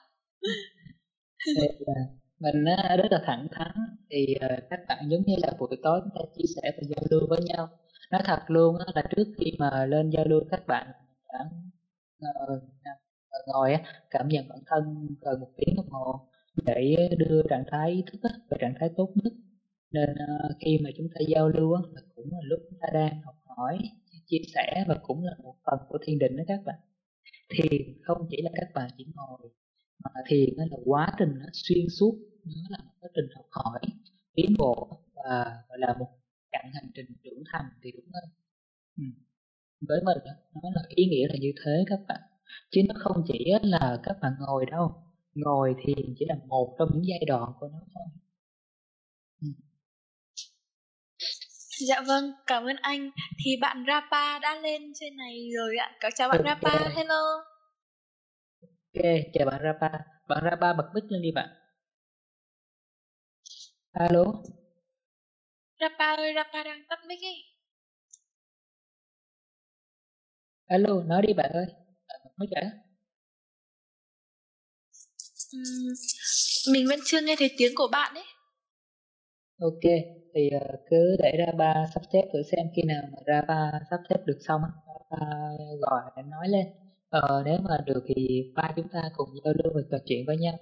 Ờ, 1.85 1.93
mình 2.39 2.65
ờ, 2.77 2.97
rất 2.97 3.07
là 3.11 3.19
thẳng 3.25 3.47
thắn. 3.51 3.71
Thì 4.09 4.35
ờ, 4.41 4.47
các 4.69 4.79
bạn 4.87 5.09
giống 5.09 5.21
như 5.25 5.35
là 5.41 5.51
buổi 5.59 5.77
tối 5.83 5.99
chúng 6.03 6.11
ta 6.15 6.21
chia 6.35 6.45
sẻ 6.55 6.71
và 6.77 6.83
giao 6.89 7.03
lưu 7.11 7.21
với 7.29 7.39
nhau. 7.45 7.67
Nói 8.11 8.21
thật 8.25 8.39
luôn 8.47 8.75
là 8.95 9.03
trước 9.15 9.23
khi 9.37 9.51
mà 9.59 9.85
lên 9.85 10.09
giao 10.09 10.25
lưu 10.25 10.41
các 10.51 10.67
bạn 10.67 10.87
đã 11.31 11.39
ngồi 13.47 13.77
cảm 14.09 14.27
nhận 14.27 14.47
bản 14.49 14.59
thân 14.65 15.07
gần 15.21 15.39
một 15.39 15.47
tiếng 15.57 15.75
đồng 15.77 15.89
hồ 15.89 16.21
để 16.65 16.95
đưa 17.17 17.41
trạng 17.49 17.63
thái 17.71 17.91
ý 17.91 18.03
thức 18.11 18.19
và 18.49 18.57
trạng 18.61 18.73
thái 18.79 18.89
tốt 18.97 19.09
nhất 19.15 19.33
nên 19.91 20.09
uh, 20.09 20.55
khi 20.59 20.79
mà 20.83 20.89
chúng 20.97 21.07
ta 21.15 21.19
giao 21.27 21.49
lưu 21.49 21.73
á, 21.73 21.81
là 21.93 22.01
cũng 22.15 22.31
là 22.31 22.37
lúc 22.43 22.59
chúng 22.69 22.79
ta 22.81 22.87
đang 22.93 23.21
học 23.21 23.35
hỏi 23.45 23.77
chia 24.25 24.41
sẻ 24.53 24.85
và 24.87 24.99
cũng 25.03 25.23
là 25.23 25.31
một 25.43 25.55
phần 25.65 25.79
của 25.89 25.97
thiền 26.05 26.19
định 26.19 26.37
đó 26.37 26.43
các 26.47 26.59
bạn 26.65 26.79
thiền 27.49 27.81
không 28.03 28.27
chỉ 28.29 28.41
là 28.41 28.49
các 28.53 28.67
bạn 28.73 28.89
chỉ 28.97 29.05
ngồi 29.15 29.49
mà 30.03 30.11
thiền 30.27 30.49
nó 30.57 30.63
là 30.71 30.77
quá 30.85 31.13
trình 31.19 31.29
nó 31.39 31.45
xuyên 31.53 31.85
suốt 31.89 32.15
nó 32.45 32.61
là 32.69 32.77
một 32.85 32.91
quá 32.99 33.09
trình 33.15 33.25
học 33.35 33.45
hỏi 33.51 33.79
tiến 34.33 34.55
bộ 34.57 35.01
và 35.15 35.63
gọi 35.69 35.77
là 35.79 35.95
một 35.99 36.07
chặng 36.51 36.71
hành 36.73 36.91
trình 36.95 37.05
trưởng 37.23 37.43
thành 37.51 37.65
thì 37.83 37.91
đúng 37.91 38.05
hơn 38.13 38.23
ừ. 38.97 39.03
với 39.87 40.01
mình 40.05 40.17
nó 40.63 40.69
là 40.75 40.81
ý 40.89 41.05
nghĩa 41.05 41.27
là 41.27 41.35
như 41.41 41.51
thế 41.65 41.83
các 41.87 41.99
bạn 42.07 42.21
chứ 42.71 42.81
nó 42.87 42.95
không 42.97 43.23
chỉ 43.27 43.51
là 43.61 43.99
các 44.03 44.17
bạn 44.21 44.33
ngồi 44.39 44.65
đâu 44.71 44.93
ngồi 45.35 45.75
thiền 45.85 46.15
chỉ 46.19 46.25
là 46.29 46.35
một 46.47 46.75
trong 46.79 46.89
những 46.93 47.05
giai 47.05 47.25
đoạn 47.27 47.53
của 47.59 47.67
nó 47.67 47.79
thôi 47.93 48.05
ừ. 49.41 49.47
Dạ 51.87 52.01
vâng, 52.07 52.31
cảm 52.47 52.63
ơn 52.63 52.75
anh. 52.81 53.11
Thì 53.45 53.51
bạn 53.61 53.83
Rapa 53.87 54.39
đã 54.39 54.55
lên 54.55 54.81
trên 54.99 55.17
này 55.17 55.49
rồi 55.57 55.77
ạ. 55.77 55.91
Có 56.01 56.09
chào 56.15 56.29
bạn 56.29 56.41
okay. 56.45 56.55
Rapa, 56.63 56.89
hello. 56.95 57.43
Ok, 58.61 59.03
chào 59.33 59.45
bạn 59.45 59.61
Rapa. 59.63 59.89
Bạn 60.27 60.43
Rapa 60.43 60.73
bật 60.73 60.89
mic 60.93 61.03
lên 61.09 61.21
đi 61.21 61.31
bạn. 61.35 61.49
Alo. 63.91 64.23
Rapa 65.79 66.15
ơi, 66.15 66.33
Rapa 66.35 66.63
đang 66.63 66.83
tắt 66.89 66.99
mic 67.07 67.19
ấy. 67.21 67.43
Alo, 70.67 71.03
nói 71.05 71.21
đi 71.27 71.33
bạn 71.33 71.51
ơi. 71.53 71.65
Bạn 72.07 72.19
bật 72.23 72.31
mic 72.37 72.49
đã. 72.51 72.61
Uhm, 75.57 75.93
mình 76.73 76.87
vẫn 76.87 76.99
chưa 77.05 77.21
nghe 77.21 77.35
thấy 77.39 77.51
tiếng 77.57 77.71
của 77.75 77.87
bạn 77.91 78.13
ấy. 78.13 78.25
Ok, 79.61 79.81
thì 80.33 80.49
ờ, 80.49 80.59
cứ 80.85 81.15
để 81.19 81.31
ra 81.39 81.45
ba 81.57 81.73
sắp 81.93 82.01
xếp 82.13 82.21
thử 82.33 82.41
xem 82.51 82.67
khi 82.75 82.81
nào 82.87 83.01
mà 83.11 83.17
ra 83.25 83.41
ba 83.47 83.71
sắp 83.89 83.99
xếp 84.09 84.15
được 84.25 84.37
xong 84.39 84.61
ba 85.09 85.17
gọi 85.81 86.01
nói 86.25 86.47
lên. 86.49 86.65
Ờ, 87.09 87.41
nếu 87.45 87.57
mà 87.69 87.77
được 87.85 87.99
thì 88.07 88.43
ba 88.55 88.71
chúng 88.75 88.87
ta 88.89 89.01
cùng 89.13 89.29
giao 89.43 89.53
lưu 89.63 89.73
và 89.75 89.81
trò 89.91 89.97
chuyện 90.05 90.23
với 90.27 90.37
nhau. 90.37 90.53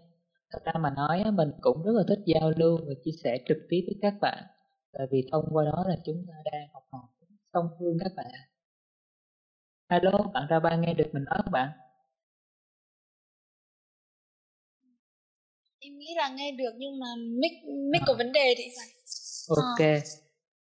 Thật 0.54 0.60
ra 0.66 0.72
mà 0.82 0.90
nói 0.90 1.24
mình 1.34 1.50
cũng 1.62 1.84
rất 1.84 1.92
là 1.96 2.04
thích 2.10 2.20
giao 2.26 2.52
lưu 2.58 2.78
và 2.88 2.94
chia 3.04 3.12
sẻ 3.24 3.38
trực 3.46 3.58
tiếp 3.70 3.82
với 3.88 3.96
các 4.02 4.14
bạn 4.22 4.44
tại 4.94 5.08
vì 5.12 5.22
thông 5.32 5.46
qua 5.52 5.66
đó 5.66 5.84
là 5.88 5.96
chúng 6.04 6.26
ta 6.28 6.34
đang 6.52 6.68
học 6.74 6.84
hỏi 6.92 7.04
song 7.54 7.70
phương 7.80 7.98
các 8.04 8.12
bạn. 8.16 8.28
Alo 9.88 10.12
bạn 10.34 10.48
ra 10.50 10.60
ba 10.60 10.76
nghe 10.76 10.94
được 10.94 11.08
mình 11.12 11.24
nói 11.24 11.40
không 11.44 11.52
bạn? 11.52 11.70
Nghĩ 16.00 16.14
là 16.18 16.30
nghe 16.30 16.52
được 16.52 16.72
nhưng 16.78 17.00
mà 17.00 17.08
mic 17.42 17.52
mic 17.92 18.02
có 18.08 18.14
vấn 18.18 18.32
đề 18.32 18.54
thì 18.58 18.64
phải 18.78 18.88
ok 19.58 19.80
à. 19.80 20.00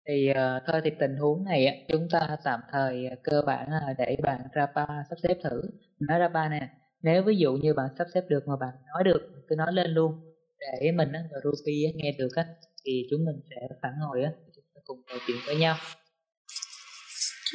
thì 0.08 0.32
uh, 0.32 0.64
thôi 0.68 0.82
thì 0.84 0.92
tình 1.00 1.16
huống 1.16 1.44
này 1.44 1.86
chúng 1.90 2.08
ta 2.12 2.38
tạm 2.44 2.60
thời 2.72 3.06
uh, 3.14 3.24
cơ 3.24 3.42
bản 3.48 3.68
là 3.70 3.94
để 3.98 4.18
bạn 4.24 4.42
Rapa 4.56 4.86
sắp 5.10 5.16
xếp 5.24 5.36
thử 5.44 5.62
nói 6.00 6.20
Rapa 6.20 6.50
nè 6.50 6.70
nếu 7.02 7.24
ví 7.24 7.36
dụ 7.38 7.54
như 7.54 7.74
bạn 7.74 7.88
sắp 7.98 8.08
xếp 8.14 8.22
được 8.30 8.44
mà 8.48 8.54
bạn 8.60 8.74
nói 8.94 9.04
được 9.04 9.22
cứ 9.50 9.56
nói 9.56 9.74
lên 9.74 9.92
luôn 9.92 10.12
để 10.60 10.92
mình 10.92 11.12
á, 11.12 11.24
và 11.32 11.38
Ruby 11.44 11.94
nghe 11.96 12.12
được 12.20 12.30
á 12.36 12.46
thì 12.86 13.08
chúng 13.12 13.26
mình 13.26 13.36
sẽ 13.50 13.68
phản 13.82 13.92
hồi 14.08 14.24
á 14.24 14.32
chúng 14.56 14.66
ta 14.76 14.82
cùng 14.86 15.02
trò 15.08 15.16
chuyện 15.28 15.38
với 15.48 15.56
nhau 15.56 15.76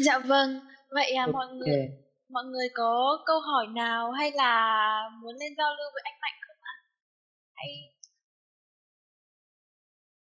dạ 0.05 0.19
vâng 0.19 0.61
vậy 0.91 1.13
à, 1.13 1.25
okay. 1.25 1.33
mọi 1.33 1.47
người 1.47 1.89
mọi 2.33 2.45
người 2.45 2.69
có 2.75 3.19
câu 3.27 3.41
hỏi 3.41 3.67
nào 3.75 4.11
hay 4.11 4.33
là 4.35 4.53
muốn 5.23 5.35
lên 5.41 5.53
giao 5.59 5.71
lưu 5.79 5.91
với 5.95 6.03
anh? 6.05 6.20
Hãy 7.61 7.95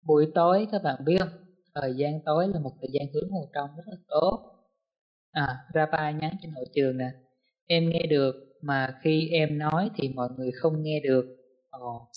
buổi 0.03 0.33
tối 0.35 0.67
các 0.73 0.83
bạn 0.83 1.05
biết 1.05 1.17
không? 1.19 1.29
Thời 1.75 1.95
gian 1.97 2.21
tối 2.25 2.49
là 2.49 2.61
một 2.61 2.73
thời 2.81 2.89
gian 2.93 3.07
hướng 3.15 3.31
vào 3.33 3.49
trong 3.55 3.77
rất 3.77 3.83
là 3.87 3.97
tốt. 4.09 4.41
À 5.31 5.59
Rapa 5.75 6.11
nhắn 6.11 6.37
trên 6.43 6.53
hội 6.53 6.65
trường 6.75 6.99
nè. 6.99 7.11
Em 7.67 7.91
nghe 7.91 8.07
được 8.11 8.35
mà 8.63 8.99
khi 9.03 9.29
em 9.33 9.59
nói 9.59 9.91
thì 9.97 10.09
mọi 10.09 10.29
người 10.37 10.51
không 10.53 10.83
nghe 10.83 11.01
được. 11.01 11.25
Ồ. 11.71 12.09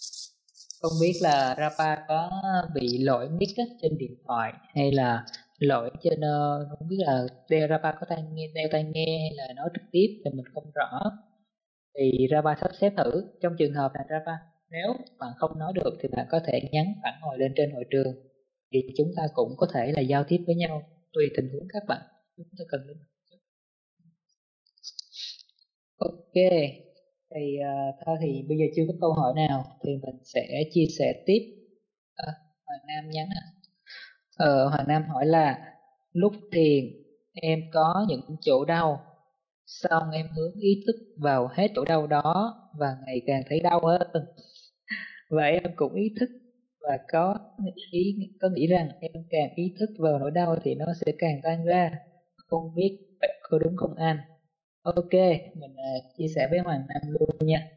Không 0.82 0.92
biết 1.02 1.14
là 1.22 1.56
Rapa 1.58 2.06
có 2.08 2.32
bị 2.74 2.98
lỗi 2.98 3.30
mic 3.30 3.50
trên 3.82 3.98
điện 3.98 4.16
thoại 4.28 4.54
hay 4.76 4.92
là 4.92 5.26
lỗi 5.58 5.92
trên 6.04 6.20
uh, 6.20 6.68
không 6.70 6.88
biết 6.88 6.98
là 7.00 7.28
đeo 7.50 7.68
Rapa 7.68 7.92
có 7.92 8.06
tai 8.10 8.24
nghe 8.34 8.48
đeo 8.56 8.68
tai 8.72 8.84
nghe 8.84 9.20
hay 9.20 9.32
là 9.36 9.54
nói 9.56 9.70
trực 9.74 9.84
tiếp 9.92 10.22
thì 10.26 10.32
mình 10.34 10.46
không 10.54 10.72
rõ. 10.76 11.12
Thì 11.98 12.28
Rapa 12.32 12.56
sắp 12.62 12.72
xếp 12.82 12.94
thử. 12.98 13.24
Trong 13.42 13.56
trường 13.60 13.74
hợp 13.74 13.92
này 13.94 14.06
Rapa 14.10 14.34
nếu 14.70 14.96
bạn 15.20 15.34
không 15.38 15.60
nói 15.60 15.74
được 15.76 15.98
thì 16.02 16.10
bạn 16.12 16.28
có 16.32 16.40
thể 16.48 16.62
nhắn 16.72 16.86
phản 17.04 17.14
hồi 17.22 17.38
lên 17.40 17.54
trên 17.56 17.72
hội 17.72 17.84
trường. 17.90 18.14
Thì 18.72 18.80
chúng 18.98 19.12
ta 19.16 19.24
cũng 19.34 19.54
có 19.58 19.68
thể 19.74 19.92
là 19.92 20.02
giao 20.02 20.24
tiếp 20.28 20.44
với 20.46 20.56
nhau 20.56 20.82
tùy 21.14 21.26
tình 21.38 21.50
huống 21.54 21.68
các 21.74 21.84
bạn. 21.88 22.02
Chúng 22.38 22.48
ta 22.60 22.66
cần 22.70 22.82
đến 22.88 22.98
ok 25.98 26.34
thì 27.36 27.58
uh, 27.60 27.96
thôi 28.06 28.18
thì 28.22 28.46
bây 28.50 28.58
giờ 28.58 28.66
chưa 28.76 28.84
có 28.88 28.94
câu 29.02 29.14
hỏi 29.14 29.34
nào 29.36 29.64
thì 29.84 29.92
mình 29.92 30.16
sẽ 30.24 30.64
chia 30.72 30.86
sẻ 31.00 31.24
tiếp. 31.26 31.40
Ờ, 32.16 32.28
à, 32.28 32.34
Hoàng 32.66 32.82
Nam 32.88 33.10
nhắn 33.12 33.28
à. 33.36 33.44
ờ, 34.38 34.68
Hoàng 34.70 34.88
Nam 34.88 35.04
hỏi 35.08 35.26
là 35.26 35.74
lúc 36.12 36.34
thiền 36.52 36.84
em 37.34 37.60
có 37.74 38.06
những 38.10 38.22
chỗ 38.42 38.66
đau 38.66 39.02
xong 39.66 40.12
em 40.12 40.28
hướng 40.36 40.54
ý 40.60 40.84
thức 40.88 40.96
vào 41.18 41.50
hết 41.54 41.68
chỗ 41.76 41.86
đau 41.86 42.08
đó 42.08 42.56
và 42.80 42.98
ngày 43.06 43.22
càng 43.28 43.44
thấy 43.50 43.60
đau 43.60 43.82
hơn 43.86 44.26
và 45.30 45.44
em 45.44 45.64
cũng 45.76 45.94
ý 45.94 46.14
thức 46.20 46.30
và 46.82 46.98
có 47.12 47.36
ý 47.92 48.16
có 48.42 48.50
nghĩ 48.50 48.68
rằng 48.68 48.90
em 49.00 49.24
càng 49.30 49.50
ý 49.56 49.74
thức 49.80 49.90
vào 50.00 50.20
nỗi 50.20 50.32
đau 50.32 50.56
thì 50.64 50.76
nó 50.76 50.86
sẽ 51.06 51.12
càng 51.18 51.40
tan 51.44 51.66
ra. 51.66 51.92
Không 52.48 52.76
biết 52.76 52.98
vậy 53.22 53.34
có 53.50 53.60
đúng 53.60 53.76
không 53.78 53.96
anh 53.96 54.18
ok 54.84 55.14
mình 55.56 55.72
uh, 55.72 56.18
chia 56.18 56.28
sẻ 56.36 56.48
với 56.50 56.60
hoàng 56.60 56.82
nam 56.88 57.02
luôn 57.12 57.30
nha. 57.40 57.68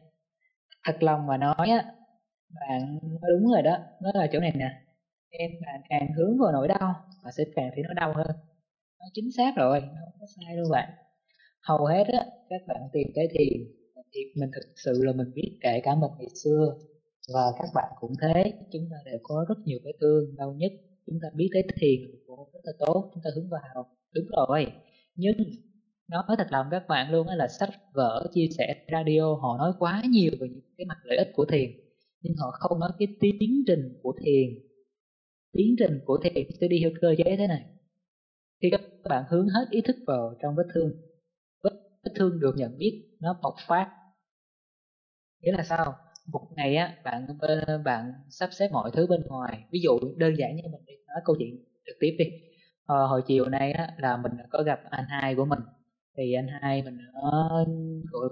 Thật 0.83 1.03
lòng 1.03 1.27
mà 1.27 1.37
nói 1.37 1.67
á 1.69 1.85
bạn 2.59 2.99
nói 3.21 3.31
đúng 3.31 3.51
rồi 3.51 3.61
đó 3.61 3.77
nó 4.01 4.11
là 4.13 4.27
chỗ 4.31 4.39
này 4.39 4.51
nè. 4.55 4.71
Em 5.29 5.51
bạn 5.65 5.81
càng 5.89 6.07
hướng 6.17 6.37
vào 6.39 6.51
nỗi 6.51 6.67
đau 6.67 6.95
và 7.23 7.31
sẽ 7.37 7.43
càng 7.55 7.69
thấy 7.75 7.83
nó 7.83 7.93
đau 7.93 8.13
hơn. 8.15 8.35
Nó 8.99 9.05
chính 9.13 9.31
xác 9.37 9.53
rồi 9.57 9.81
nó 9.81 10.01
không 10.05 10.13
có 10.19 10.25
sai 10.35 10.55
đâu 10.55 10.65
bạn. 10.71 10.89
Hầu 11.63 11.85
hết 11.85 12.03
á 12.07 12.25
các 12.49 12.61
bạn 12.67 12.81
tìm 12.93 13.07
tới 13.15 13.27
thiền 13.31 13.59
thì 14.13 14.21
mình 14.35 14.49
thực 14.55 14.67
sự 14.75 14.91
là 15.03 15.13
mình 15.13 15.27
biết 15.35 15.57
kể 15.61 15.81
cả 15.83 15.95
một 15.95 16.11
ngày 16.19 16.29
xưa 16.43 16.75
và 17.33 17.51
các 17.59 17.69
bạn 17.73 17.91
cũng 17.99 18.13
thế, 18.21 18.53
chúng 18.71 18.87
ta 18.91 18.97
đều 19.05 19.19
có 19.23 19.45
rất 19.49 19.55
nhiều 19.65 19.79
cái 19.83 19.93
thương 20.01 20.35
đau 20.35 20.53
nhất 20.53 20.71
chúng 21.05 21.19
ta 21.21 21.27
biết 21.35 21.49
tới 21.53 21.63
thiền 21.75 21.99
cũng 22.27 22.49
rất 22.53 22.59
là 22.63 22.73
tốt, 22.79 23.11
chúng 23.13 23.23
ta 23.23 23.29
hướng 23.35 23.49
vào. 23.49 23.85
Đúng 24.13 24.25
rồi. 24.37 24.67
Nhưng 25.15 25.35
nói 26.07 26.23
thật 26.37 26.47
lòng 26.49 26.67
các 26.71 26.87
bạn 26.87 27.11
luôn 27.11 27.27
là 27.27 27.47
sách 27.47 27.69
vở 27.93 28.27
chia 28.33 28.47
sẻ 28.57 28.85
radio, 28.91 29.35
họ 29.41 29.57
nói 29.57 29.73
quá 29.79 30.03
nhiều 30.09 30.31
về 30.39 30.47
những 30.49 30.75
cái 30.77 30.85
mặt 30.85 30.97
lợi 31.03 31.17
ích 31.17 31.31
của 31.35 31.45
thiền, 31.45 31.71
nhưng 32.21 32.35
họ 32.35 32.51
không 32.59 32.79
nói 32.79 32.91
cái 32.99 33.07
tiến 33.21 33.63
trình 33.67 33.99
của 34.03 34.13
thiền. 34.25 34.49
Tiến 35.53 35.75
trình 35.79 35.99
của 36.05 36.19
thiền 36.23 36.47
sẽ 36.61 36.67
đi 36.67 36.77
theo 36.81 36.91
cơ 37.01 37.15
chế 37.17 37.35
thế 37.37 37.47
này. 37.47 37.65
Khi 38.61 38.69
các 38.71 38.81
bạn 39.09 39.23
hướng 39.29 39.47
hết 39.47 39.65
ý 39.69 39.81
thức 39.81 39.95
vào 40.07 40.33
trong 40.41 40.55
vết 40.55 40.67
thương 40.73 40.91
vết 42.03 42.11
thương 42.15 42.39
được 42.39 42.53
nhận 42.57 42.77
biết, 42.77 43.17
nó 43.19 43.39
bộc 43.43 43.53
phát. 43.67 43.91
Nghĩa 45.41 45.51
là 45.51 45.63
sao? 45.63 45.95
Một 46.31 46.47
ngày 46.55 46.75
á 46.75 46.95
bạn 47.03 47.27
ờ, 47.39 47.81
bạn 47.85 48.13
sắp 48.29 48.49
xếp 48.51 48.67
mọi 48.71 48.91
thứ 48.93 49.07
bên 49.07 49.21
ngoài. 49.27 49.63
Ví 49.71 49.79
dụ 49.83 49.99
đơn 50.17 50.33
giản 50.37 50.55
như 50.55 50.63
mình 50.63 50.81
nói 51.07 51.21
câu 51.25 51.35
chuyện 51.39 51.65
trực 51.85 51.95
tiếp 51.99 52.15
đi. 52.19 52.25
À, 52.87 52.95
hồi 52.95 53.21
chiều 53.27 53.45
nay 53.45 53.71
á 53.71 53.87
là 53.97 54.17
mình 54.17 54.31
có 54.49 54.63
gặp 54.63 54.79
anh 54.89 55.05
hai 55.07 55.35
của 55.35 55.45
mình. 55.45 55.59
Thì 56.17 56.33
anh 56.33 56.47
hai 56.61 56.81
mình 56.81 56.97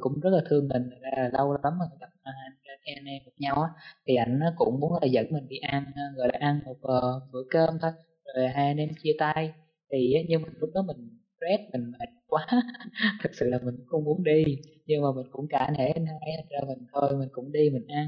cũng 0.02 0.20
rất 0.20 0.30
là 0.30 0.42
thương 0.50 0.68
mình 0.68 0.90
là 1.02 1.30
lâu 1.34 1.58
lắm 1.64 1.74
mình 1.80 1.90
gặp 2.00 2.10
anh, 2.24 2.54
em 2.84 3.04
gặp 3.26 3.32
nhau 3.38 3.56
á. 3.62 3.70
Thì 4.08 4.16
anh 4.16 4.40
cũng 4.58 4.80
muốn 4.80 4.94
là 5.02 5.08
dẫn 5.08 5.26
mình 5.32 5.48
đi 5.48 5.58
ăn 5.58 5.86
ờ, 5.96 6.02
gọi 6.18 6.28
là 6.34 6.38
ăn 6.40 6.60
một 6.66 6.78
uh, 6.78 7.34
bữa 7.34 7.44
cơm 7.50 7.80
thôi. 7.82 7.92
Rồi 8.36 8.48
hai 8.48 8.68
anh 8.68 8.78
em 8.78 8.90
chia 9.04 9.14
tay. 9.20 9.54
Thì 9.92 10.14
nhưng 10.28 10.42
mà 10.42 10.48
lúc 10.60 10.70
đó 10.74 10.82
mình 10.82 10.98
stress 11.38 11.74
mình 11.74 11.92
mệt 11.92 12.10
quá. 12.28 12.48
Thật 13.24 13.30
sự 13.34 13.50
là 13.50 13.60
mình 13.64 13.76
không 13.88 14.04
muốn 14.04 14.24
đi 14.24 14.44
nhưng 14.89 15.02
mà 15.02 15.12
mình 15.15 15.25
cũng 15.32 15.47
cả 15.49 15.73
nể 15.78 15.88
anh 15.88 16.06
hai 16.06 16.45
ra 16.49 16.60
mình 16.67 16.88
thôi 16.93 17.17
mình 17.19 17.30
cũng 17.32 17.52
đi 17.52 17.69
mình 17.69 17.88
ăn. 17.88 18.08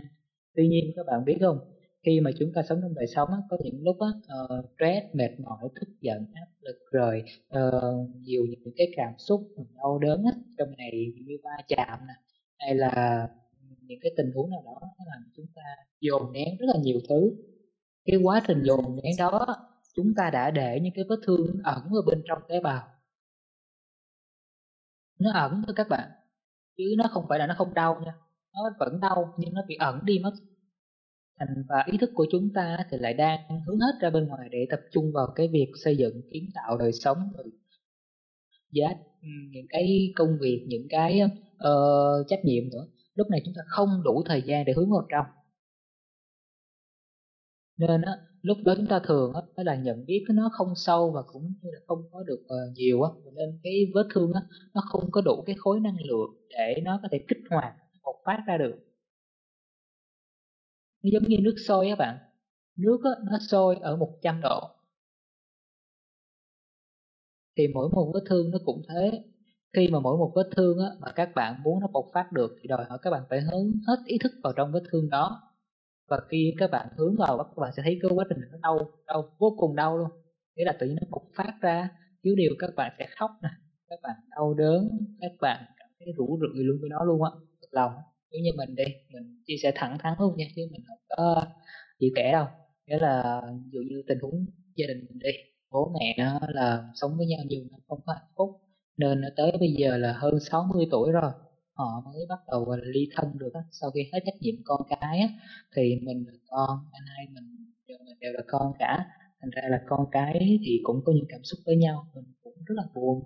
Tuy 0.56 0.68
nhiên 0.68 0.92
các 0.96 1.06
bạn 1.08 1.26
biết 1.26 1.38
không 1.42 1.60
khi 2.06 2.20
mà 2.20 2.32
chúng 2.40 2.54
ta 2.56 2.62
sống 2.70 2.80
trong 2.82 2.96
đời 2.96 3.08
sống 3.08 3.30
á, 3.30 3.38
có 3.50 3.58
những 3.64 3.84
lúc 3.84 3.98
á, 4.00 4.08
uh, 4.08 4.66
stress 4.76 5.06
mệt 5.16 5.40
mỏi 5.40 5.70
tức 5.76 5.90
giận 6.02 6.26
áp 6.34 6.48
lực 6.62 6.78
rồi 6.92 7.24
uh, 7.58 8.10
nhiều 8.22 8.46
những 8.46 8.74
cái 8.78 8.88
cảm 8.96 9.14
xúc 9.18 9.42
đau 9.78 10.00
đớn 10.00 10.24
á, 10.26 10.32
trong 10.58 10.70
này 10.78 10.92
như 11.26 11.38
va 11.44 11.64
chạm 11.68 12.00
nè 12.08 12.14
hay 12.60 12.76
là 12.76 13.28
những 13.82 14.00
cái 14.02 14.12
tình 14.18 14.32
huống 14.36 14.50
nào 14.50 14.62
đó 14.66 14.80
làm 14.98 15.32
chúng 15.38 15.46
ta 15.56 15.62
dồn 16.00 16.34
nén 16.34 16.58
rất 16.60 16.66
là 16.74 16.80
nhiều 16.82 17.00
thứ. 17.10 17.36
Cái 18.06 18.16
quá 18.24 18.42
trình 18.48 18.64
dồn 18.64 19.00
nén 19.04 19.14
đó 19.18 19.46
chúng 19.96 20.14
ta 20.18 20.30
đã 20.30 20.52
để 20.52 20.80
những 20.80 20.94
cái 20.96 21.06
vết 21.10 21.20
thương 21.26 21.62
ẩn 21.64 21.84
ở 21.84 22.02
bên 22.08 22.24
trong 22.28 22.40
tế 22.50 22.60
bào. 22.60 22.88
Nó 25.20 25.32
ẩn 25.34 25.62
thôi 25.66 25.74
các 25.78 25.88
bạn 25.90 26.10
chứ 26.90 26.96
nó 26.98 27.04
không 27.12 27.26
phải 27.30 27.40
là 27.40 27.48
nó 27.48 27.56
không 27.58 27.74
đau 27.74 28.02
nha. 28.06 28.14
Nó 28.54 28.60
vẫn 28.80 29.00
đau 29.00 29.34
nhưng 29.38 29.54
nó 29.54 29.62
bị 29.68 29.76
ẩn 29.76 30.00
đi 30.06 30.20
mất. 30.24 30.32
Thành 31.40 31.64
và 31.70 31.84
ý 31.92 31.98
thức 31.98 32.10
của 32.14 32.26
chúng 32.32 32.50
ta 32.54 32.78
thì 32.92 32.98
lại 32.98 33.14
đang 33.14 33.40
hướng 33.68 33.80
hết 33.80 33.94
ra 34.02 34.10
bên 34.10 34.28
ngoài 34.28 34.50
để 34.52 34.68
tập 34.70 34.80
trung 34.92 35.12
vào 35.14 35.28
cái 35.36 35.48
việc 35.48 35.72
xây 35.84 35.98
dựng 35.98 36.22
kiến 36.32 36.50
tạo 36.56 36.78
đời 36.78 36.92
sống 36.92 37.18
rồi. 37.38 37.46
Dạ, 38.72 38.90
Giá 38.90 38.96
những 39.52 39.66
cái 39.70 40.14
công 40.16 40.38
việc 40.42 40.66
những 40.68 40.88
cái 40.90 41.22
uh, 41.24 42.28
trách 42.28 42.46
nhiệm 42.46 42.64
nữa. 42.72 42.88
Lúc 43.16 43.28
này 43.30 43.42
chúng 43.46 43.54
ta 43.58 43.62
không 43.68 43.90
đủ 44.04 44.24
thời 44.26 44.42
gian 44.42 44.66
để 44.66 44.74
hướng 44.74 44.92
vào 44.92 45.08
trong. 45.10 45.26
Nên 47.78 48.02
á 48.02 48.12
lúc 48.42 48.58
đó 48.66 48.74
chúng 48.78 48.88
ta 48.88 49.00
thường 49.04 49.34
á 49.34 49.64
là 49.64 49.76
nhận 49.76 50.06
biết 50.06 50.26
nó 50.30 50.50
không 50.54 50.74
sâu 50.76 51.12
và 51.12 51.22
cũng 51.22 51.44
như 51.44 51.70
là 51.74 51.80
không 51.88 52.00
có 52.12 52.24
được 52.24 52.40
uh, 52.42 52.78
nhiều 52.78 53.02
á. 53.04 53.12
Nên 53.36 53.60
cái 53.64 53.86
vết 53.94 54.08
thương 54.14 54.34
á 54.34 54.42
nó 54.74 54.82
không 54.92 55.12
có 55.12 55.22
đủ 55.22 55.44
cái 55.46 55.56
khối 55.60 55.80
năng 55.80 55.98
lượng 56.06 56.41
để 56.54 56.82
nó 56.84 57.00
có 57.02 57.08
thể 57.12 57.26
kích 57.28 57.38
hoạt 57.50 57.74
bộc 58.04 58.16
phát 58.26 58.44
ra 58.48 58.58
được. 58.58 58.76
Nó 61.04 61.10
giống 61.14 61.24
như 61.24 61.38
nước 61.42 61.56
sôi 61.68 61.86
các 61.90 61.98
bạn. 61.98 62.18
Nước 62.78 63.02
đó, 63.04 63.12
nó 63.32 63.38
sôi 63.50 63.76
ở 63.82 63.96
100 63.96 64.42
độ. 64.42 64.70
Thì 67.58 67.68
mỗi 67.74 67.90
một 67.90 68.12
vết 68.14 68.20
thương 68.30 68.52
nó 68.52 68.58
cũng 68.66 68.82
thế. 68.90 69.24
Khi 69.74 69.88
mà 69.88 70.00
mỗi 70.00 70.18
một 70.18 70.32
vết 70.36 70.50
thương 70.56 70.80
á, 70.80 70.86
mà 71.00 71.12
các 71.16 71.32
bạn 71.36 71.64
muốn 71.64 71.80
nó 71.80 71.88
bộc 71.88 72.06
phát 72.14 72.32
được 72.32 72.56
thì 72.62 72.68
đòi 72.68 72.86
hỏi 72.86 72.98
các 73.02 73.10
bạn 73.12 73.24
phải 73.30 73.42
hướng 73.42 73.72
hết 73.88 73.98
ý 74.06 74.18
thức 74.24 74.32
vào 74.44 74.54
trong 74.58 74.72
vết 74.72 74.84
thương 74.92 75.10
đó. 75.10 75.42
Và 76.10 76.20
khi 76.30 76.54
các 76.58 76.72
bạn 76.72 76.88
hướng 76.98 77.16
vào 77.18 77.38
các 77.38 77.58
bạn 77.62 77.72
sẽ 77.78 77.84
thấy 77.84 78.00
cái 78.02 78.12
quá 78.16 78.26
trình 78.30 78.38
nó 78.52 78.58
đau 78.62 78.92
đau 79.08 79.36
vô 79.38 79.56
cùng 79.58 79.76
đau 79.76 79.98
luôn. 79.98 80.10
Nghĩa 80.56 80.66
là 80.66 80.74
tự 80.80 80.88
nhiên 80.88 80.98
nó 81.02 81.08
bộc 81.12 81.24
phát 81.36 81.54
ra. 81.62 81.90
Chứ 82.24 82.36
điều 82.38 82.56
các 82.60 82.70
bạn 82.76 82.96
sẽ 83.00 83.08
khóc 83.18 83.32
nè 83.44 83.50
các 83.90 84.00
bạn 84.04 84.16
đau 84.30 84.54
đớn 84.54 84.90
các 85.22 85.32
bạn 85.42 85.66
cái 86.06 86.14
rủ 86.18 86.40
rượi 86.42 86.64
luôn 86.64 86.78
với 86.82 86.90
nó 86.90 87.04
luôn 87.04 87.24
á 87.24 87.32
thật 87.62 87.68
lòng. 87.72 87.92
Nếu 88.32 88.42
như 88.44 88.52
mình 88.58 88.76
đi 88.76 88.84
mình 89.14 89.44
chia 89.46 89.56
sẻ 89.64 89.72
thẳng 89.76 89.98
thắn 90.00 90.14
luôn 90.20 90.38
nha 90.38 90.46
chứ 90.56 90.62
mình 90.72 90.82
không 90.88 90.98
có 91.10 91.46
gì 92.00 92.12
kể 92.16 92.32
đâu. 92.32 92.46
Nghĩa 92.88 93.00
là 93.00 93.42
dụ 93.72 93.80
như 93.90 94.04
tình 94.08 94.20
huống 94.22 94.46
gia 94.76 94.88
đình 94.88 95.06
mình 95.10 95.20
đi 95.20 95.32
bố 95.72 95.94
mẹ 96.00 96.16
là 96.50 96.90
sống 96.96 97.12
với 97.18 97.28
nhau 97.28 97.40
nhiều 97.48 97.62
năm 97.72 97.80
không 97.88 98.00
có 98.06 98.14
hạnh 98.14 98.32
phúc 98.38 98.50
nên 98.98 99.22
tới 99.36 99.52
bây 99.60 99.70
giờ 99.80 99.98
là 99.98 100.14
hơn 100.14 100.40
60 100.40 100.86
tuổi 100.92 101.12
rồi 101.12 101.32
họ 101.74 102.02
mới 102.06 102.26
bắt 102.30 102.40
đầu 102.52 102.76
là 102.76 102.84
ly 102.86 103.08
thân 103.16 103.38
được 103.38 103.54
á. 103.54 103.62
Sau 103.72 103.92
khi 103.92 104.02
hết 104.14 104.20
trách 104.26 104.42
nhiệm 104.42 104.56
con 104.64 104.82
cái 104.90 105.20
á, 105.20 105.28
thì 105.76 105.96
mình 106.04 106.26
là 106.28 106.34
con 106.48 106.80
anh 106.92 107.04
hai 107.16 107.26
mình 107.34 107.74
đều, 107.88 107.98
mình 108.06 108.20
đều 108.20 108.32
là 108.34 108.44
con 108.48 108.74
cả. 108.80 109.06
Thành 109.42 109.50
ra 109.50 109.62
là 109.70 109.82
con 109.90 110.06
cái 110.12 110.60
thì 110.66 110.80
cũng 110.84 111.02
có 111.06 111.14
những 111.14 111.26
cảm 111.30 111.44
xúc 111.44 111.60
với 111.66 111.76
nhau 111.76 112.06
mình 112.16 112.26
cũng 112.44 112.54
rất 112.66 112.76
là 112.78 112.84
buồn 112.96 113.24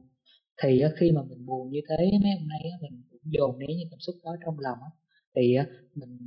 thì 0.63 0.83
khi 0.99 1.11
mà 1.11 1.21
mình 1.29 1.45
buồn 1.45 1.69
như 1.69 1.79
thế, 1.89 1.97
mấy 2.23 2.31
hôm 2.39 2.47
nay 2.47 2.71
mình 2.81 3.03
cũng 3.11 3.21
dồn 3.23 3.59
nén 3.59 3.77
những 3.77 3.87
cảm 3.91 3.99
xúc 3.99 4.15
đó 4.23 4.35
trong 4.45 4.59
lòng 4.59 4.79
thì 5.35 5.55
mình 5.95 6.17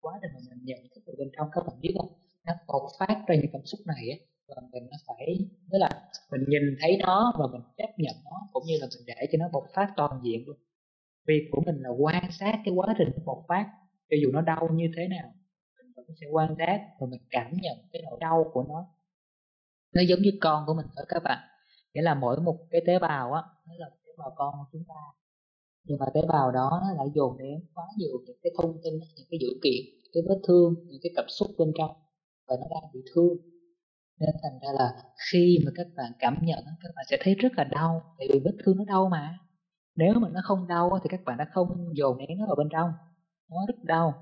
quá 0.00 0.12
trình 0.22 0.30
mà 0.34 0.40
mình 0.50 0.64
nhận 0.64 0.78
thức 0.94 1.02
ở 1.06 1.14
bên 1.18 1.28
trong 1.36 1.48
các 1.52 1.60
bạn 1.66 1.80
biết 1.80 1.94
không? 1.98 2.12
Nó 2.46 2.52
bộc 2.68 2.82
phát 2.98 3.16
ra 3.26 3.34
những 3.34 3.50
cảm 3.52 3.62
xúc 3.64 3.80
này 3.86 4.20
và 4.48 4.54
mình 4.72 4.86
nó 4.90 4.96
phải, 5.06 5.38
tức 5.70 5.78
là 5.78 5.90
mình 6.30 6.40
nhìn 6.48 6.76
thấy 6.80 6.96
nó 7.00 7.32
và 7.38 7.46
mình 7.52 7.62
chấp 7.76 7.90
nhận 7.96 8.14
nó, 8.24 8.48
cũng 8.52 8.62
như 8.66 8.76
là 8.80 8.86
mình 8.86 9.04
để 9.06 9.26
cho 9.32 9.36
nó 9.38 9.48
bộc 9.52 9.64
phát 9.74 9.88
toàn 9.96 10.20
diện 10.24 10.44
luôn. 10.46 10.56
Việc 11.26 11.48
của 11.50 11.62
mình 11.66 11.76
là 11.80 11.90
quan 11.90 12.24
sát 12.30 12.60
cái 12.64 12.74
quá 12.74 12.94
trình 12.98 13.08
bộc 13.24 13.44
phát, 13.48 13.66
cho 14.10 14.16
dù 14.22 14.30
nó 14.32 14.40
đau 14.40 14.68
như 14.72 14.90
thế 14.96 15.08
nào, 15.08 15.34
mình 15.78 15.92
vẫn 15.96 16.06
sẽ 16.20 16.26
quan 16.32 16.54
sát 16.58 16.80
và 17.00 17.06
mình 17.10 17.20
cảm 17.30 17.50
nhận 17.62 17.76
cái 17.92 18.02
nỗi 18.02 18.18
đau 18.20 18.50
của 18.52 18.64
nó. 18.68 18.86
Nó 19.94 20.02
giống 20.02 20.22
như 20.22 20.30
con 20.40 20.64
của 20.66 20.74
mình 20.74 20.86
thôi 20.96 21.06
các 21.08 21.22
bạn 21.22 21.38
nghĩa 21.96 22.02
là 22.02 22.14
mỗi 22.14 22.40
một 22.40 22.58
cái 22.70 22.80
tế 22.86 22.98
bào 22.98 23.32
á 23.32 23.42
nó 23.66 23.74
là 23.78 23.86
tế 24.04 24.12
bào 24.18 24.32
con 24.36 24.54
của 24.58 24.68
chúng 24.72 24.84
ta. 24.88 25.02
Nhưng 25.84 25.98
mà 26.00 26.06
tế 26.14 26.20
bào 26.28 26.52
đó 26.52 26.80
nó 26.82 26.94
lại 26.96 27.06
dồn 27.14 27.38
đến 27.38 27.60
quá 27.74 27.84
nhiều 27.98 28.16
những 28.26 28.36
cái 28.42 28.52
thông 28.58 28.80
tin 28.84 28.92
những 29.16 29.26
cái 29.30 29.38
dữ 29.40 29.48
kiện 29.64 29.82
cái 30.12 30.22
vết 30.28 30.40
thương 30.48 30.74
những 30.86 31.00
cái 31.02 31.12
cảm 31.16 31.24
xúc 31.28 31.48
bên 31.58 31.72
trong 31.78 31.90
và 32.48 32.56
nó 32.60 32.66
đang 32.70 32.90
bị 32.94 33.00
thương. 33.14 33.36
Nên 34.20 34.30
thành 34.42 34.58
ra 34.62 34.68
là 34.78 34.88
khi 35.30 35.58
mà 35.64 35.70
các 35.74 35.86
bạn 35.96 36.12
cảm 36.18 36.38
nhận 36.42 36.58
các 36.82 36.90
bạn 36.96 37.04
sẽ 37.10 37.16
thấy 37.20 37.34
rất 37.34 37.52
là 37.56 37.64
đau 37.64 38.02
tại 38.18 38.28
vì 38.32 38.40
vết 38.44 38.56
thương 38.64 38.76
nó 38.76 38.84
đau 38.84 39.08
mà. 39.08 39.38
Nếu 39.96 40.14
mà 40.14 40.28
nó 40.28 40.40
không 40.44 40.66
đau 40.66 40.98
thì 41.02 41.08
các 41.10 41.20
bạn 41.24 41.36
đã 41.38 41.46
không 41.54 41.68
dồn 41.94 42.18
nén 42.18 42.38
nó 42.38 42.46
vào 42.46 42.56
bên 42.56 42.68
trong. 42.72 42.90
Nó 43.50 43.56
rất 43.68 43.84
đau. 43.84 44.14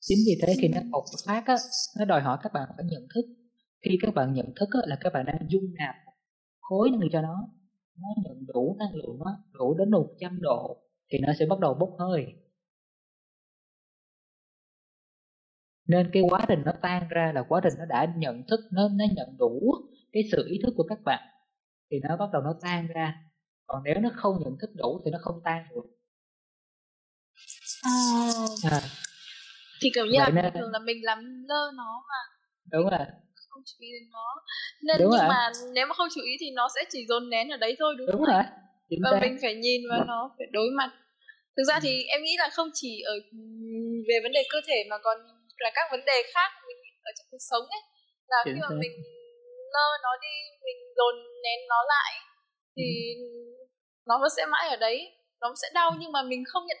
Chính 0.00 0.18
vì 0.26 0.32
thế 0.42 0.54
khi 0.60 0.68
nó 0.68 0.80
bộc 0.92 1.04
phát 1.26 1.46
á 1.46 1.56
nó 1.98 2.04
đòi 2.04 2.20
hỏi 2.20 2.38
các 2.42 2.52
bạn 2.52 2.68
phải 2.76 2.84
nhận 2.84 3.02
thức. 3.14 3.24
Khi 3.84 3.98
các 4.02 4.14
bạn 4.14 4.32
nhận 4.32 4.46
thức 4.46 4.68
á, 4.72 4.80
là 4.86 4.96
các 5.00 5.12
bạn 5.12 5.26
đang 5.26 5.46
dung 5.48 5.64
nạp 5.78 6.05
khối 6.68 6.90
lượng 6.90 7.08
cho 7.12 7.22
nó 7.22 7.48
nó 8.00 8.08
nhận 8.24 8.46
đủ 8.54 8.76
năng 8.78 8.94
lượng 8.94 9.18
á, 9.24 9.32
đủ 9.52 9.74
đến 9.78 9.90
100 9.90 10.40
độ 10.40 10.82
thì 11.12 11.18
nó 11.18 11.32
sẽ 11.38 11.46
bắt 11.46 11.58
đầu 11.60 11.74
bốc 11.74 11.90
hơi. 11.98 12.26
Nên 15.88 16.10
cái 16.12 16.22
quá 16.30 16.40
trình 16.48 16.62
nó 16.64 16.72
tan 16.82 17.08
ra 17.08 17.32
là 17.34 17.42
quá 17.48 17.60
trình 17.64 17.72
nó 17.78 17.84
đã 17.84 18.14
nhận 18.16 18.42
thức 18.48 18.60
nó 18.72 18.88
nó 18.88 19.04
nhận 19.16 19.36
đủ 19.38 19.72
cái 20.12 20.22
sự 20.32 20.46
ý 20.50 20.58
thức 20.62 20.72
của 20.76 20.84
các 20.88 20.98
bạn 21.04 21.22
thì 21.90 21.96
nó 22.02 22.16
bắt 22.16 22.28
đầu 22.32 22.42
nó 22.42 22.54
tan 22.62 22.86
ra. 22.86 23.14
Còn 23.66 23.82
nếu 23.84 23.94
nó 24.00 24.10
không 24.14 24.36
nhận 24.44 24.56
thức 24.60 24.70
đủ 24.74 25.00
thì 25.04 25.10
nó 25.10 25.18
không 25.22 25.40
tan 25.44 25.64
được. 25.70 25.82
À. 28.70 28.80
thì 29.82 29.90
kiểu 29.94 30.04
như 30.04 30.18
Vậy 30.18 30.32
là 30.32 30.42
nên... 30.42 30.52
thường 30.54 30.70
là 30.70 30.78
mình 30.78 31.04
làm 31.04 31.44
lơ 31.48 31.70
nó 31.76 32.02
mà. 32.08 32.36
Đúng 32.72 32.90
rồi 32.90 33.06
không 33.56 33.66
chú 33.70 33.76
ý 33.86 33.88
đến 33.96 34.06
nó. 34.16 34.28
Nên 34.86 34.96
đúng 35.00 35.10
nhưng 35.10 35.20
rồi. 35.20 35.28
mà 35.28 35.42
nếu 35.76 35.84
mà 35.88 35.94
không 35.98 36.08
chú 36.14 36.22
ý 36.30 36.32
thì 36.40 36.48
nó 36.58 36.68
sẽ 36.74 36.80
chỉ 36.92 37.00
dồn 37.08 37.30
nén 37.32 37.44
ở 37.56 37.56
đấy 37.56 37.72
thôi 37.78 37.94
đúng, 37.98 38.06
đúng 38.06 38.20
không 38.20 38.34
rồi 38.34 38.44
và 39.02 39.10
mình 39.22 39.36
phải 39.42 39.54
nhìn 39.54 39.80
vào 39.90 40.04
nó 40.04 40.20
phải 40.38 40.46
đối 40.52 40.68
mặt. 40.78 40.90
Thực 41.56 41.64
ra 41.68 41.76
thì 41.82 41.92
em 42.14 42.20
nghĩ 42.22 42.34
là 42.38 42.48
không 42.56 42.68
chỉ 42.74 43.00
ở 43.12 43.14
về 44.08 44.16
vấn 44.22 44.32
đề 44.32 44.42
cơ 44.52 44.58
thể 44.68 44.78
mà 44.90 44.96
còn 44.98 45.16
là 45.64 45.70
các 45.74 45.86
vấn 45.90 46.00
đề 46.10 46.18
khác 46.34 46.50
mình 46.68 46.76
ở 47.02 47.10
trong 47.16 47.26
cuộc 47.30 47.42
sống 47.50 47.64
ấy. 47.76 47.82
Là 48.28 48.38
khi 48.44 48.60
mà 48.62 48.68
mình 48.82 48.92
lơ 49.74 49.86
nó 50.02 50.12
đi 50.22 50.34
mình 50.66 50.78
dồn 50.96 51.14
nén 51.44 51.58
nó 51.68 51.80
lại 51.88 52.12
thì 52.76 52.86
ừ. 53.18 53.26
nó 54.06 54.18
vẫn 54.20 54.30
sẽ 54.36 54.46
mãi 54.46 54.68
ở 54.68 54.76
đấy. 54.76 55.12
Nó 55.40 55.54
sẽ 55.62 55.68
đau 55.74 55.90
nhưng 56.00 56.12
mà 56.12 56.22
mình 56.22 56.44
không 56.52 56.66
nhận 56.66 56.76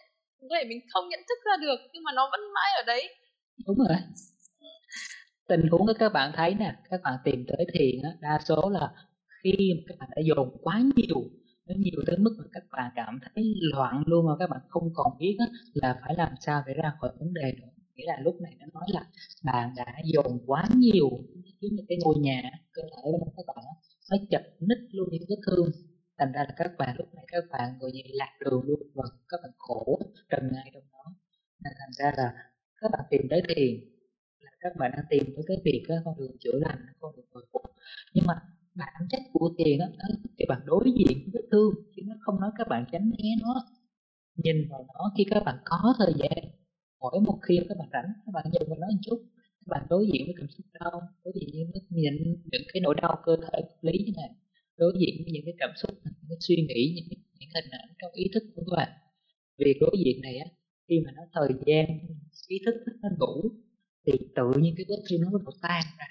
có 0.50 0.56
thể 0.58 0.64
mình 0.64 0.80
không 0.92 1.08
nhận 1.08 1.20
thức 1.28 1.38
ra 1.44 1.56
được 1.60 1.80
nhưng 1.92 2.04
mà 2.04 2.12
nó 2.12 2.28
vẫn 2.32 2.40
mãi 2.54 2.70
ở 2.76 2.82
đấy. 2.82 3.14
Đúng 3.66 3.78
rồi 3.78 3.98
tình 5.48 5.68
huống 5.70 5.86
các 5.98 6.12
bạn 6.12 6.32
thấy 6.34 6.54
nè 6.54 6.76
các 6.90 7.00
bạn 7.02 7.18
tìm 7.24 7.44
tới 7.48 7.66
thiền 7.74 8.02
á 8.02 8.10
đa 8.20 8.38
số 8.44 8.70
là 8.70 8.90
khi 9.42 9.74
mà 9.74 9.82
các 9.88 9.98
bạn 9.98 10.08
đã 10.16 10.22
dồn 10.24 10.56
quá 10.62 10.82
nhiều 10.96 11.22
nó 11.68 11.74
nhiều 11.78 12.02
tới 12.06 12.18
mức 12.18 12.36
mà 12.38 12.44
các 12.52 12.62
bạn 12.72 12.92
cảm 12.96 13.18
thấy 13.34 13.54
loạn 13.72 14.02
luôn 14.06 14.26
mà 14.26 14.32
các 14.38 14.50
bạn 14.50 14.60
không 14.68 14.90
còn 14.94 15.18
biết 15.18 15.36
á, 15.38 15.46
là 15.74 15.98
phải 16.02 16.14
làm 16.14 16.32
sao 16.40 16.62
để 16.66 16.74
ra 16.74 16.92
khỏi 17.00 17.10
vấn 17.18 17.34
đề 17.34 17.52
nữa 17.60 17.68
nghĩa 17.94 18.06
là 18.06 18.16
lúc 18.20 18.40
này 18.40 18.56
nó 18.60 18.66
nói 18.74 18.84
là 18.92 19.04
bạn 19.44 19.70
đã 19.76 19.86
dồn 20.04 20.38
quá 20.46 20.64
nhiều 20.76 21.10
khiến 21.60 21.76
như 21.76 21.82
cái 21.88 21.98
ngôi 22.04 22.14
nhà 22.18 22.42
cơ 22.72 22.82
thể 22.82 23.10
của 23.20 23.32
các 23.36 23.42
bạn 23.46 23.64
nó 24.10 24.16
chật 24.30 24.42
nít 24.60 24.78
luôn 24.90 25.08
những 25.10 25.22
vết 25.28 25.36
thương. 25.46 25.70
Thành 26.18 26.32
ra 26.32 26.44
là 26.48 26.54
các 26.56 26.70
bạn 26.78 26.96
lúc 26.98 27.14
này 27.14 27.24
các 27.28 27.44
bạn 27.50 27.78
gọi 27.80 27.90
như 27.92 28.00
lạc 28.06 28.32
đường 28.40 28.62
luôn 28.64 28.80
và 28.94 29.04
các 29.28 29.40
bạn 29.42 29.52
khổ 29.58 30.00
trần 30.30 30.50
ngay 30.52 30.70
trong 30.74 30.82
đó. 30.92 31.14
Nên 31.64 31.72
thành 31.78 31.92
ra 31.92 32.12
là 32.16 32.32
các 32.80 32.90
bạn 32.90 33.04
tìm 33.10 33.22
tới 33.30 33.42
thiền 33.48 33.95
các 34.60 34.72
bạn 34.78 34.90
đang 34.96 35.04
tìm 35.10 35.24
tới 35.36 35.44
cái 35.48 35.56
việc 35.64 35.82
con 36.04 36.14
đường 36.18 36.36
chữa 36.40 36.58
lành 36.60 36.78
con 37.00 37.16
đường 37.16 37.26
hồi 37.32 37.44
phục. 37.52 37.62
Nhưng 38.14 38.24
mà 38.26 38.34
bản 38.74 39.02
chất 39.10 39.22
của 39.32 39.54
tiền 39.58 39.78
đó 39.78 39.86
là 39.98 40.08
các 40.38 40.44
bạn 40.48 40.60
đối 40.64 40.84
diện 40.98 41.18
với 41.18 41.30
vết 41.32 41.48
thương 41.52 41.74
chứ 41.96 42.02
nó 42.06 42.14
không 42.20 42.40
nói 42.40 42.50
các 42.58 42.68
bạn 42.68 42.84
tránh 42.92 43.10
né 43.10 43.28
nó. 43.42 43.54
Nhìn 44.36 44.56
vào 44.70 44.86
nó 44.94 45.12
khi 45.16 45.24
các 45.30 45.42
bạn 45.44 45.56
có 45.64 45.94
thời 45.98 46.12
gian 46.18 46.38
mỗi 47.00 47.20
một 47.26 47.38
khi 47.48 47.60
các 47.68 47.78
bạn 47.78 47.88
rảnh 47.92 48.12
các 48.26 48.32
bạn 48.34 48.44
nhìn 48.52 48.62
vào 48.68 48.78
nó 48.78 48.86
một 48.86 49.00
chút. 49.02 49.18
Các 49.60 49.66
bạn 49.66 49.86
đối 49.90 50.06
diện 50.06 50.22
với 50.26 50.34
cảm 50.38 50.48
xúc 50.48 50.66
đau 50.80 51.00
đối 51.24 51.34
diện 51.40 51.70
với 51.72 51.82
những, 51.90 52.36
những 52.52 52.62
cái 52.72 52.80
nỗi 52.80 52.94
đau 53.02 53.18
cơ 53.24 53.36
thể 53.36 53.60
vật 53.62 53.78
lý 53.80 53.92
như 54.06 54.12
này 54.16 54.30
đối 54.76 54.92
diện 55.00 55.14
với 55.24 55.32
những 55.32 55.44
cái 55.44 55.54
cảm 55.58 55.70
xúc 55.76 55.90
những 56.04 56.28
cái 56.28 56.38
suy 56.40 56.56
nghĩ 56.56 56.92
những, 56.96 57.06
cái, 57.10 57.18
những 57.38 57.50
hình 57.54 57.70
ảnh 57.70 57.88
trong 57.98 58.12
ý 58.12 58.24
thức 58.34 58.42
của 58.54 58.62
các 58.66 58.76
bạn. 58.76 58.92
Việc 59.58 59.76
đối 59.80 59.96
diện 60.04 60.20
này 60.22 60.38
á 60.38 60.46
khi 60.88 61.00
mà 61.04 61.10
nó 61.16 61.22
thời 61.32 61.50
gian 61.66 61.86
ý 62.48 62.58
thức 62.66 62.74
nó 63.02 63.08
ngủ 63.18 63.50
thì 64.06 64.12
tự 64.36 64.52
nhiên 64.60 64.74
cái 64.76 64.86
vết 64.88 65.02
thương 65.10 65.20
nó 65.20 65.30
bắt 65.32 65.42
đầu 65.44 65.52
tan 65.62 65.82
ra. 65.98 66.06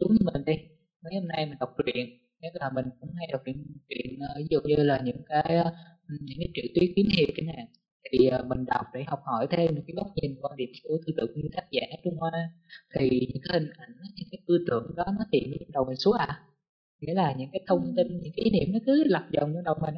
Giống 0.00 0.12
như 0.12 0.18
mình 0.32 0.44
đi 0.44 0.54
mấy 1.02 1.14
hôm 1.14 1.28
nay 1.28 1.46
mình 1.46 1.58
đọc 1.60 1.74
truyện 1.84 2.06
nếu 2.40 2.50
là 2.54 2.70
mình 2.74 2.84
cũng 3.00 3.10
hay 3.14 3.26
đọc 3.32 3.42
truyện 3.44 3.66
truyện 3.88 4.18
ờ, 4.20 4.34
ví 4.38 4.46
dụ 4.50 4.60
như 4.64 4.76
là 4.76 5.00
những 5.04 5.22
cái 5.26 5.56
ờ, 5.56 5.72
những 6.20 6.38
cái 6.38 6.48
tiểu 6.54 6.64
thuyết 6.74 6.92
kiếm 6.96 7.06
hiệp 7.16 7.28
cái 7.36 7.46
này 7.46 7.66
thì 8.12 8.26
ờ, 8.26 8.44
mình 8.48 8.64
đọc 8.64 8.86
để 8.94 9.04
học 9.06 9.20
hỏi 9.24 9.46
thêm 9.50 9.74
những 9.74 9.84
cái 9.86 9.94
góc 9.96 10.06
nhìn 10.16 10.36
quan 10.40 10.56
điểm 10.56 10.68
của 10.82 10.98
tư 11.06 11.12
tưởng 11.16 11.30
như 11.34 11.48
tác 11.56 11.66
giả 11.70 11.82
Trung 12.04 12.16
Hoa. 12.16 12.30
Thì 12.94 13.10
những 13.10 13.42
cái 13.44 13.60
hình 13.60 13.70
ảnh 13.76 13.92
những 14.16 14.28
cái 14.30 14.38
tư 14.46 14.64
tưởng 14.66 14.94
đó 14.96 15.04
nó 15.18 15.24
hiện 15.32 15.50
lên 15.50 15.68
đầu 15.72 15.84
mình 15.84 15.96
xuống 15.96 16.14
à. 16.14 16.40
Nghĩa 17.00 17.14
là 17.14 17.34
những 17.38 17.50
cái 17.52 17.60
thông 17.66 17.94
tin 17.96 18.06
những 18.22 18.32
cái 18.36 18.44
ý 18.44 18.50
niệm 18.50 18.72
nó 18.72 18.78
cứ 18.86 19.04
lặp 19.06 19.30
dòng 19.32 19.54
trong 19.54 19.64
đầu 19.64 19.74
mình 19.80 19.94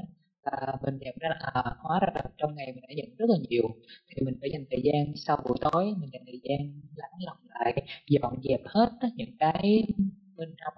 à, 0.50 0.74
mình 0.82 0.98
nhận 1.00 1.14
ra 1.20 1.28
là 1.28 1.50
à, 1.54 1.62
hóa 1.78 2.00
ra 2.00 2.08
là 2.14 2.22
trong 2.38 2.54
ngày 2.54 2.72
mình 2.72 2.84
đã 2.88 2.94
nhận 2.96 3.16
rất 3.18 3.30
là 3.30 3.36
nhiều. 3.48 3.68
Thì 4.08 4.22
mình 4.24 4.34
phải 4.40 4.50
dành 4.52 4.64
thời 4.70 4.80
gian 4.84 5.12
sau 5.16 5.36
buổi 5.48 5.56
tối 5.60 5.84
mình 5.98 6.10
dành 6.12 6.22
thời 6.26 6.40
gian 6.42 6.80
lắng 6.96 7.10
lặng 7.18 7.36
lại 7.48 7.86
dọn 8.08 8.34
dẹp 8.42 8.60
hết 8.64 8.90
những 9.16 9.36
cái 9.38 9.84
bên 10.36 10.54
trong 10.56 10.74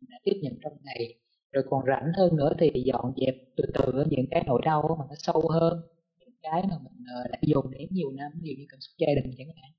mình 0.00 0.08
đã 0.10 0.18
tiếp 0.24 0.40
nhận 0.42 0.58
trong 0.62 0.72
ngày. 0.82 1.14
Rồi 1.52 1.64
còn 1.70 1.84
rảnh 1.86 2.12
hơn 2.16 2.36
nữa 2.36 2.52
thì 2.58 2.70
dọn 2.86 3.12
dẹp 3.16 3.34
từ 3.56 3.64
từ 3.74 4.04
những 4.10 4.26
cái 4.30 4.44
nỗi 4.46 4.60
đau 4.64 4.96
mà 4.98 5.04
nó 5.08 5.14
sâu 5.18 5.48
hơn 5.48 5.80
những 6.18 6.34
cái 6.42 6.62
mà 6.62 6.78
mình 6.84 7.04
ờ, 7.14 7.28
đã 7.32 7.38
dồn 7.42 7.70
đến 7.70 7.88
nhiều 7.90 8.10
năm 8.12 8.32
ví 8.42 8.48
dụ 8.50 8.54
như 8.58 8.66
cảm 8.68 8.80
xúc 8.80 8.94
gia 8.98 9.06
đình 9.14 9.34
chẳng 9.38 9.48
hạn. 9.56 9.72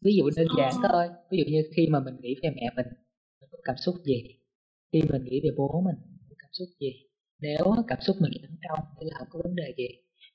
Ví 0.00 0.16
dụ 0.16 0.30
đơn 0.36 0.46
giản 0.58 0.72
ờ. 0.82 0.88
thôi 0.92 1.08
ví 1.30 1.38
dụ 1.38 1.44
như 1.52 1.62
khi 1.76 1.88
mà 1.88 2.00
mình 2.00 2.16
nghĩ 2.20 2.34
về 2.42 2.50
mẹ 2.50 2.70
mình 2.76 2.86
mình 3.40 3.50
có 3.52 3.58
cảm 3.64 3.76
xúc 3.76 3.94
gì 4.04 4.38
khi 4.92 5.02
mình 5.10 5.24
nghĩ 5.24 5.40
về 5.44 5.50
bố 5.56 5.82
mình 5.84 5.96
cảm 6.38 6.50
xúc 6.52 6.68
gì? 6.80 6.92
Nếu 7.40 7.64
cảm 7.88 8.00
xúc 8.00 8.16
mình 8.20 8.32
lắng 8.42 8.56
trong 8.62 8.84
thì 9.00 9.06
là 9.10 9.16
không 9.18 9.28
có 9.30 9.40
vấn 9.44 9.54
đề 9.56 9.74
gì. 9.76 9.88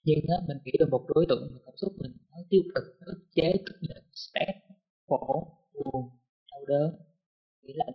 Nhưng 0.04 0.20
á, 0.28 0.38
mình 0.48 0.58
nghĩ 0.66 0.72
về 0.80 0.86
một 0.86 1.06
đối 1.16 1.26
tượng 1.30 1.50
mà 1.54 1.60
cảm 1.66 1.76
xúc 1.78 1.94
mình 2.02 2.12
nó 2.32 2.38
tiêu 2.50 2.62
cực 2.76 2.84
nó 3.00 3.06
ức 3.06 3.22
chế 3.36 3.54
tức 3.66 3.76
giận 3.82 4.04
stress 4.12 4.58
khổ 5.08 5.48
buồn 5.74 6.10
đau 6.52 6.66
đớn. 6.68 6.96
Nghĩ 7.62 7.74
là 7.76 7.86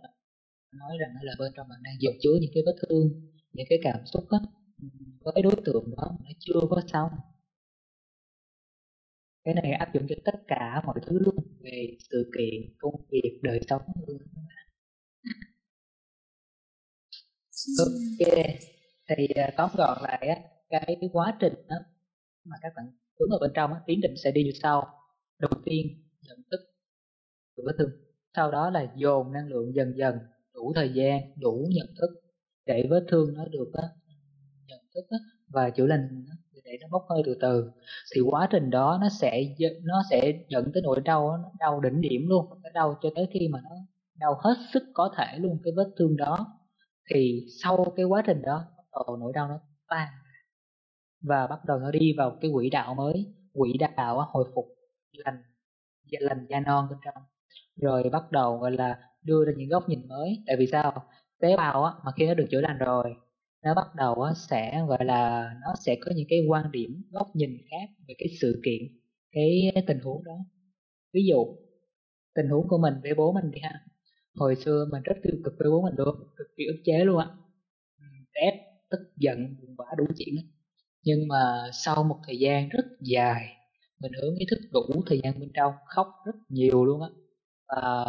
nói 0.79 0.97
rằng 0.99 1.11
là 1.21 1.33
bên 1.39 1.51
trong 1.55 1.67
bạn 1.69 1.79
đang 1.83 1.95
dồn 1.99 2.13
chứa 2.21 2.37
những 2.41 2.51
cái 2.53 2.63
vết 2.65 2.75
thương 2.81 3.29
những 3.53 3.65
cái 3.69 3.79
cảm 3.83 3.99
xúc 4.05 4.23
á 4.29 4.39
với 5.19 5.41
đối 5.43 5.55
tượng 5.65 5.83
đó 5.97 6.17
nó 6.23 6.29
chưa 6.39 6.61
có 6.69 6.81
xong. 6.87 7.11
Cái 9.43 9.53
này 9.53 9.71
áp 9.71 9.93
dụng 9.93 10.05
cho 10.09 10.15
tất 10.25 10.35
cả 10.47 10.81
mọi 10.85 10.99
thứ 11.05 11.19
luôn 11.19 11.35
về 11.59 11.97
sự 12.11 12.31
kiện 12.37 12.75
công 12.79 12.95
việc 13.11 13.39
đời 13.43 13.59
sống 13.69 13.81
ok. 17.79 18.27
Thì 19.09 19.27
à, 19.35 19.49
tóm 19.57 19.69
gọn 19.77 19.97
lại 20.01 20.27
á 20.27 20.35
cái 20.69 20.97
quá 21.13 21.37
trình 21.39 21.53
đó 21.67 21.75
mà 22.45 22.55
các 22.61 22.73
bạn 22.75 22.85
hướng 23.19 23.29
ở 23.29 23.37
bên 23.41 23.51
trong 23.53 23.73
á, 23.73 23.79
tiến 23.85 23.99
trình 24.01 24.13
sẽ 24.23 24.31
đi 24.31 24.43
như 24.43 24.51
sau. 24.61 24.87
Đầu 25.39 25.51
tiên 25.65 25.87
nhận 26.27 26.37
thức 26.51 26.59
đủ 27.57 27.63
vết 27.67 27.73
thương 27.77 27.89
sau 28.35 28.51
đó 28.51 28.69
là 28.69 28.91
dồn 28.95 29.31
năng 29.31 29.47
lượng 29.47 29.75
dần 29.75 29.97
dần 29.97 30.15
đủ 30.53 30.73
thời 30.75 30.89
gian 30.93 31.21
đủ 31.37 31.67
nhận 31.75 31.87
thức 32.01 32.09
để 32.65 32.87
vết 32.89 33.05
thương 33.07 33.33
nó 33.33 33.45
được 33.45 33.71
á, 33.73 33.83
nhận 34.67 34.79
thức 34.95 35.05
á, 35.09 35.17
và 35.47 35.69
chữa 35.69 35.85
lành 35.85 36.25
để 36.63 36.77
nó 36.81 36.87
bốc 36.91 37.05
hơi 37.09 37.21
từ 37.25 37.37
từ. 37.41 37.71
Thì 38.15 38.21
quá 38.21 38.47
trình 38.51 38.69
đó 38.69 38.97
nó 39.01 39.09
sẽ 39.21 39.43
nó 39.83 40.01
sẽ 40.09 40.33
dẫn 40.49 40.71
tới 40.73 40.83
nỗi 40.83 41.01
đau 41.01 41.37
nó 41.37 41.51
đau 41.59 41.79
đỉnh 41.81 42.01
điểm 42.01 42.21
luôn. 42.27 42.45
Nó 42.63 42.69
đau 42.73 42.99
cho 43.01 43.09
tới 43.15 43.27
khi 43.33 43.47
mà 43.47 43.59
nó 43.63 43.75
đau 44.15 44.39
hết 44.43 44.55
sức 44.73 44.83
có 44.93 45.13
thể 45.17 45.37
luôn 45.37 45.59
cái 45.63 45.73
vết 45.77 45.89
thương 45.97 46.17
đó 46.17 46.58
thì 47.09 47.45
sau 47.63 47.93
cái 47.95 48.05
quá 48.05 48.23
trình 48.25 48.41
đó, 48.41 48.65
bắt 48.77 48.83
đầu 49.07 49.17
nỗi 49.17 49.31
đau 49.35 49.47
nó 49.47 49.59
tan 49.87 50.07
và 51.21 51.47
bắt 51.47 51.59
đầu 51.65 51.79
nó 51.79 51.91
đi 51.91 52.13
vào 52.17 52.37
cái 52.41 52.51
quỹ 52.53 52.69
đạo 52.69 52.95
mới. 52.95 53.35
Quỹ 53.53 53.73
đạo 53.95 54.25
hồi 54.29 54.51
phục, 54.55 54.65
lành 55.11 55.43
dạ 56.11 56.19
lành 56.21 56.45
da 56.49 56.59
non 56.59 56.87
bên 56.89 56.99
trong. 57.05 57.23
Rồi 57.75 58.09
bắt 58.11 58.31
đầu, 58.31 58.57
gọi 58.57 58.71
là, 58.71 58.99
đưa 59.23 59.45
ra 59.45 59.51
những 59.57 59.69
góc 59.69 59.89
nhìn 59.89 60.07
mới. 60.07 60.43
Tại 60.47 60.55
vì 60.59 60.67
sao? 60.71 61.03
Tế 61.41 61.57
bào 61.57 61.83
á, 61.83 61.93
mà 62.05 62.11
khi 62.17 62.27
nó 62.27 62.33
được 62.33 62.45
chữa 62.51 62.61
lành 62.61 62.77
rồi, 62.77 63.15
nó 63.63 63.73
bắt 63.73 63.95
đầu 63.95 64.25
sẽ, 64.35 64.85
gọi 64.87 65.05
là, 65.05 65.51
nó 65.61 65.73
sẽ 65.85 65.95
có 66.01 66.11
những 66.15 66.27
cái 66.29 66.39
quan 66.47 66.71
điểm, 66.71 67.03
góc 67.11 67.27
nhìn 67.33 67.57
khác 67.71 67.93
về 68.07 68.15
cái 68.17 68.27
sự 68.41 68.61
kiện, 68.65 68.81
cái 69.31 69.71
tình 69.87 69.99
huống 69.99 70.23
đó. 70.23 70.37
Ví 71.13 71.21
dụ, 71.29 71.45
tình 72.35 72.49
huống 72.49 72.67
của 72.67 72.77
mình 72.77 72.93
với 73.03 73.13
bố 73.13 73.33
mình 73.33 73.51
đi 73.51 73.59
ha 73.61 73.85
hồi 74.39 74.55
xưa 74.55 74.87
mình 74.91 75.01
rất 75.03 75.15
tiêu 75.23 75.33
cực 75.43 75.53
với 75.59 75.71
bố 75.71 75.81
mình 75.81 75.93
luôn 75.97 76.15
cực 76.37 76.47
kỳ 76.57 76.65
ức 76.65 76.81
chế 76.85 76.97
luôn 77.05 77.17
á. 77.17 77.27
Ép 78.33 78.53
tức 78.89 78.99
giận 79.17 79.55
buồn 79.61 79.75
bã 79.77 79.85
đủ 79.97 80.05
chuyện 80.17 80.35
á 80.37 80.43
nhưng 81.03 81.27
mà 81.27 81.69
sau 81.73 82.03
một 82.03 82.17
thời 82.27 82.37
gian 82.39 82.69
rất 82.69 82.85
dài 83.01 83.55
mình 83.99 84.11
hướng 84.21 84.35
ý 84.35 84.45
thức 84.49 84.59
đủ 84.71 85.03
thời 85.05 85.19
gian 85.23 85.39
bên 85.39 85.51
trong 85.53 85.73
khóc 85.85 86.07
rất 86.25 86.35
nhiều 86.49 86.85
luôn 86.85 87.01
á. 87.01 87.09
Và 87.67 88.05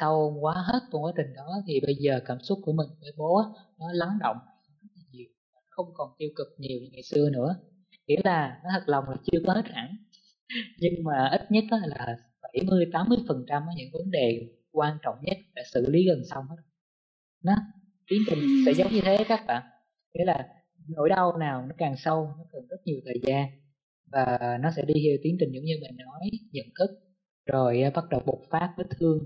sau 0.00 0.36
quá 0.40 0.54
hết 0.54 0.80
quá 0.92 1.12
trình 1.16 1.34
đó 1.36 1.62
thì 1.66 1.80
bây 1.86 1.94
giờ 1.94 2.20
cảm 2.26 2.38
xúc 2.40 2.58
của 2.62 2.72
mình 2.72 2.88
với 3.00 3.12
bố 3.16 3.36
á, 3.36 3.44
nó 3.78 3.86
lắng 3.92 4.18
động 4.20 4.36
nhiều, 5.12 5.26
không 5.70 5.86
còn 5.94 6.10
tiêu 6.18 6.28
cực 6.36 6.46
nhiều 6.58 6.78
như 6.80 6.88
ngày 6.92 7.02
xưa 7.02 7.30
nữa. 7.30 7.56
Nghĩa 8.06 8.20
là 8.24 8.60
nó 8.64 8.70
thật 8.72 8.82
lòng 8.86 9.04
là 9.08 9.16
chưa 9.32 9.38
có 9.46 9.52
hết 9.52 9.64
hẳn. 9.66 9.96
Nhưng 10.78 11.04
mà 11.04 11.28
ít 11.32 11.50
nhất 11.50 11.64
là 11.70 12.16
70 12.42 12.86
80 12.92 13.18
phần 13.28 13.44
trăm 13.48 13.62
những 13.76 13.88
vấn 13.92 14.10
đề 14.10 14.48
quan 14.74 14.98
trọng 15.02 15.16
nhất 15.22 15.36
đã 15.54 15.62
xử 15.72 15.90
lý 15.90 16.06
gần 16.06 16.22
xong 16.30 16.44
hết. 16.48 16.62
Nó 17.44 17.54
tiến 18.10 18.22
trình 18.26 18.38
sẽ 18.66 18.72
giống 18.72 18.92
như 18.92 19.00
thế 19.04 19.24
các 19.28 19.44
bạn. 19.46 19.62
Nghĩa 20.14 20.24
là 20.24 20.48
nỗi 20.88 21.08
đau 21.08 21.38
nào 21.38 21.66
nó 21.66 21.74
càng 21.78 21.96
sâu 21.96 22.34
nó 22.38 22.44
cần 22.52 22.66
rất 22.68 22.76
nhiều 22.84 23.00
thời 23.04 23.20
gian 23.22 23.48
và 24.12 24.58
nó 24.60 24.70
sẽ 24.76 24.82
đi 24.82 24.94
theo 24.94 25.16
tiến 25.22 25.36
trình 25.40 25.50
giống 25.52 25.64
như 25.64 25.74
mình 25.80 25.96
nói 25.96 26.30
nhận 26.52 26.66
thức 26.78 26.90
rồi 27.46 27.82
à, 27.82 27.90
bắt 27.94 28.04
đầu 28.10 28.22
bộc 28.26 28.38
phát 28.50 28.74
vết 28.76 28.84
thương. 28.98 29.18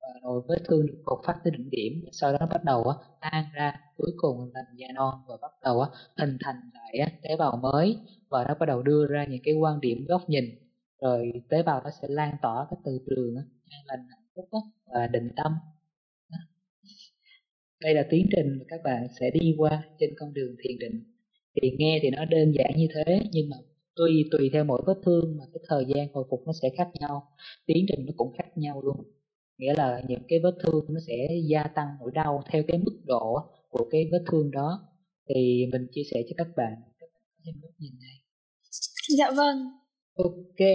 Và 0.00 0.08
rồi 0.22 0.42
vết 0.48 0.58
thương 0.68 0.86
được 0.86 1.02
bộc 1.06 1.20
phát 1.26 1.40
tới 1.44 1.50
đỉnh 1.50 1.70
điểm 1.70 1.92
sau 2.12 2.32
đó 2.32 2.38
nó 2.40 2.46
bắt 2.46 2.64
đầu 2.64 2.84
tan 3.20 3.44
ra 3.54 3.80
cuối 3.96 4.10
cùng 4.16 4.50
thành 4.54 4.76
da 4.76 4.88
non 4.94 5.14
và 5.28 5.36
bắt 5.42 5.52
đầu 5.62 5.84
hình 6.16 6.36
thành 6.40 6.56
lại 6.74 7.12
tế 7.22 7.36
bào 7.36 7.56
mới. 7.56 7.98
Và 8.28 8.44
nó 8.44 8.54
bắt 8.54 8.66
đầu 8.66 8.82
đưa 8.82 9.06
ra 9.06 9.24
những 9.24 9.42
cái 9.44 9.54
quan 9.54 9.80
điểm 9.80 10.04
góc 10.08 10.28
nhìn 10.28 10.44
rồi 11.00 11.32
tế 11.48 11.62
bào 11.62 11.82
nó 11.84 11.90
sẽ 12.02 12.08
lan 12.08 12.36
tỏa 12.42 12.66
cái 12.70 12.78
từ 12.84 12.98
trường 13.06 13.36
an 13.70 13.80
lành 13.86 14.06
hạnh 14.40 14.48
phúc 14.50 14.62
và 14.94 15.06
định 15.06 15.28
tâm. 15.36 15.52
Đây 17.80 17.94
là 17.94 18.06
tiến 18.10 18.26
trình 18.36 18.46
mà 18.58 18.64
các 18.68 18.80
bạn 18.84 19.06
sẽ 19.20 19.30
đi 19.30 19.54
qua 19.58 19.84
trên 19.98 20.10
con 20.18 20.32
đường 20.32 20.56
thiền 20.64 20.78
định. 20.78 21.04
Thì 21.62 21.70
nghe 21.78 21.98
thì 22.02 22.10
nó 22.10 22.24
đơn 22.24 22.52
giản 22.52 22.72
như 22.76 22.86
thế 22.94 23.20
nhưng 23.32 23.48
mà 23.48 23.56
tùy 23.96 24.24
tùy 24.30 24.50
theo 24.52 24.64
mỗi 24.64 24.82
vết 24.86 24.94
thương 25.04 25.36
mà 25.38 25.44
cái 25.52 25.60
thời 25.68 25.84
gian 25.88 26.12
hồi 26.12 26.24
phục 26.30 26.40
nó 26.46 26.52
sẽ 26.62 26.70
khác 26.76 26.88
nhau 27.00 27.28
tiến 27.66 27.86
trình 27.88 28.06
nó 28.06 28.12
cũng 28.16 28.32
khác 28.38 28.48
nhau 28.56 28.82
luôn. 28.82 28.96
Nghĩa 29.58 29.74
là 29.76 30.02
những 30.08 30.22
cái 30.28 30.38
vết 30.42 30.54
thương 30.62 30.84
nó 30.88 31.00
sẽ 31.06 31.28
gia 31.50 31.62
tăng 31.62 31.88
nỗi 32.00 32.10
đau 32.14 32.42
theo 32.52 32.62
cái 32.68 32.78
mức 32.78 33.00
độ 33.04 33.36
của 33.68 33.88
cái 33.90 34.08
vết 34.12 34.24
thương 34.30 34.50
đó. 34.50 34.88
Thì 35.28 35.66
mình 35.72 35.86
chia 35.92 36.02
sẻ 36.10 36.22
cho 36.28 36.34
các 36.36 36.48
bạn. 36.56 36.72
Các 37.00 37.06
bạn 37.62 37.72
nhìn 37.78 37.92
này. 38.00 38.16
Dạ 39.18 39.30
vâng. 39.30 39.56
Ok 40.14 40.66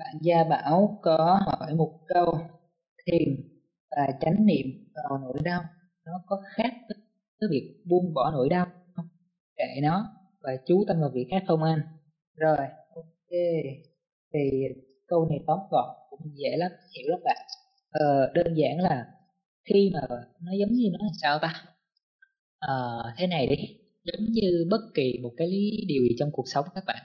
bạn 0.00 0.14
gia 0.20 0.44
bảo 0.44 0.98
có 1.02 1.40
hỏi 1.46 1.74
một 1.74 1.92
câu 2.06 2.38
thiền 3.06 3.28
và 3.90 4.06
chánh 4.20 4.46
niệm 4.46 4.66
vào 4.94 5.18
nỗi 5.18 5.38
đau 5.44 5.62
nó 6.06 6.12
có 6.26 6.42
khác 6.54 6.72
với 7.40 7.48
việc 7.50 7.82
buông 7.84 8.14
bỏ 8.14 8.30
nỗi 8.30 8.48
đau 8.48 8.66
không? 8.96 9.08
Kệ 9.56 9.80
nó 9.82 10.06
và 10.40 10.52
chú 10.66 10.84
tâm 10.88 11.00
vào 11.00 11.10
việc 11.14 11.26
khác 11.30 11.42
không 11.46 11.62
anh? 11.62 11.80
Rồi 12.36 12.56
ok. 12.94 13.30
Thì 14.34 14.40
câu 15.06 15.28
này 15.28 15.38
tóm 15.46 15.58
gọn 15.70 15.96
cũng 16.10 16.20
dễ 16.34 16.56
lắm 16.56 16.70
hiểu 16.96 17.08
lắm 17.08 17.20
bạn. 17.24 17.46
Ờ, 17.90 18.32
đơn 18.34 18.54
giản 18.56 18.80
là 18.80 19.06
khi 19.64 19.90
mà 19.94 20.00
nó 20.40 20.52
giống 20.60 20.72
như 20.72 20.88
nó 20.92 20.98
là 21.04 21.12
sao 21.22 21.38
ta? 21.42 21.64
Ờ, 22.58 23.02
thế 23.16 23.26
này 23.26 23.46
đi 23.46 23.56
giống 24.04 24.24
như 24.32 24.66
bất 24.70 24.80
kỳ 24.94 25.18
một 25.22 25.32
cái 25.36 25.48
điều 25.88 26.02
gì 26.02 26.16
trong 26.18 26.30
cuộc 26.32 26.44
sống 26.46 26.64
các 26.74 26.84
bạn. 26.86 27.02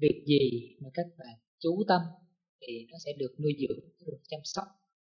Việc 0.00 0.24
gì 0.26 0.76
mà 0.82 0.88
các 0.94 1.06
bạn 1.18 1.34
chú 1.60 1.84
tâm 1.88 2.00
thì 2.60 2.86
nó 2.90 2.98
sẽ 3.04 3.12
được 3.18 3.34
nuôi 3.42 3.52
dưỡng 3.60 3.80
được 4.06 4.18
chăm 4.28 4.40
sóc. 4.44 4.64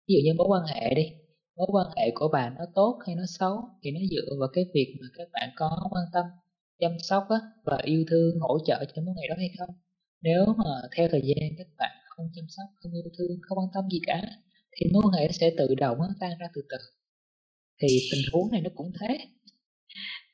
Ví 0.07 0.15
dụ 0.15 0.19
như 0.25 0.33
mối 0.37 0.47
quan 0.49 0.63
hệ 0.65 0.93
đi 0.95 1.11
mối 1.57 1.67
quan 1.71 1.87
hệ 1.97 2.11
của 2.15 2.29
bạn 2.33 2.55
nó 2.57 2.65
tốt 2.75 2.99
hay 3.05 3.15
nó 3.15 3.23
xấu 3.39 3.61
thì 3.81 3.91
nó 3.91 3.99
dựa 4.11 4.35
vào 4.39 4.49
cái 4.53 4.65
việc 4.73 4.97
mà 5.01 5.07
các 5.17 5.27
bạn 5.33 5.49
có 5.55 5.87
quan 5.91 6.05
tâm 6.13 6.25
chăm 6.79 6.91
sóc 6.99 7.23
á, 7.29 7.39
và 7.63 7.77
yêu 7.83 8.03
thương 8.09 8.39
hỗ 8.39 8.57
trợ 8.65 8.85
cho 8.95 9.01
mối 9.01 9.15
quan 9.15 9.21
hệ 9.21 9.27
đó 9.29 9.35
hay 9.37 9.49
không. 9.59 9.75
Nếu 10.21 10.45
mà 10.45 10.71
theo 10.95 11.07
thời 11.11 11.21
gian 11.25 11.49
các 11.57 11.67
bạn 11.77 11.91
không 12.05 12.25
chăm 12.35 12.45
sóc 12.47 12.65
không 12.75 12.93
yêu 12.93 13.11
thương 13.17 13.37
không 13.41 13.57
quan 13.57 13.67
tâm 13.73 13.83
gì 13.91 13.99
cả 14.07 14.21
thì 14.71 14.89
mối 14.93 15.03
quan 15.05 15.13
hệ 15.21 15.31
sẽ 15.31 15.51
tự 15.57 15.75
động 15.75 15.97
tan 16.19 16.31
ra 16.39 16.47
từ 16.55 16.61
từ. 16.69 16.77
Thì 17.81 17.87
tình 18.11 18.21
huống 18.33 18.51
này 18.51 18.61
nó 18.61 18.69
cũng 18.75 18.91
thế. 19.01 19.17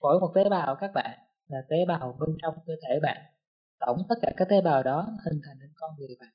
Mỗi 0.02 0.20
một 0.20 0.32
tế 0.36 0.50
bào 0.50 0.76
các 0.82 0.92
bạn 0.96 1.20
là 1.48 1.58
tế 1.70 1.78
bào 1.88 2.18
bên 2.20 2.38
trong 2.42 2.54
cơ 2.68 2.74
thể 2.82 3.00
bạn 3.02 3.18
tổng 3.86 3.98
tất 4.10 4.16
cả 4.22 4.32
các 4.38 4.50
tế 4.50 4.62
bào 4.62 4.84
đó 4.84 5.08
hình 5.26 5.42
thành 5.46 5.58
nên 5.60 5.70
con 5.76 5.92
người 6.00 6.16
bạn. 6.20 6.30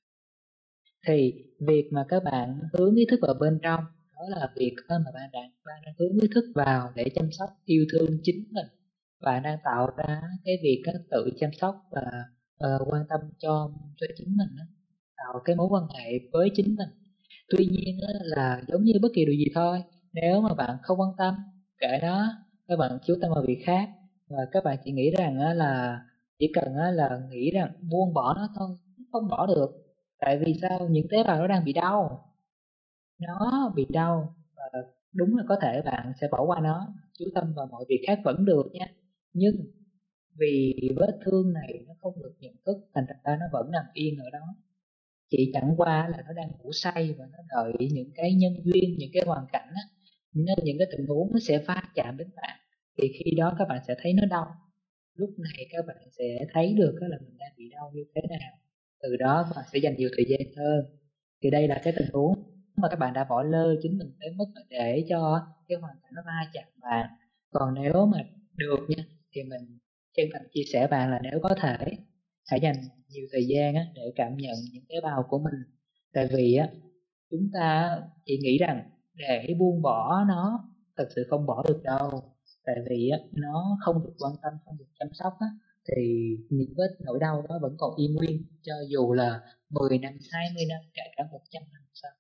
Thì 1.06 1.32
việc 1.60 1.88
mà 1.92 2.04
các 2.08 2.24
bạn 2.24 2.60
hướng 2.72 2.94
ý 2.94 3.06
thức 3.10 3.20
vào 3.22 3.34
bên 3.40 3.58
trong 3.62 3.84
đó 4.14 4.22
là 4.28 4.48
việc 4.56 4.76
mà 4.88 5.10
bạn 5.14 5.30
đang 5.32 5.50
bạn 5.64 5.82
đang 5.84 5.94
hướng 5.98 6.20
ý 6.20 6.28
thức 6.34 6.44
vào 6.54 6.92
để 6.94 7.04
chăm 7.14 7.28
sóc 7.38 7.50
yêu 7.64 7.84
thương 7.92 8.10
chính 8.22 8.44
mình. 8.50 8.66
Và 9.20 9.40
đang 9.40 9.58
tạo 9.64 9.90
ra 9.96 10.22
cái 10.44 10.58
việc 10.62 10.82
các 10.84 10.94
tự 11.10 11.30
chăm 11.40 11.50
sóc 11.52 11.74
và 11.90 12.24
uh, 12.64 12.92
quan 12.92 13.04
tâm 13.08 13.20
cho 13.38 13.70
cho 13.96 14.06
chính 14.16 14.36
mình 14.36 14.48
đó. 14.58 14.64
tạo 15.16 15.42
cái 15.44 15.56
mối 15.56 15.66
quan 15.70 15.84
hệ 15.98 16.18
với 16.32 16.50
chính 16.54 16.76
mình. 16.76 16.88
Tuy 17.48 17.66
nhiên 17.66 17.98
là 18.22 18.62
giống 18.68 18.84
như 18.84 18.92
bất 19.02 19.08
kỳ 19.14 19.24
điều 19.24 19.34
gì 19.34 19.46
thôi 19.54 19.82
nếu 20.12 20.40
mà 20.40 20.54
bạn 20.54 20.76
không 20.82 21.00
quan 21.00 21.10
tâm 21.18 21.34
kệ 21.78 21.98
nó 22.02 22.32
các 22.68 22.76
bạn 22.76 22.98
chú 23.06 23.14
tâm 23.20 23.30
vào 23.34 23.44
việc 23.46 23.62
khác. 23.64 23.88
Và 24.28 24.46
các 24.52 24.64
bạn 24.64 24.76
chỉ 24.84 24.92
nghĩ 24.92 25.10
rằng 25.18 25.38
là 25.38 26.00
chỉ 26.40 26.52
cần 26.54 26.74
là 26.76 27.20
nghĩ 27.30 27.50
rằng 27.50 27.72
buông 27.90 28.14
bỏ 28.14 28.34
nó 28.34 28.48
thôi 28.56 28.76
không 29.12 29.28
bỏ 29.28 29.46
được. 29.46 29.70
Tại 30.18 30.38
vì 30.38 30.54
sao? 30.62 30.88
Những 30.90 31.06
tế 31.10 31.24
bào 31.24 31.38
nó 31.38 31.46
đang 31.46 31.64
bị 31.64 31.72
đau. 31.72 32.24
Nó 33.18 33.72
bị 33.76 33.86
đau 33.88 34.34
và 34.56 34.80
đúng 35.12 35.36
là 35.36 35.44
có 35.48 35.56
thể 35.62 35.82
bạn 35.84 36.12
sẽ 36.20 36.28
bỏ 36.30 36.44
qua 36.46 36.60
nó. 36.60 36.94
Chú 37.18 37.24
tâm 37.34 37.52
vào 37.56 37.66
mọi 37.66 37.84
việc 37.88 38.04
khác 38.06 38.20
vẫn 38.24 38.44
được 38.44 38.70
nha. 38.72 38.86
Nhưng 39.32 39.54
vì 40.38 40.74
vết 40.96 41.18
thương 41.24 41.52
này 41.52 41.84
nó 41.88 41.94
không 42.00 42.22
được 42.22 42.34
nhận 42.38 42.54
thức, 42.66 42.76
thành 42.94 43.04
ra 43.24 43.36
nó 43.40 43.46
vẫn 43.52 43.70
nằm 43.70 43.84
yên 43.94 44.18
ở 44.18 44.30
đó. 44.30 44.54
Chỉ 45.30 45.50
chẳng 45.54 45.74
qua 45.76 46.08
là 46.08 46.22
nó 46.26 46.32
đang 46.32 46.50
ngủ 46.58 46.70
say 46.72 47.14
và 47.18 47.26
nó 47.32 47.38
đợi 47.48 47.72
những 47.92 48.10
cái 48.14 48.34
nhân 48.34 48.52
duyên, 48.64 48.94
những 48.98 49.10
cái 49.12 49.22
hoàn 49.26 49.46
cảnh 49.52 49.68
á, 49.74 49.82
nên 50.34 50.58
những 50.64 50.78
cái 50.78 50.88
tình 50.92 51.06
huống 51.06 51.32
nó 51.32 51.38
sẽ 51.42 51.58
va 51.58 51.82
chạm 51.94 52.16
đến 52.16 52.28
bạn. 52.36 52.58
Thì 52.98 53.08
khi 53.12 53.30
đó 53.36 53.54
các 53.58 53.68
bạn 53.68 53.82
sẽ 53.88 53.94
thấy 54.02 54.12
nó 54.12 54.22
đau 54.30 54.46
lúc 55.20 55.30
này 55.38 55.66
các 55.72 55.86
bạn 55.86 55.96
sẽ 56.18 56.46
thấy 56.52 56.74
được 56.78 56.94
là 57.00 57.18
mình 57.24 57.36
đang 57.38 57.52
bị 57.56 57.64
đau 57.70 57.90
như 57.94 58.04
thế 58.14 58.22
nào. 58.30 58.52
Từ 59.02 59.16
đó 59.16 59.46
các 59.48 59.56
bạn 59.56 59.64
sẽ 59.72 59.78
dành 59.78 59.96
nhiều 59.96 60.08
thời 60.16 60.26
gian 60.28 60.40
hơn. 60.56 60.84
Thì 61.42 61.50
đây 61.50 61.68
là 61.68 61.80
cái 61.84 61.92
tình 61.98 62.08
huống 62.12 62.34
mà 62.76 62.88
các 62.88 62.98
bạn 62.98 63.12
đã 63.14 63.24
bỏ 63.24 63.42
lơ 63.42 63.74
chính 63.82 63.98
mình 63.98 64.10
tới 64.20 64.30
mức 64.36 64.44
để 64.68 65.04
cho 65.08 65.46
cái 65.68 65.78
hoàn 65.78 65.96
cảnh 66.02 66.12
nó 66.14 66.22
va 66.26 66.50
chạm 66.52 66.64
bạn. 66.82 67.10
Còn 67.50 67.74
nếu 67.74 68.06
mà 68.06 68.18
được 68.56 68.80
nha 68.88 69.04
thì 69.32 69.42
mình 69.42 69.78
chân 70.16 70.26
thành 70.32 70.42
chia 70.52 70.62
sẻ 70.72 70.86
bạn 70.86 71.10
là 71.10 71.20
nếu 71.22 71.40
có 71.42 71.54
thể 71.62 71.76
hãy 72.46 72.60
dành 72.60 72.76
nhiều 73.08 73.26
thời 73.32 73.46
gian 73.48 73.74
á, 73.74 73.86
để 73.94 74.02
cảm 74.16 74.36
nhận 74.36 74.54
những 74.72 74.84
tế 74.88 74.94
bào 75.02 75.22
của 75.28 75.38
mình. 75.38 75.54
Tại 76.12 76.28
vì 76.32 76.54
á 76.54 76.68
chúng 77.30 77.50
ta 77.52 77.98
chỉ 78.24 78.38
nghĩ 78.42 78.58
rằng 78.58 78.90
để 79.14 79.54
buông 79.58 79.82
bỏ 79.82 80.24
nó 80.28 80.68
thật 80.96 81.08
sự 81.16 81.26
không 81.30 81.46
bỏ 81.46 81.64
được 81.68 81.80
đâu 81.84 82.10
tại 82.64 82.76
vì 82.90 83.08
á, 83.08 83.18
nó 83.32 83.78
không 83.84 83.96
được 84.04 84.12
quan 84.18 84.32
tâm 84.42 84.52
không 84.64 84.78
được 84.78 84.90
chăm 84.98 85.08
sóc 85.12 85.32
á, 85.40 85.46
thì 85.88 86.02
những 86.50 86.74
vết 86.76 86.90
nỗi 87.04 87.18
đau 87.20 87.42
đó 87.48 87.58
vẫn 87.62 87.74
còn 87.78 87.90
y 87.96 88.08
nguyên 88.08 88.42
cho 88.62 88.74
dù 88.88 89.12
là 89.12 89.40
10 89.70 89.98
năm 89.98 90.12
20 90.30 90.64
năm 90.68 90.80
kể 90.94 91.02
cả 91.16 91.24
100 91.32 91.62
năm 91.72 91.82
sau. 92.02 92.10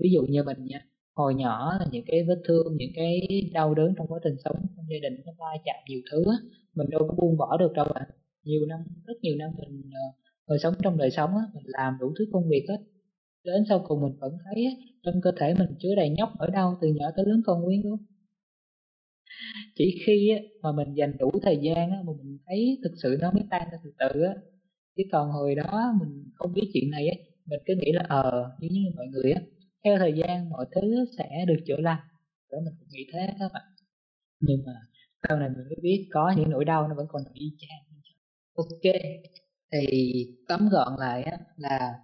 Ví 0.00 0.10
dụ 0.12 0.22
như 0.22 0.42
mình 0.42 0.64
nha 0.64 0.86
hồi 1.14 1.34
nhỏ 1.34 1.76
là 1.80 1.86
những 1.90 2.04
cái 2.06 2.20
vết 2.28 2.40
thương 2.48 2.76
những 2.76 2.90
cái 2.94 3.20
đau 3.52 3.74
đớn 3.74 3.94
trong 3.96 4.06
quá 4.06 4.20
trình 4.24 4.36
sống 4.44 4.56
trong 4.76 4.86
gia 4.90 4.98
đình 5.02 5.20
nó 5.26 5.32
va 5.38 5.50
chạm 5.64 5.76
nhiều 5.88 6.00
thứ 6.12 6.24
á 6.30 6.36
mình 6.76 6.90
đâu 6.90 7.00
có 7.08 7.14
buông 7.18 7.36
bỏ 7.36 7.56
được 7.56 7.72
đâu 7.74 7.86
bạn. 7.94 8.08
Nhiều 8.44 8.66
năm 8.68 8.80
rất 9.04 9.14
nhiều 9.22 9.36
năm 9.38 9.50
mình 9.58 9.82
uh, 10.54 10.60
sống 10.62 10.74
trong 10.82 10.96
đời 10.96 11.10
sống 11.10 11.30
á 11.30 11.44
mình 11.54 11.64
làm 11.66 11.96
đủ 12.00 12.12
thứ 12.18 12.24
công 12.32 12.48
việc 12.48 12.66
hết. 12.68 12.78
Đến 13.44 13.64
sau 13.68 13.84
cùng 13.88 14.00
mình 14.02 14.16
vẫn 14.20 14.32
thấy 14.44 14.64
á, 14.64 14.72
trong 15.02 15.20
cơ 15.22 15.32
thể 15.36 15.54
mình 15.58 15.68
chứa 15.78 15.94
đầy 15.96 16.10
nhóc 16.10 16.38
ở 16.38 16.46
đâu 16.46 16.74
từ 16.80 16.88
nhỏ 16.88 17.06
tới 17.16 17.24
lớn 17.28 17.40
còn 17.46 17.62
nguyên 17.62 17.86
luôn 17.86 17.98
chỉ 19.74 20.02
khi 20.06 20.30
á, 20.30 20.38
mà 20.62 20.72
mình 20.72 20.94
dành 20.94 21.16
đủ 21.18 21.30
thời 21.42 21.58
gian 21.62 21.90
á, 21.90 21.96
mà 22.06 22.12
mình 22.22 22.38
thấy 22.46 22.78
thực 22.82 22.92
sự 23.02 23.16
nó 23.20 23.30
mới 23.32 23.42
tan 23.50 23.68
ra 23.72 23.78
từ 23.84 23.92
từ 23.98 24.22
á 24.22 24.34
chứ 24.96 25.02
còn 25.12 25.30
hồi 25.30 25.54
đó 25.54 25.94
mình 26.00 26.24
không 26.34 26.52
biết 26.52 26.70
chuyện 26.74 26.90
này 26.90 27.08
á 27.08 27.16
mình 27.46 27.60
cứ 27.66 27.74
nghĩ 27.80 27.92
là 27.92 28.04
ờ 28.08 28.54
giống 28.60 28.72
như 28.72 28.80
mọi 28.96 29.06
người 29.06 29.32
á 29.32 29.40
theo 29.84 29.98
thời 29.98 30.12
gian 30.12 30.50
mọi 30.50 30.66
thứ 30.74 31.04
sẽ 31.18 31.44
được 31.48 31.56
chữa 31.66 31.76
lành. 31.78 32.00
Đó 32.52 32.58
mình 32.64 32.74
cũng 32.78 32.88
nghĩ 32.92 33.06
thế 33.12 33.26
các 33.38 33.50
bạn. 33.54 33.62
Nhưng 34.40 34.58
mà 34.66 34.72
sau 35.28 35.38
này 35.38 35.48
mình 35.48 35.64
mới 35.68 35.76
biết 35.82 36.08
có 36.12 36.34
những 36.36 36.50
nỗi 36.50 36.64
đau 36.64 36.88
nó 36.88 36.94
vẫn 36.94 37.06
còn 37.08 37.22
y 37.34 37.46
chang. 37.58 37.86
Ok 38.54 38.92
thì 39.72 40.12
tóm 40.48 40.68
gọn 40.68 40.92
lại 40.98 41.22
á 41.22 41.38
là 41.56 41.94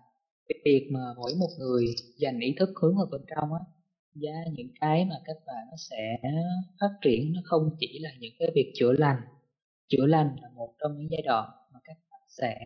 việc 0.64 0.88
mà 0.92 1.00
mỗi 1.16 1.32
một 1.38 1.48
người 1.58 1.84
dành 2.18 2.40
ý 2.40 2.54
thức 2.58 2.68
hướng 2.82 2.96
vào 2.96 3.06
bên 3.10 3.20
trong 3.36 3.52
á 3.52 3.60
và 4.14 4.44
những 4.52 4.68
cái 4.80 5.04
mà 5.04 5.14
các 5.24 5.36
bạn 5.46 5.66
nó 5.70 5.76
sẽ 5.76 6.16
phát 6.80 6.92
triển 7.02 7.32
nó 7.32 7.40
không 7.44 7.76
chỉ 7.80 7.98
là 8.02 8.10
những 8.20 8.32
cái 8.38 8.48
việc 8.54 8.72
chữa 8.74 8.92
lành. 8.92 9.20
Chữa 9.88 10.06
lành 10.06 10.36
là 10.42 10.48
một 10.54 10.74
trong 10.78 10.98
những 10.98 11.08
giai 11.10 11.22
đoạn 11.22 11.48
mà 11.72 11.80
các 11.84 11.96
bạn 12.10 12.20
sẽ 12.28 12.56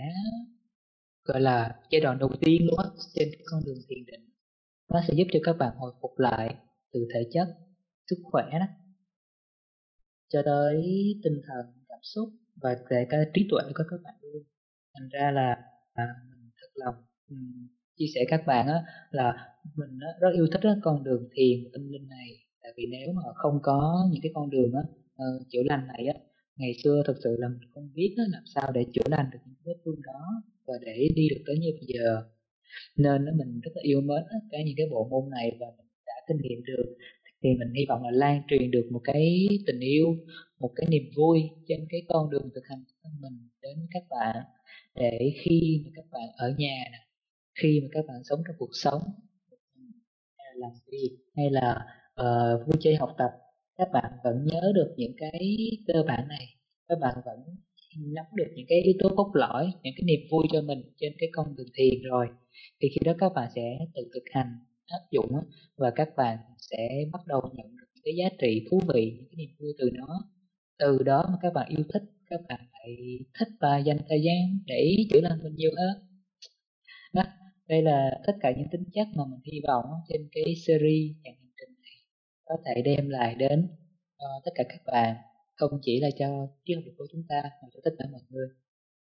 gọi 1.24 1.40
là 1.40 1.80
giai 1.90 2.00
đoạn 2.00 2.18
đầu 2.18 2.30
tiên 2.40 2.66
luôn 2.66 2.78
á 2.78 2.84
trên 3.14 3.28
con 3.44 3.64
đường 3.64 3.78
thiền 3.88 4.04
định. 4.06 4.30
Nó 4.88 5.00
sẽ 5.08 5.14
giúp 5.14 5.26
cho 5.32 5.40
các 5.42 5.56
bạn 5.58 5.76
hồi 5.76 5.92
phục 6.02 6.18
lại 6.18 6.54
từ 6.92 7.08
thể 7.14 7.28
chất 7.32 7.48
sức 8.10 8.16
khỏe 8.24 8.44
đó 8.52 8.66
cho 10.28 10.42
tới 10.44 10.82
tinh 11.24 11.40
thần 11.46 11.66
cảm 11.88 11.98
xúc 12.02 12.28
và 12.62 12.76
kể 12.90 13.06
cả 13.10 13.18
trí 13.34 13.46
tuệ 13.50 13.60
của 13.68 13.84
các 13.90 13.96
bạn 14.04 14.14
luôn. 14.22 14.42
Thành 14.94 15.08
ra 15.08 15.30
là 15.30 15.56
à, 15.92 16.04
mình 16.30 16.50
thật 16.60 16.68
lòng 16.74 16.94
chia 17.96 18.06
sẻ 18.14 18.24
các 18.28 18.46
bạn 18.46 18.66
á, 18.66 18.82
là 19.10 19.32
mình 19.76 19.98
á, 20.00 20.08
rất 20.20 20.28
yêu 20.34 20.46
thích 20.52 20.62
á, 20.62 20.70
con 20.82 21.04
đường 21.04 21.28
thiền 21.34 21.70
tâm 21.72 21.88
linh 21.92 22.08
này. 22.08 22.28
Tại 22.62 22.72
vì 22.76 22.86
nếu 22.90 23.12
mà 23.12 23.22
không 23.34 23.58
có 23.62 24.08
những 24.12 24.22
cái 24.22 24.32
con 24.34 24.50
đường 24.50 24.72
á, 24.74 24.82
uh, 25.14 25.42
chữa 25.50 25.62
lành 25.64 25.86
này 25.86 26.06
á 26.06 26.14
ngày 26.56 26.72
xưa 26.84 27.02
thực 27.06 27.16
sự 27.24 27.36
là 27.38 27.48
mình 27.48 27.68
không 27.74 27.88
biết 27.94 28.14
á, 28.16 28.24
làm 28.32 28.42
sao 28.54 28.72
để 28.72 28.84
chữa 28.92 29.08
lành 29.10 29.26
được 29.32 29.38
những 29.46 29.56
vết 29.64 29.76
thương 29.84 30.02
đó 30.02 30.42
và 30.66 30.74
để 30.86 31.08
đi 31.14 31.28
được 31.28 31.42
tới 31.46 31.58
như 31.58 31.70
bây 31.72 31.86
giờ. 31.86 32.22
Nên 32.96 33.24
nó 33.24 33.32
mình 33.32 33.60
rất 33.60 33.70
là 33.74 33.82
yêu 33.82 34.00
mến 34.00 34.22
cái 34.50 34.64
những 34.64 34.74
cái 34.76 34.86
bộ 34.90 35.08
môn 35.10 35.30
này 35.30 35.56
và 35.60 35.66
mình 35.76 35.86
đã 36.06 36.12
kinh 36.28 36.36
nghiệm 36.42 36.64
được. 36.64 36.96
Thì 37.42 37.48
mình 37.58 37.72
hy 37.74 37.84
vọng 37.88 38.02
là 38.02 38.10
lan 38.10 38.42
truyền 38.48 38.70
được 38.70 38.88
một 38.90 39.00
cái 39.04 39.48
tình 39.66 39.80
yêu 39.80 40.16
một 40.58 40.72
cái 40.76 40.86
niềm 40.90 41.02
vui 41.16 41.40
trên 41.68 41.86
cái 41.88 42.02
con 42.08 42.30
đường 42.30 42.50
thực 42.54 42.62
hành 42.70 42.84
của 43.02 43.10
mình 43.20 43.48
đến 43.62 43.86
các 43.90 44.02
bạn. 44.10 44.36
Để 44.94 45.32
khi 45.42 45.82
mà 45.84 45.90
các 45.94 46.04
bạn 46.10 46.28
ở 46.36 46.48
nhà 46.58 46.84
nè 46.92 47.05
khi 47.62 47.80
mà 47.82 47.88
các 47.92 48.04
bạn 48.08 48.16
sống 48.24 48.40
trong 48.46 48.56
cuộc 48.58 48.70
sống 48.72 49.02
làm 50.54 50.70
việc 50.92 51.16
hay 51.36 51.50
là 51.50 51.86
uh, 52.20 52.66
vui 52.66 52.76
chơi 52.80 52.94
học 52.94 53.14
tập 53.18 53.30
các 53.78 53.88
bạn 53.92 54.12
vẫn 54.24 54.44
nhớ 54.44 54.72
được 54.74 54.94
những 54.96 55.12
cái 55.16 55.56
cơ 55.86 56.02
bản 56.08 56.28
này. 56.28 56.46
Các 56.88 56.98
bạn 57.00 57.14
vẫn 57.24 57.38
nắm 57.98 58.24
được 58.34 58.52
những 58.54 58.66
cái 58.68 58.82
yếu 58.82 58.94
tố 58.98 59.08
cốt 59.16 59.30
lõi 59.34 59.72
những 59.82 59.94
cái 59.96 60.04
niềm 60.04 60.20
vui 60.30 60.46
cho 60.52 60.62
mình 60.62 60.82
trên 60.96 61.12
cái 61.18 61.28
con 61.32 61.56
đường 61.56 61.66
thiền 61.74 62.02
rồi. 62.02 62.26
Thì 62.80 62.88
khi 62.88 62.98
đó 63.04 63.12
các 63.18 63.32
bạn 63.34 63.50
sẽ 63.54 63.78
tự 63.94 64.02
thực 64.14 64.24
hành 64.32 64.46
áp 64.86 65.00
dụng 65.10 65.32
và 65.76 65.90
các 65.96 66.08
bạn 66.16 66.38
sẽ 66.70 67.04
bắt 67.12 67.20
đầu 67.26 67.40
nhận 67.54 67.76
được 67.76 67.86
những 67.94 68.02
cái 68.04 68.14
giá 68.16 68.36
trị 68.40 68.66
thú 68.70 68.80
vị 68.94 69.12
những 69.16 69.28
cái 69.30 69.36
niềm 69.36 69.50
vui 69.58 69.72
từ 69.78 69.90
nó. 69.94 70.30
Từ 70.78 71.02
đó 71.02 71.24
mà 71.30 71.38
các 71.42 71.52
bạn 71.54 71.68
yêu 71.68 71.84
thích 71.92 72.02
các 72.30 72.40
bạn 72.48 72.60
lại 72.72 72.96
thích 73.38 73.48
và 73.60 73.78
dành 73.78 73.98
thời 74.08 74.22
gian 74.22 74.58
để 74.66 74.96
chữa 75.10 75.20
lành 75.20 75.38
mình 75.42 75.54
nhiều 75.54 75.70
hơn. 75.76 76.06
Đó 77.12 77.22
đây 77.68 77.82
là 77.82 78.10
tất 78.26 78.32
cả 78.40 78.52
những 78.56 78.68
tính 78.72 78.84
chất 78.94 79.06
mà 79.16 79.24
mình 79.30 79.40
hy 79.52 79.60
vọng 79.68 79.84
trên 80.08 80.28
cái 80.32 80.44
series 80.66 81.16
chặng 81.24 81.34
hành 81.34 81.52
trình 81.58 81.74
này 81.82 81.96
có 82.44 82.54
thể 82.66 82.82
đem 82.82 83.08
lại 83.08 83.34
đến 83.34 83.68
cho 84.18 84.26
tất 84.44 84.50
cả 84.54 84.64
các 84.68 84.80
bạn, 84.86 85.16
không 85.54 85.70
chỉ 85.82 86.00
là 86.00 86.08
cho 86.18 86.48
triết 86.64 86.76
học 86.76 86.84
của 86.98 87.06
chúng 87.12 87.22
ta, 87.28 87.42
mà 87.42 87.68
cho 87.74 87.80
tất 87.84 87.90
cả 87.98 88.04
mọi 88.12 88.20
người. 88.28 88.48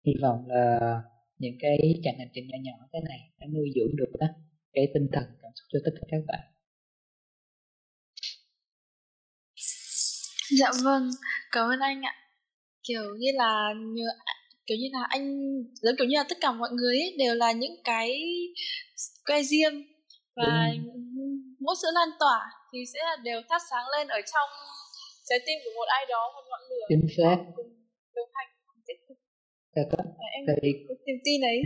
Hy 0.06 0.14
vọng 0.22 0.48
là 0.48 1.02
những 1.38 1.56
cái 1.60 1.78
chặng 2.04 2.16
hành 2.20 2.30
trình 2.34 2.48
nhỏ 2.48 2.58
nhỏ 2.64 2.88
thế 2.94 3.00
này 3.10 3.20
đã 3.40 3.48
nuôi 3.54 3.70
dưỡng 3.76 3.96
được 3.96 4.12
đó 4.20 4.28
cái 4.74 4.88
tinh 4.94 5.08
thần, 5.14 5.24
cảm 5.42 5.52
xúc 5.56 5.68
cho 5.74 5.80
tất 5.86 5.92
cả 5.96 6.08
các 6.12 6.22
bạn. 6.28 6.40
Dạ 10.60 10.72
vâng 10.84 11.10
cảm 11.52 11.70
ơn 11.70 11.80
anh 11.80 12.02
ạ. 12.02 12.16
Kiểu 12.88 13.16
như 13.20 13.28
là 13.36 13.74
nhờ 13.78 14.06
kiểu 14.68 14.78
như 14.82 14.88
là 14.94 15.06
anh 15.10 15.26
giống 15.82 15.96
kiểu 15.98 16.08
như 16.08 16.18
là 16.18 16.26
tất 16.30 16.38
cả 16.42 16.52
mọi 16.52 16.70
người 16.72 16.96
ấy 16.98 17.16
đều 17.20 17.36
là 17.36 17.52
những 17.52 17.76
cái 17.84 18.22
que 19.26 19.44
diêm 19.44 19.74
và 20.36 20.72
ừ. 20.86 20.92
mỗi 21.60 21.76
sự 21.82 21.88
lan 21.94 22.10
tỏa 22.20 22.40
thì 22.74 22.80
sẽ 22.94 23.00
là 23.04 23.16
đều 23.24 23.42
thắp 23.50 23.62
sáng 23.70 23.86
lên 23.98 24.08
ở 24.08 24.20
trong 24.34 24.50
trái 25.30 25.40
tim 25.46 25.58
của 25.64 25.72
một 25.76 25.88
ai 25.88 26.06
đó 26.10 26.32
một 26.36 26.44
ngọn 26.50 26.62
lửa. 26.70 26.86
Chính 26.90 27.08
xác. 27.18 27.38
Cùng 27.56 27.70
đồng 28.16 28.30
hành 28.34 28.48
cùng 28.68 28.82
tích 28.88 29.00
cực 29.08 29.18
dạ 29.76 29.82
có 29.92 29.98
em 30.38 30.46
thì 30.62 30.70
niềm 31.06 31.18
tin 31.26 31.42
ấy. 31.42 31.62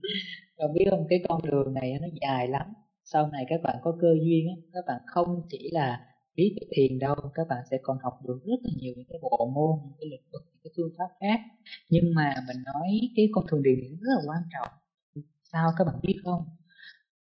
Còn 0.56 0.72
biết 0.74 0.84
không? 0.90 1.06
Cái 1.10 1.20
con 1.28 1.40
đường 1.50 1.74
này 1.74 1.92
nó 2.00 2.08
dài 2.20 2.48
lắm. 2.48 2.66
Sau 3.04 3.28
này 3.32 3.44
các 3.48 3.60
bạn 3.64 3.76
có 3.82 3.96
cơ 4.00 4.08
duyên 4.24 4.46
á 4.48 4.56
các 4.72 4.84
bạn 4.86 5.00
không 5.06 5.28
chỉ 5.50 5.70
là 5.72 6.00
biết 6.36 6.56
về 6.60 6.66
thiền 6.76 6.98
đâu 6.98 7.14
các 7.34 7.46
bạn 7.48 7.64
sẽ 7.70 7.78
còn 7.82 7.98
học 8.02 8.14
được 8.26 8.40
rất 8.44 8.60
là 8.62 8.70
nhiều 8.76 8.92
những 8.96 9.06
cái 9.08 9.18
bộ 9.22 9.50
môn 9.54 9.80
những 9.84 9.96
cái 10.00 10.08
lĩnh 10.10 10.30
vực 10.32 10.42
những 10.52 10.60
cái 10.64 10.72
phương 10.76 10.92
pháp 10.98 11.08
khác. 11.20 11.40
Nhưng 11.88 12.14
mà 12.14 12.34
mình 12.48 12.56
nói 12.64 12.88
cái 13.16 13.28
con 13.32 13.44
đường 13.62 13.62
thiền 13.82 13.90
rất 14.00 14.10
là 14.16 14.22
quan 14.26 14.42
trọng. 14.52 14.68
Sao 15.52 15.72
các 15.78 15.84
bạn 15.84 15.96
biết 16.02 16.16
không? 16.24 16.44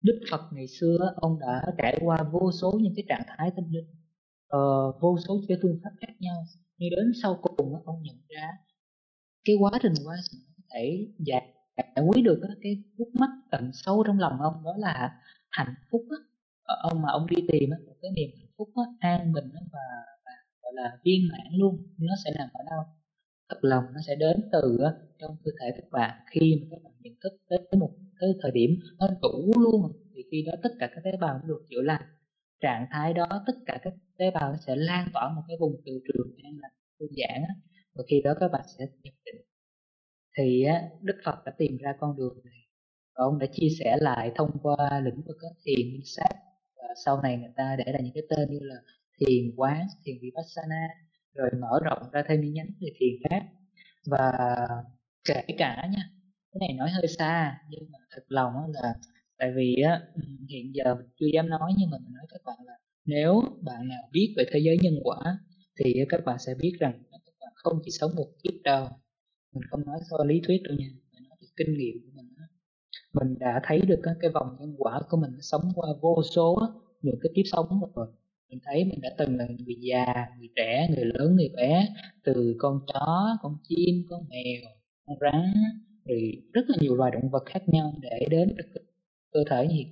Đức 0.01 0.19
Phật 0.31 0.41
ngày 0.51 0.67
xưa 0.67 1.13
ông 1.15 1.39
đã 1.39 1.61
trải 1.77 1.99
qua 2.01 2.23
vô 2.31 2.51
số 2.61 2.79
những 2.81 2.93
cái 2.95 3.05
trạng 3.09 3.23
thái 3.27 3.51
tâm 3.55 3.65
linh 3.71 3.89
uh, 4.55 5.01
vô 5.01 5.17
số 5.27 5.41
cái 5.47 5.57
phương 5.61 5.79
pháp 5.83 5.91
khác 6.01 6.13
nhau. 6.19 6.43
Nhưng 6.77 6.89
đến 6.89 7.11
sau 7.21 7.39
cùng 7.41 7.73
ông 7.85 8.03
nhận 8.03 8.15
ra 8.27 8.49
cái 9.45 9.55
quá 9.59 9.71
trình 9.81 9.93
quá 10.05 10.15
trình 10.31 10.41
có 10.57 10.63
thể 10.73 11.07
giải 11.17 11.53
giải 11.77 12.05
quyết 12.07 12.21
được 12.23 12.41
cái 12.61 12.83
khúc 12.97 13.07
mắc 13.19 13.29
tận 13.51 13.71
sâu 13.73 14.03
trong 14.07 14.19
lòng 14.19 14.41
ông 14.41 14.63
đó 14.63 14.73
là 14.77 15.21
hạnh 15.49 15.73
phúc 15.91 16.01
đó. 16.09 16.17
Ờ, 16.63 16.75
ông 16.89 17.01
mà 17.01 17.09
ông 17.11 17.27
đi 17.27 17.43
tìm 17.47 17.69
một 17.69 17.95
cái 18.01 18.11
niềm 18.15 18.29
hạnh 18.61 18.67
phúc 18.67 18.73
đó, 18.75 18.83
an 18.99 19.33
bình 19.33 19.49
và, 19.71 19.79
và 20.25 20.31
gọi 20.61 20.73
là 20.75 20.97
viên 21.03 21.27
mãn 21.31 21.53
luôn 21.53 21.75
nó 21.97 22.13
sẽ 22.25 22.31
nằm 22.37 22.49
ở 22.53 22.63
đâu? 22.69 22.83
Thật 23.49 23.57
lòng 23.61 23.83
nó 23.93 23.99
sẽ 24.07 24.15
đến 24.15 24.49
từ 24.51 24.77
trong 25.19 25.35
cơ 25.43 25.51
thể 25.61 25.71
các 25.75 25.87
bạn 25.91 26.25
khi 26.31 26.59
mà 26.61 26.67
các 26.71 26.77
bạn 26.83 26.93
nhận 26.99 27.13
thức 27.23 27.33
tới 27.49 27.79
một 27.79 27.91
cái 28.19 28.29
thời 28.41 28.51
điểm 28.51 28.79
nó 28.99 29.07
đủ 29.21 29.51
luôn. 29.61 29.91
Thì 30.15 30.21
khi 30.31 30.43
đó 30.47 30.53
tất 30.63 30.69
cả 30.79 30.89
các 30.95 31.01
tế 31.03 31.11
bào 31.21 31.37
nó 31.37 31.47
được 31.47 31.65
chữa 31.69 31.81
lành. 31.81 32.01
Trạng 32.61 32.85
thái 32.91 33.13
đó 33.13 33.27
tất 33.47 33.53
cả 33.65 33.79
các 33.83 33.93
tế 34.17 34.31
bào 34.31 34.55
sẽ 34.67 34.75
lan 34.75 35.09
tỏa 35.13 35.33
một 35.35 35.41
cái 35.47 35.57
vùng 35.59 35.81
từ 35.85 35.91
trường 36.07 36.35
an 36.43 36.53
lành 36.61 36.71
thư 36.99 37.07
giãn 37.17 37.41
và 37.95 38.03
khi 38.07 38.21
đó 38.23 38.33
các 38.39 38.51
bạn 38.51 38.61
sẽ 38.77 38.85
nhập 39.03 39.13
định. 39.25 39.41
Thì 40.37 40.65
Đức 41.01 41.15
Phật 41.25 41.35
đã 41.45 41.51
tìm 41.57 41.77
ra 41.77 41.93
con 41.99 42.17
đường 42.17 42.41
này 42.45 42.61
và 43.15 43.23
ông 43.23 43.39
đã 43.39 43.47
chia 43.51 43.67
sẻ 43.79 43.97
lại 43.99 44.31
thông 44.35 44.51
qua 44.63 45.01
lĩnh 45.05 45.21
vực 45.27 45.37
thiền 45.65 45.93
minh 45.93 46.05
sát 46.05 46.50
và 46.81 46.87
sau 47.05 47.21
này 47.21 47.37
người 47.37 47.51
ta 47.55 47.75
để 47.77 47.91
là 47.93 47.99
những 47.99 48.13
cái 48.13 48.23
tên 48.29 48.49
như 48.49 48.59
là 48.61 48.75
thiền 49.19 49.55
quán, 49.57 49.87
thiền 50.05 50.15
vipassana, 50.21 50.87
rồi 51.35 51.49
mở 51.61 51.79
rộng 51.83 52.11
ra 52.11 52.23
thêm 52.27 52.41
những 52.41 52.53
nhánh 52.53 52.69
về 52.81 52.89
thiền 52.99 53.29
khác. 53.29 53.43
Và 54.05 54.31
kể 55.25 55.41
cả 55.57 55.87
nha, 55.91 56.09
cái 56.53 56.59
này 56.59 56.73
nói 56.77 56.89
hơi 56.91 57.07
xa, 57.07 57.57
nhưng 57.69 57.91
mà 57.91 57.99
thật 58.11 58.23
lòng 58.27 58.53
là 58.73 58.93
tại 59.37 59.51
vì 59.55 59.75
á 59.81 60.01
ừ, 60.15 60.21
hiện 60.49 60.71
giờ 60.73 60.95
mình 60.95 61.07
chưa 61.19 61.27
dám 61.33 61.49
nói, 61.49 61.73
nhưng 61.77 61.89
mà 61.89 61.97
mình 61.97 62.13
nói 62.13 62.25
các 62.29 62.41
bạn 62.45 62.57
là 62.65 62.73
nếu 63.05 63.41
bạn 63.61 63.87
nào 63.87 64.03
biết 64.11 64.33
về 64.37 64.43
thế 64.51 64.59
giới 64.59 64.77
nhân 64.81 64.93
quả 65.03 65.37
thì 65.79 65.93
các 66.09 66.21
bạn 66.25 66.39
sẽ 66.39 66.53
biết 66.61 66.73
rằng 66.79 67.03
các 67.11 67.33
bạn 67.39 67.51
không 67.55 67.79
chỉ 67.85 67.91
sống 67.91 68.11
một 68.15 68.27
kiếp 68.43 68.53
đâu 68.63 68.87
mình 69.53 69.63
không 69.69 69.85
nói 69.85 69.99
so 70.09 70.23
lý 70.23 70.41
thuyết 70.47 70.61
đâu 70.63 70.75
nha, 70.77 70.89
mình 71.13 71.23
nói 71.29 71.37
từ 71.41 71.47
kinh 71.57 71.77
nghiệm 71.77 72.10
mình 73.13 73.39
đã 73.39 73.61
thấy 73.63 73.81
được 73.81 73.99
cái 74.21 74.31
vòng 74.33 74.55
nhân 74.59 74.75
quả 74.77 74.99
của 75.09 75.17
mình 75.17 75.31
sống 75.41 75.61
qua 75.75 75.89
vô 76.01 76.21
số 76.35 76.59
những 77.01 77.15
cái 77.21 77.31
kiếp 77.35 77.45
sống 77.51 77.67
rồi. 77.95 78.07
Mình 78.49 78.59
thấy 78.65 78.83
mình 78.83 79.01
đã 79.01 79.09
từng 79.17 79.37
là 79.37 79.45
người 79.45 79.75
già, 79.79 80.05
người 80.39 80.49
trẻ, 80.55 80.87
người 80.95 81.05
lớn, 81.05 81.35
người 81.35 81.49
bé, 81.55 81.87
từ 82.23 82.55
con 82.59 82.79
chó, 82.93 83.37
con 83.41 83.57
chim, 83.63 83.95
con 84.09 84.21
mèo, 84.29 84.71
con 85.05 85.17
rắn, 85.21 85.53
rồi 86.05 86.21
rất 86.53 86.61
là 86.67 86.77
nhiều 86.81 86.95
loài 86.95 87.11
động 87.11 87.29
vật 87.29 87.43
khác 87.45 87.63
nhau 87.67 87.93
để 88.01 88.27
đến 88.29 88.55
được 88.57 88.81
cơ 89.31 89.39
thể 89.49 89.67
nhiệt. 89.67 89.87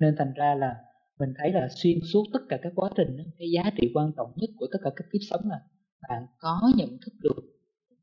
Nên 0.00 0.14
thành 0.18 0.32
ra 0.36 0.54
là 0.54 0.74
mình 1.18 1.34
thấy 1.38 1.52
là 1.52 1.68
xuyên 1.70 1.98
suốt 2.12 2.24
tất 2.32 2.40
cả 2.48 2.58
các 2.62 2.72
quá 2.76 2.90
trình 2.96 3.16
cái 3.38 3.48
giá 3.54 3.70
trị 3.76 3.90
quan 3.94 4.12
trọng 4.16 4.32
nhất 4.36 4.50
của 4.56 4.66
tất 4.72 4.78
cả 4.84 4.90
các 4.96 5.04
kiếp 5.12 5.20
sống 5.30 5.40
là 5.50 5.60
bạn 6.08 6.26
có 6.38 6.72
nhận 6.76 6.88
thức 6.88 7.12
được 7.22 7.42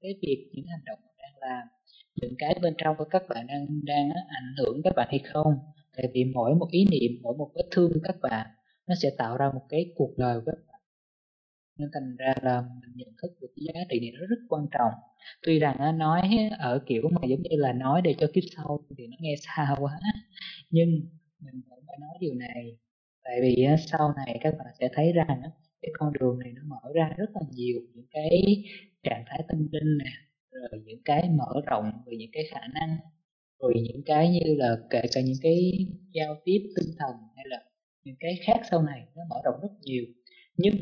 cái 0.02 0.12
việc 0.22 0.50
những 0.54 0.66
hành 0.68 0.84
động 0.86 1.00
đang 1.18 1.50
làm 1.50 1.68
những 2.22 2.34
cái 2.38 2.55
bên 2.61 2.74
trong 2.78 2.95
của 2.97 3.03
các 3.03 3.24
bạn 3.30 3.47
đang 3.47 3.65
đang 3.84 4.09
ảnh 4.28 4.53
hưởng 4.57 4.82
các 4.84 4.93
bạn 4.95 5.07
hay 5.11 5.20
không. 5.20 5.53
Tại 5.97 6.05
vì 6.13 6.24
mỗi 6.24 6.55
một 6.55 6.67
ý 6.72 6.86
niệm, 6.91 7.11
mỗi 7.22 7.38
một 7.38 7.51
vết 7.55 7.67
thương 7.72 7.93
của 7.93 7.99
các 8.03 8.15
bạn, 8.22 8.47
nó 8.88 8.95
sẽ 9.01 9.09
tạo 9.17 9.38
ra 9.38 9.51
một 9.53 9.61
cái 9.70 9.91
cuộc 9.95 10.17
đời 10.17 10.39
của 10.39 10.51
các 10.51 10.57
bạn. 10.67 10.82
Nên 11.78 11.89
thành 11.93 12.15
ra 12.17 12.34
là 12.41 12.61
mình 12.61 12.91
nhận 12.95 13.09
thức 13.22 13.32
được 13.41 13.47
cái 13.55 13.65
giá 13.65 13.82
trị 13.89 13.99
này 13.99 14.11
nó 14.20 14.26
rất 14.26 14.39
quan 14.49 14.65
trọng. 14.72 14.91
Tuy 15.41 15.59
rằng 15.59 15.97
nói 15.97 16.22
ở 16.59 16.80
kiểu 16.86 17.09
mà 17.11 17.28
giống 17.28 17.41
như 17.41 17.57
là 17.57 17.74
nói 17.74 18.01
để 18.01 18.15
cho 18.17 18.28
kiếp 18.34 18.43
sau 18.55 18.80
thì 18.97 19.07
nó 19.07 19.17
nghe 19.20 19.36
xa 19.41 19.76
quá, 19.80 19.99
nhưng 20.70 20.89
mình 21.39 21.61
vẫn 21.70 21.80
phải 21.88 21.97
nói 21.99 22.17
điều 22.20 22.34
này. 22.34 22.78
Tại 23.24 23.34
vì 23.41 23.67
sau 23.88 24.13
này 24.15 24.39
các 24.41 24.53
bạn 24.57 24.67
sẽ 24.80 24.89
thấy 24.93 25.11
rằng 25.13 25.41
cái 25.82 25.91
con 25.93 26.13
đường 26.20 26.39
này 26.39 26.51
nó 26.55 26.61
mở 26.67 26.91
ra 26.95 27.09
rất 27.17 27.30
là 27.34 27.41
nhiều 27.51 27.80
những 27.93 28.05
cái 28.11 28.63
trạng 29.03 29.24
thái 29.28 29.43
tâm 29.47 29.67
linh 29.72 29.97
nè 29.97 30.11
rồi 30.72 30.82
những 30.86 31.01
cái 31.05 31.30
mở 31.30 31.62
rộng 31.66 31.91
về 32.05 32.18
những 32.18 32.32
cái 32.34 32.43
khả 32.51 32.60
năng 32.74 32.97
rồi 33.60 33.74
những 33.76 34.01
cái 34.05 34.30
như 34.30 34.55
là 34.55 34.78
kể 34.89 35.01
cả 35.14 35.22
những 35.22 35.38
cái 35.41 35.72
giao 36.14 36.36
tiếp 36.45 36.60
tinh 36.76 36.95
thần 36.99 37.16
hay 37.36 37.45
là 37.49 37.64
những 38.03 38.16
cái 38.20 38.39
khác 38.45 38.62
sau 38.72 38.82
này 38.82 39.01
nó 39.16 39.22
mở 39.30 39.36
rộng 39.45 39.60
rất 39.62 39.72
nhiều. 39.82 40.03
Nhưng 40.57 40.76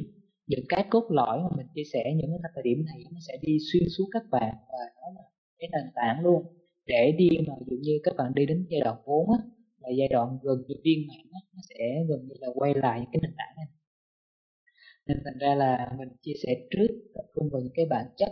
những 0.48 0.66
cái 0.70 0.86
cốt 0.90 1.08
lõi 1.10 1.40
mà 1.40 1.50
mình 1.58 1.68
chia 1.76 1.84
sẻ 1.94 2.14
những 2.16 2.32
cái 2.44 2.52
thời 2.56 2.64
điểm 2.64 2.86
này 2.86 3.04
nó 3.14 3.20
sẽ 3.28 3.38
đi 3.42 3.58
xuyên 3.72 3.84
suốt 3.98 4.06
các 4.12 4.24
bạn 4.32 4.56
và 4.72 4.84
nó 5.02 5.08
là 5.16 5.24
cái 5.60 5.70
nền 5.72 5.92
tảng 5.96 6.24
luôn. 6.24 6.44
Để 6.86 7.12
đi 7.18 7.30
mà 7.48 7.54
dụ 7.70 7.78
như 7.82 8.00
các 8.04 8.16
bạn 8.18 8.32
đi 8.36 8.46
đến 8.46 8.66
giai 8.70 8.82
đoạn 8.82 8.98
4 9.06 9.32
á 9.32 9.38
là 9.80 9.90
giai 9.98 10.08
đoạn 10.08 10.38
gần 10.44 10.58
như 10.68 10.76
viên 10.84 11.08
mãn 11.08 11.26
á, 11.34 11.40
nó 11.56 11.62
sẽ 11.70 12.04
gần 12.10 12.28
như 12.28 12.36
là 12.40 12.48
quay 12.56 12.74
lại 12.74 13.00
những 13.00 13.10
cái 13.14 13.20
nền 13.24 13.34
tảng 13.38 13.56
này. 13.58 13.66
Nên 15.08 15.18
thành 15.26 15.38
ra 15.40 15.56
là 15.56 15.92
mình 15.98 16.10
chia 16.22 16.34
sẻ 16.44 16.56
trước 16.72 16.88
tập 17.14 17.26
trung 17.36 17.50
vào 17.52 17.62
những 17.62 17.74
cái 17.76 17.86
bản 17.90 18.06
chất 18.18 18.32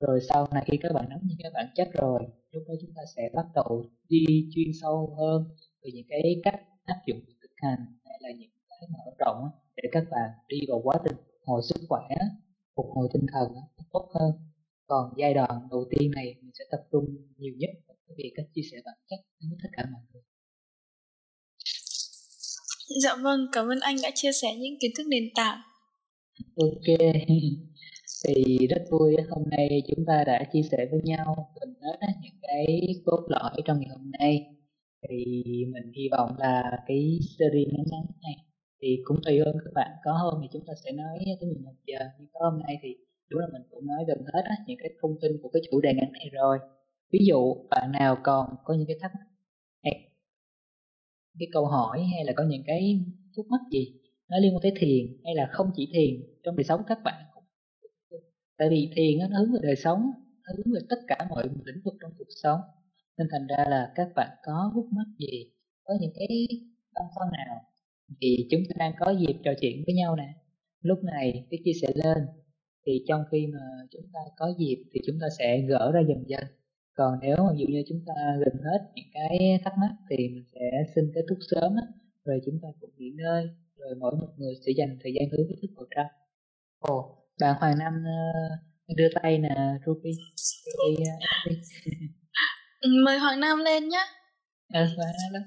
rồi 0.00 0.20
sau 0.28 0.48
này 0.52 0.64
khi 0.66 0.78
các 0.82 0.92
bạn 0.92 1.06
nắm 1.08 1.18
những 1.22 1.38
cái 1.42 1.50
bản 1.54 1.66
chất 1.74 1.88
rồi 1.92 2.20
lúc 2.50 2.62
đó 2.68 2.74
chúng 2.80 2.90
ta 2.96 3.02
sẽ 3.16 3.22
bắt 3.34 3.46
đầu 3.54 3.84
đi 4.08 4.48
chuyên 4.54 4.68
sâu 4.82 5.14
hơn 5.18 5.44
về 5.82 5.90
những 5.94 6.06
cái 6.08 6.40
cách 6.44 6.60
áp 6.84 7.00
dụng 7.06 7.20
thực 7.42 7.50
hành 7.56 7.78
hay 8.04 8.18
là 8.20 8.28
những 8.38 8.50
cái 8.68 8.88
mở 8.92 9.10
rộng 9.18 9.48
để 9.76 9.82
các 9.92 10.04
bạn 10.10 10.30
đi 10.48 10.60
vào 10.68 10.80
quá 10.84 10.96
trình 11.04 11.16
hồi 11.46 11.62
sức 11.68 11.80
khỏe 11.88 12.08
phục 12.76 12.86
hồi 12.94 13.08
tinh 13.12 13.26
thần 13.32 13.48
tốt 13.92 14.10
hơn 14.14 14.32
còn 14.86 15.12
giai 15.16 15.34
đoạn 15.34 15.68
đầu 15.70 15.84
tiên 15.90 16.10
này 16.10 16.34
mình 16.42 16.50
sẽ 16.58 16.64
tập 16.70 16.80
trung 16.92 17.04
nhiều 17.36 17.54
nhất 17.58 17.70
vào 17.88 17.96
cái 18.06 18.14
việc 18.18 18.32
cách 18.36 18.46
chia 18.54 18.62
sẻ 18.72 18.76
bản 18.84 18.94
chất 19.10 19.18
với 19.40 19.58
tất 19.62 19.68
cả 19.72 19.82
mọi 19.92 20.02
người 20.12 20.22
Dạ 23.02 23.16
vâng, 23.16 23.46
cảm 23.52 23.68
ơn 23.68 23.80
anh 23.80 23.96
đã 24.02 24.10
chia 24.14 24.32
sẻ 24.32 24.48
những 24.58 24.74
kiến 24.80 24.90
thức 24.96 25.06
nền 25.08 25.24
tảng. 25.34 25.60
Ok. 26.56 26.98
thì 28.24 28.66
rất 28.66 28.82
vui 28.90 29.16
hôm 29.30 29.42
nay 29.50 29.82
chúng 29.88 30.04
ta 30.06 30.24
đã 30.26 30.44
chia 30.52 30.62
sẻ 30.62 30.86
với 30.90 31.00
nhau 31.04 31.52
gần 31.60 31.74
hết 31.82 32.06
những 32.22 32.38
cái 32.42 32.94
cốt 33.04 33.26
lõi 33.28 33.52
trong 33.64 33.80
ngày 33.80 33.88
hôm 33.88 34.10
nay. 34.18 34.46
Thì 35.08 35.34
mình 35.72 35.92
hy 35.96 36.08
vọng 36.10 36.30
là 36.38 36.62
cái 36.86 37.18
series 37.38 37.68
ngắn 37.68 37.86
ngắn 37.90 38.04
này 38.22 38.36
thì 38.82 38.98
cũng 39.04 39.16
tùy 39.24 39.38
hơn 39.38 39.56
các 39.64 39.70
bạn. 39.74 39.90
Có 40.04 40.12
hôm 40.12 40.34
thì 40.42 40.48
chúng 40.52 40.62
ta 40.66 40.72
sẽ 40.84 40.92
nói 40.92 41.18
tới 41.40 41.50
11 41.50 41.72
giờ 41.86 41.98
nhưng 42.18 42.28
có 42.32 42.50
hôm 42.50 42.62
nay 42.62 42.76
thì 42.82 42.96
đúng 43.30 43.40
là 43.40 43.46
mình 43.52 43.62
cũng 43.70 43.86
nói 43.86 44.04
gần 44.08 44.18
hết 44.34 44.42
á, 44.44 44.56
những 44.66 44.78
cái 44.82 44.90
thông 45.02 45.16
tin 45.22 45.32
của 45.42 45.48
cái 45.48 45.62
chủ 45.70 45.80
đề 45.80 45.94
ngắn 45.94 46.12
này 46.12 46.30
rồi. 46.32 46.58
Ví 47.12 47.18
dụ 47.26 47.54
bạn 47.70 47.92
nào 47.92 48.16
còn 48.22 48.46
có 48.64 48.74
những 48.74 48.86
cái 48.86 48.96
thắc 49.00 49.12
mắc 49.14 49.26
cái 51.38 51.48
câu 51.52 51.66
hỏi 51.66 52.04
hay 52.12 52.24
là 52.24 52.32
có 52.36 52.44
những 52.44 52.62
cái 52.66 53.00
thắc 53.36 53.46
mắc 53.48 53.60
gì 53.70 53.92
nó 54.28 54.38
liên 54.38 54.54
quan 54.54 54.62
tới 54.62 54.72
thiền 54.76 55.16
hay 55.24 55.34
là 55.34 55.48
không 55.52 55.70
chỉ 55.76 55.90
thiền 55.92 56.22
trong 56.44 56.56
đời 56.56 56.64
sống 56.64 56.80
các 56.86 56.98
bạn 57.04 57.24
tại 58.58 58.68
vì 58.70 58.90
thiền 58.96 59.18
nó 59.18 59.38
hướng 59.38 59.52
về 59.52 59.58
đời 59.62 59.76
sống, 59.76 60.00
nó 60.46 60.52
hướng 60.56 60.74
về 60.74 60.80
tất 60.88 60.96
cả 61.06 61.26
mọi 61.30 61.44
lĩnh 61.64 61.82
vực 61.84 61.94
trong 62.00 62.12
cuộc 62.18 62.28
sống. 62.42 62.60
Nên 63.18 63.28
thành 63.30 63.46
ra 63.46 63.64
là 63.70 63.92
các 63.94 64.08
bạn 64.16 64.30
có 64.44 64.70
khúc 64.74 64.86
mắc 64.92 65.06
gì, 65.18 65.50
có 65.84 65.94
những 66.00 66.12
cái 66.14 66.46
băn 66.94 67.04
khoăn 67.14 67.28
nào 67.32 67.56
thì 68.20 68.48
chúng 68.50 68.60
ta 68.68 68.74
đang 68.78 68.92
có 68.98 69.10
dịp 69.10 69.36
trò 69.44 69.52
chuyện 69.60 69.82
với 69.86 69.94
nhau 69.94 70.16
nè. 70.16 70.34
Lúc 70.80 70.98
này 71.04 71.46
cái 71.50 71.60
chia 71.64 71.72
sẻ 71.82 71.88
lên, 71.94 72.18
thì 72.86 73.04
trong 73.08 73.22
khi 73.32 73.46
mà 73.46 73.60
chúng 73.90 74.04
ta 74.12 74.20
có 74.36 74.54
dịp 74.58 74.84
thì 74.92 75.00
chúng 75.06 75.16
ta 75.20 75.26
sẽ 75.38 75.60
gỡ 75.68 75.92
ra 75.94 76.00
dần 76.08 76.24
dần. 76.26 76.44
Còn 76.96 77.18
nếu 77.22 77.36
mà 77.36 77.52
dụ 77.56 77.66
như 77.66 77.82
chúng 77.88 78.00
ta 78.06 78.36
gần 78.38 78.62
hết 78.64 78.90
những 78.94 79.10
cái 79.12 79.60
thắc 79.64 79.72
mắc 79.78 79.90
thì 80.10 80.28
mình 80.28 80.44
sẽ 80.54 80.70
xin 80.94 81.04
kết 81.14 81.22
thúc 81.28 81.38
sớm 81.50 81.76
á, 81.76 81.82
rồi 82.24 82.40
chúng 82.46 82.58
ta 82.62 82.68
cùng 82.80 82.90
nghỉ 82.96 83.10
ngơi, 83.10 83.48
rồi 83.76 83.94
mỗi 84.00 84.16
một 84.20 84.28
người 84.36 84.54
sẽ 84.66 84.72
dành 84.76 84.98
thời 85.02 85.12
gian 85.14 85.30
hướng 85.30 85.48
kiến 85.48 85.58
thức 85.62 85.70
vào 85.76 85.86
trong 85.96 86.06
ồ 86.78 87.23
bạn 87.40 87.56
Hoàng 87.60 87.78
Nam 87.78 87.94
uh, 88.04 88.96
đưa 88.96 89.08
tay 89.22 89.38
nè 89.38 89.48
Ruby. 89.86 90.10
Ruby 90.64 91.04
uh, 91.04 91.58
mời 93.04 93.18
Hoàng 93.18 93.40
Nam 93.40 93.58
lên 93.58 93.88
nhé 93.88 94.06
ờ 94.74 94.84
Hoàng 94.96 95.12
Nam 95.22 95.32
lên. 95.32 95.42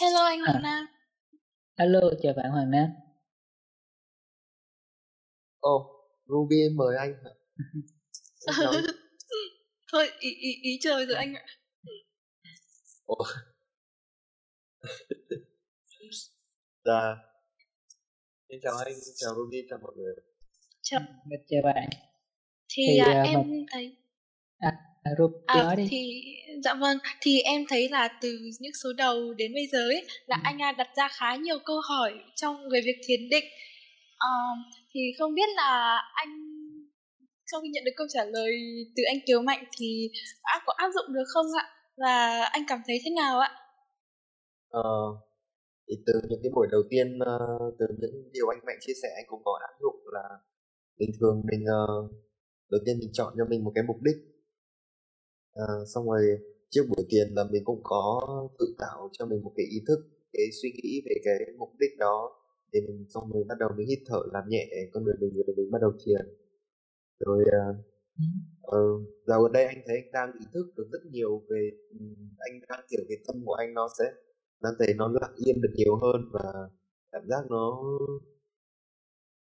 Hello 0.00 0.24
anh 0.24 0.40
Hoàng 0.40 0.56
à. 0.56 0.60
Nam. 0.62 0.86
Hello 1.78 2.00
chào 2.22 2.32
bạn 2.36 2.50
Hoàng 2.50 2.70
Nam. 2.70 2.88
Ồ, 5.60 5.74
oh, 5.76 5.86
Ruby 6.26 6.56
mời 6.76 6.96
anh 6.98 7.14
hả? 7.24 7.30
Thôi 9.92 10.10
ý, 10.20 10.30
ý, 10.34 10.50
ý 10.62 10.78
trời 10.82 11.06
rồi 11.06 11.16
anh 11.16 11.34
ạ. 11.34 11.44
Ồ 13.06 13.16
Dạ. 16.88 17.16
Xin 18.48 18.58
chào 18.62 18.72
anh, 18.76 18.94
xin 18.94 19.14
chào 19.16 19.30
Ruby, 19.36 19.58
chào 19.70 19.78
mọi 19.82 19.92
người. 19.96 20.14
Chào. 20.82 21.00
Được 21.30 21.42
chào 21.48 21.60
bạn. 21.64 21.88
Thì, 22.68 22.82
thì 22.88 22.98
à, 22.98 23.22
em 23.22 23.34
mà... 23.34 23.42
thấy 23.72 23.96
À, 24.58 24.72
à 25.02 25.10
Ruby 25.18 25.34
à, 25.46 25.62
nói 25.62 25.76
đi. 25.76 25.86
Thì 25.90 26.22
dạ 26.64 26.74
vâng, 26.74 26.98
thì 27.20 27.40
em 27.40 27.64
thấy 27.68 27.88
là 27.88 28.18
từ 28.22 28.38
những 28.60 28.72
số 28.82 28.92
đầu 28.96 29.34
đến 29.34 29.54
bây 29.54 29.66
giờ 29.72 29.78
ấy 29.78 30.06
là 30.26 30.36
ừ. 30.36 30.40
anh 30.44 30.76
đặt 30.76 30.88
ra 30.96 31.08
khá 31.08 31.36
nhiều 31.36 31.58
câu 31.64 31.80
hỏi 31.88 32.12
trong 32.36 32.56
về 32.72 32.80
việc 32.84 32.98
thiền 33.08 33.28
định. 33.30 33.44
À, 34.18 34.30
thì 34.94 35.00
không 35.18 35.34
biết 35.34 35.48
là 35.56 36.02
anh 36.14 36.28
sau 37.52 37.60
khi 37.60 37.68
nhận 37.68 37.84
được 37.84 37.92
câu 37.96 38.06
trả 38.14 38.24
lời 38.24 38.52
từ 38.96 39.02
anh 39.02 39.18
Kiều 39.26 39.42
Mạnh 39.42 39.64
thì 39.78 40.10
đã 40.44 40.60
có 40.66 40.72
áp 40.76 40.88
dụng 40.94 41.14
được 41.14 41.24
không 41.34 41.46
ạ? 41.58 41.64
Và 41.96 42.44
anh 42.44 42.62
cảm 42.68 42.80
thấy 42.86 43.00
thế 43.04 43.10
nào 43.10 43.38
ạ? 43.38 43.50
Ờ, 44.68 44.90
thì 45.88 46.02
từ 46.06 46.12
những 46.28 46.40
cái 46.42 46.52
buổi 46.54 46.66
đầu 46.70 46.82
tiên 46.90 47.18
uh, 47.18 47.74
từ 47.78 47.86
những 47.98 48.30
điều 48.32 48.48
anh 48.48 48.60
mạnh 48.66 48.78
chia 48.80 48.92
sẻ 49.02 49.08
anh 49.16 49.24
cũng 49.28 49.42
có 49.44 49.58
áp 49.60 49.74
dụng 49.80 49.96
là 50.12 50.28
bình 50.98 51.10
thường 51.20 51.42
mình 51.50 51.64
uh, 51.64 52.10
đầu 52.70 52.80
tiên 52.84 52.98
mình 52.98 53.10
chọn 53.12 53.34
cho 53.36 53.44
mình 53.44 53.64
một 53.64 53.72
cái 53.74 53.84
mục 53.86 53.96
đích. 54.02 54.16
Uh, 55.62 55.88
xong 55.94 56.06
rồi 56.10 56.22
trước 56.70 56.84
buổi 56.88 57.06
tiền 57.08 57.26
là 57.36 57.44
mình 57.52 57.64
cũng 57.64 57.80
có 57.82 58.20
tự 58.58 58.74
tạo 58.78 59.08
cho 59.12 59.26
mình 59.26 59.42
một 59.42 59.52
cái 59.56 59.66
ý 59.66 59.78
thức 59.88 59.98
cái 60.32 60.46
suy 60.62 60.70
nghĩ 60.70 61.02
về 61.06 61.14
cái 61.24 61.38
mục 61.58 61.68
đích 61.78 61.98
đó. 61.98 62.34
Thì 62.72 62.80
mình 62.80 63.06
xong 63.14 63.32
rồi 63.32 63.44
bắt 63.48 63.54
đầu 63.60 63.68
mình 63.76 63.88
hít 63.88 63.98
thở 64.06 64.20
làm 64.32 64.44
nhẹ 64.48 64.68
con 64.92 65.04
người 65.04 65.14
mình 65.20 65.32
rồi 65.34 65.54
mình 65.56 65.70
bắt 65.70 65.78
đầu 65.80 65.92
thiền. 66.04 66.36
Rồi 67.18 67.44
uh, 67.44 67.76
uh, 68.76 69.02
dạo 69.26 69.42
gần 69.42 69.52
đây 69.52 69.64
anh 69.64 69.82
thấy 69.86 69.96
anh 69.96 70.12
đang 70.12 70.32
ý 70.40 70.46
thức 70.52 70.66
được 70.76 70.88
rất 70.92 70.98
nhiều 71.10 71.42
về 71.50 71.70
um, 71.90 72.14
anh 72.38 72.60
đang 72.68 72.80
kiểu 72.90 73.00
cái 73.08 73.18
tâm 73.26 73.42
của 73.44 73.54
anh 73.54 73.74
nó 73.74 73.88
sẽ 73.98 74.04
đang 74.62 74.72
thấy 74.78 74.94
nó 74.94 75.08
lặng 75.20 75.34
yên 75.36 75.60
được 75.60 75.72
nhiều 75.74 75.96
hơn 75.96 76.30
và 76.32 76.52
cảm 77.12 77.22
giác 77.28 77.50
nó 77.50 77.82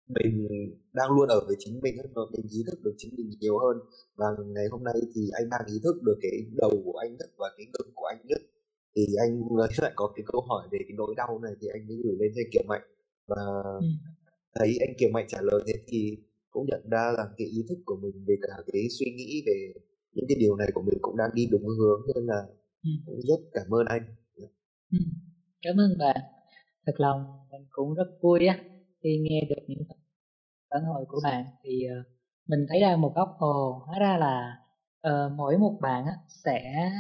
mình 0.08 0.48
đang 0.92 1.10
luôn 1.10 1.28
ở 1.28 1.40
với 1.46 1.56
chính 1.58 1.80
mình 1.82 1.96
hơn 2.14 2.28
mình 2.32 2.46
ý 2.50 2.62
thức 2.66 2.78
được 2.84 2.94
chính 2.96 3.14
mình 3.16 3.30
nhiều 3.40 3.58
hơn 3.58 3.76
và 4.14 4.26
ngày 4.46 4.66
hôm 4.70 4.84
nay 4.84 4.94
thì 5.14 5.20
anh 5.32 5.50
đang 5.50 5.60
ý 5.66 5.74
thức 5.84 5.96
được 6.02 6.18
cái 6.22 6.32
đầu 6.56 6.72
của 6.84 6.98
anh 6.98 7.16
nhất 7.16 7.30
và 7.36 7.48
cái 7.56 7.66
ngực 7.66 7.92
của 7.94 8.06
anh 8.06 8.20
nhất 8.24 8.40
thì 8.96 9.02
anh 9.24 9.42
lại 9.78 9.92
có 9.96 10.12
cái 10.16 10.24
câu 10.32 10.40
hỏi 10.40 10.68
về 10.72 10.78
cái 10.88 10.94
nỗi 10.96 11.14
đau 11.16 11.40
này 11.42 11.52
thì 11.60 11.68
anh 11.72 11.88
mới 11.88 11.96
gửi 12.04 12.16
lên 12.20 12.32
cho 12.36 12.42
Kiều 12.52 12.62
Mạnh 12.68 12.82
và 13.26 13.42
ừ. 13.80 13.86
thấy 14.54 14.78
anh 14.80 14.94
Kiều 14.98 15.10
Mạnh 15.10 15.26
trả 15.28 15.38
lời 15.42 15.60
thế 15.66 15.72
thì 15.86 16.18
cũng 16.50 16.66
nhận 16.66 16.82
ra 16.90 17.12
là 17.16 17.24
cái 17.38 17.46
ý 17.46 17.64
thức 17.68 17.78
của 17.84 17.96
mình 18.02 18.24
về 18.28 18.36
cả 18.42 18.62
cái 18.72 18.82
suy 18.98 19.06
nghĩ 19.16 19.42
về 19.46 19.72
những 20.12 20.24
cái 20.28 20.36
điều 20.40 20.56
này 20.56 20.68
của 20.74 20.82
mình 20.82 20.98
cũng 21.02 21.16
đang 21.16 21.30
đi 21.34 21.46
đúng 21.50 21.66
hướng 21.68 22.00
nên 22.14 22.26
là 22.26 22.46
ừ. 22.82 22.90
cũng 23.06 23.20
rất 23.20 23.40
cảm 23.52 23.74
ơn 23.74 23.86
anh 23.86 24.02
Ừ, 24.92 24.98
cảm 25.62 25.76
ơn 25.76 25.98
bạn 25.98 26.16
thật 26.86 26.92
lòng 26.98 27.24
mình 27.52 27.62
cũng 27.70 27.94
rất 27.94 28.04
vui 28.22 28.46
á 28.46 28.58
khi 29.04 29.18
nghe 29.22 29.40
được 29.50 29.62
những 29.68 29.82
phản 30.70 30.84
hồi 30.84 31.04
của 31.08 31.20
bạn. 31.24 31.44
Thì 31.64 31.84
ờ, 31.84 31.96
mình 32.48 32.66
thấy 32.68 32.80
ra 32.80 32.96
một 32.96 33.12
góc 33.16 33.28
ồ 33.38 33.82
hóa 33.86 33.98
ra 34.00 34.18
là 34.18 34.56
uh, 35.08 35.32
mỗi 35.36 35.58
một 35.58 35.78
bạn 35.82 36.06
á, 36.06 36.12
sẽ 36.44 36.90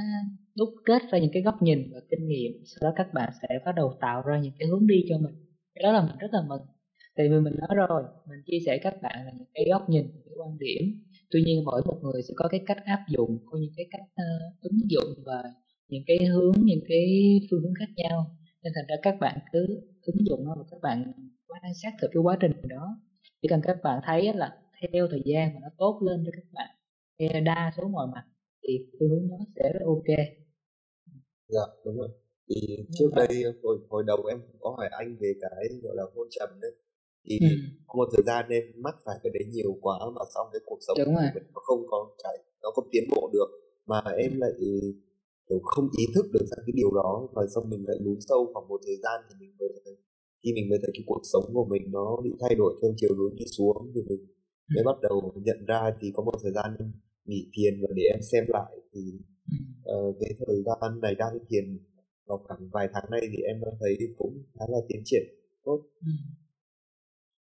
đúc 0.56 0.68
kết 0.84 1.02
ra 1.12 1.18
những 1.18 1.30
cái 1.34 1.42
góc 1.42 1.62
nhìn 1.62 1.90
và 1.94 2.00
kinh 2.10 2.28
nghiệm 2.28 2.52
sau 2.66 2.90
đó 2.90 2.94
các 2.96 3.08
bạn 3.14 3.32
sẽ 3.42 3.48
bắt 3.66 3.72
đầu 3.76 3.94
tạo 4.00 4.22
ra 4.22 4.40
những 4.40 4.52
cái 4.58 4.68
hướng 4.68 4.86
đi 4.86 5.04
cho 5.08 5.18
mình. 5.18 5.34
Cái 5.74 5.82
đó 5.82 5.92
là 5.92 6.02
mình 6.06 6.16
rất 6.18 6.28
là 6.32 6.42
mừng. 6.48 6.62
Tại 7.16 7.28
vì 7.30 7.40
mình 7.40 7.54
nói 7.58 7.70
rồi 7.76 8.02
mình 8.28 8.40
chia 8.46 8.58
sẻ 8.66 8.78
các 8.82 8.94
bạn 9.02 9.26
là 9.26 9.32
những 9.38 9.48
cái 9.54 9.64
góc 9.70 9.88
nhìn 9.90 10.02
những 10.14 10.22
cái 10.26 10.34
quan 10.38 10.58
điểm. 10.58 10.82
Tuy 11.30 11.42
nhiên 11.42 11.64
mỗi 11.64 11.82
một 11.86 11.98
người 12.02 12.22
sẽ 12.28 12.34
có 12.36 12.48
cái 12.48 12.60
cách 12.66 12.78
áp 12.84 13.00
dụng 13.10 13.38
có 13.46 13.58
những 13.58 13.72
cái 13.76 13.86
cách 13.90 14.02
uh, 14.22 14.62
ứng 14.62 14.80
dụng 14.90 15.24
và 15.26 15.42
những 15.88 16.02
cái 16.06 16.26
hướng 16.26 16.54
những 16.64 16.84
cái 16.88 17.06
phương 17.50 17.62
hướng 17.62 17.74
khác 17.78 17.92
nhau. 17.96 18.36
Nên 18.62 18.72
thành 18.76 18.86
ra 18.88 18.96
các 19.02 19.16
bạn 19.20 19.38
cứ 19.52 19.66
ứng 20.02 20.26
dụng 20.28 20.44
nó 20.44 20.54
và 20.58 20.64
các 20.70 20.80
bạn 20.82 21.12
quan 21.46 21.74
sát 21.82 21.92
thử 22.00 22.08
cái 22.12 22.20
quá 22.22 22.36
trình 22.40 22.52
đó. 22.68 22.96
Chỉ 23.42 23.48
cần 23.48 23.60
các 23.62 23.76
bạn 23.82 24.00
thấy 24.06 24.32
là 24.34 24.58
theo 24.92 25.08
thời 25.10 25.22
gian 25.24 25.54
mà 25.54 25.60
nó 25.62 25.68
tốt 25.78 26.00
lên 26.06 26.22
cho 26.26 26.30
các 26.34 26.48
bạn 26.52 26.68
theo 27.18 27.40
đa 27.40 27.72
số 27.76 27.88
mọi 27.88 28.06
mặt 28.14 28.24
thì 28.62 28.78
phương 28.92 29.08
hướng 29.08 29.28
đó 29.30 29.36
sẽ 29.56 29.72
rất 29.72 29.84
ok. 29.86 30.10
Dạ 31.48 31.66
đúng 31.84 31.98
rồi. 31.98 32.08
Thì 32.48 32.76
trước 32.98 33.10
đây 33.16 33.28
hồi, 33.62 33.78
hồi 33.88 34.04
đầu 34.06 34.24
em 34.30 34.38
có 34.60 34.74
hỏi 34.76 34.88
anh 34.90 35.16
về 35.20 35.32
cái 35.40 35.68
gọi 35.82 35.96
là 35.96 36.02
hôn 36.14 36.28
trầm 36.30 36.48
đấy. 36.60 36.72
Thì 37.28 37.38
ừ. 37.40 37.46
có 37.86 37.96
một 37.96 38.08
thời 38.12 38.24
gian 38.26 38.48
em 38.48 38.62
mắc 38.76 38.94
phải 39.04 39.16
cái 39.22 39.30
đấy 39.34 39.44
nhiều 39.52 39.78
quá 39.80 39.98
mà 40.14 40.22
xong 40.34 40.46
cái 40.52 40.60
cuộc 40.66 40.78
sống 40.86 40.96
của 41.04 41.12
mình 41.12 41.44
nó 41.54 41.60
không 41.64 41.86
có 41.86 42.10
cái 42.22 42.36
nó 42.62 42.70
không 42.74 42.88
tiến 42.92 43.04
bộ 43.10 43.30
được. 43.32 43.48
Mà 43.86 44.00
em 44.16 44.40
lại 44.40 44.50
kiểu 45.48 45.60
không 45.62 45.88
ý 45.98 46.04
thức 46.14 46.26
được 46.32 46.46
ra 46.50 46.56
cái 46.66 46.72
điều 46.76 46.90
đó 46.94 47.28
và 47.34 47.42
xong 47.54 47.70
mình 47.70 47.84
lại 47.88 47.96
lún 48.00 48.18
sâu 48.28 48.50
khoảng 48.52 48.68
một 48.68 48.80
thời 48.86 48.96
gian 49.02 49.16
thì 49.28 49.34
mình 49.40 49.56
mới 49.58 49.68
thấy 49.84 49.96
khi 50.42 50.52
mình 50.52 50.68
mới 50.70 50.78
thấy 50.82 50.90
cái 50.94 51.02
cuộc 51.06 51.22
sống 51.32 51.44
của 51.52 51.64
mình 51.64 51.82
nó 51.90 52.20
bị 52.24 52.30
thay 52.40 52.54
đổi 52.54 52.72
theo 52.82 52.90
chiều 52.96 53.10
hướng 53.18 53.34
đi 53.36 53.44
xuống 53.56 53.92
thì 53.94 54.00
mình 54.08 54.22
mới 54.74 54.84
bắt 54.84 54.96
đầu 55.02 55.32
nhận 55.36 55.64
ra 55.66 55.80
thì 56.00 56.10
có 56.14 56.22
một 56.22 56.34
thời 56.42 56.52
gian 56.52 56.76
em 56.78 56.92
nghỉ 57.24 57.50
thiền 57.54 57.74
và 57.82 57.88
để 57.96 58.02
em 58.14 58.20
xem 58.32 58.44
lại 58.48 58.72
thì 58.92 59.00
uh, 59.92 60.16
cái 60.20 60.30
thời 60.46 60.62
gian 60.66 61.00
này 61.00 61.14
đang 61.14 61.38
thiền 61.48 61.78
vào 62.26 62.38
khoảng 62.44 62.68
vài 62.72 62.88
tháng 62.92 63.10
nay 63.10 63.20
thì 63.32 63.42
em 63.42 63.60
thấy 63.80 63.96
cũng 64.18 64.42
khá 64.58 64.64
là 64.68 64.78
tiến 64.88 65.02
triển 65.04 65.22
tốt. 65.64 65.82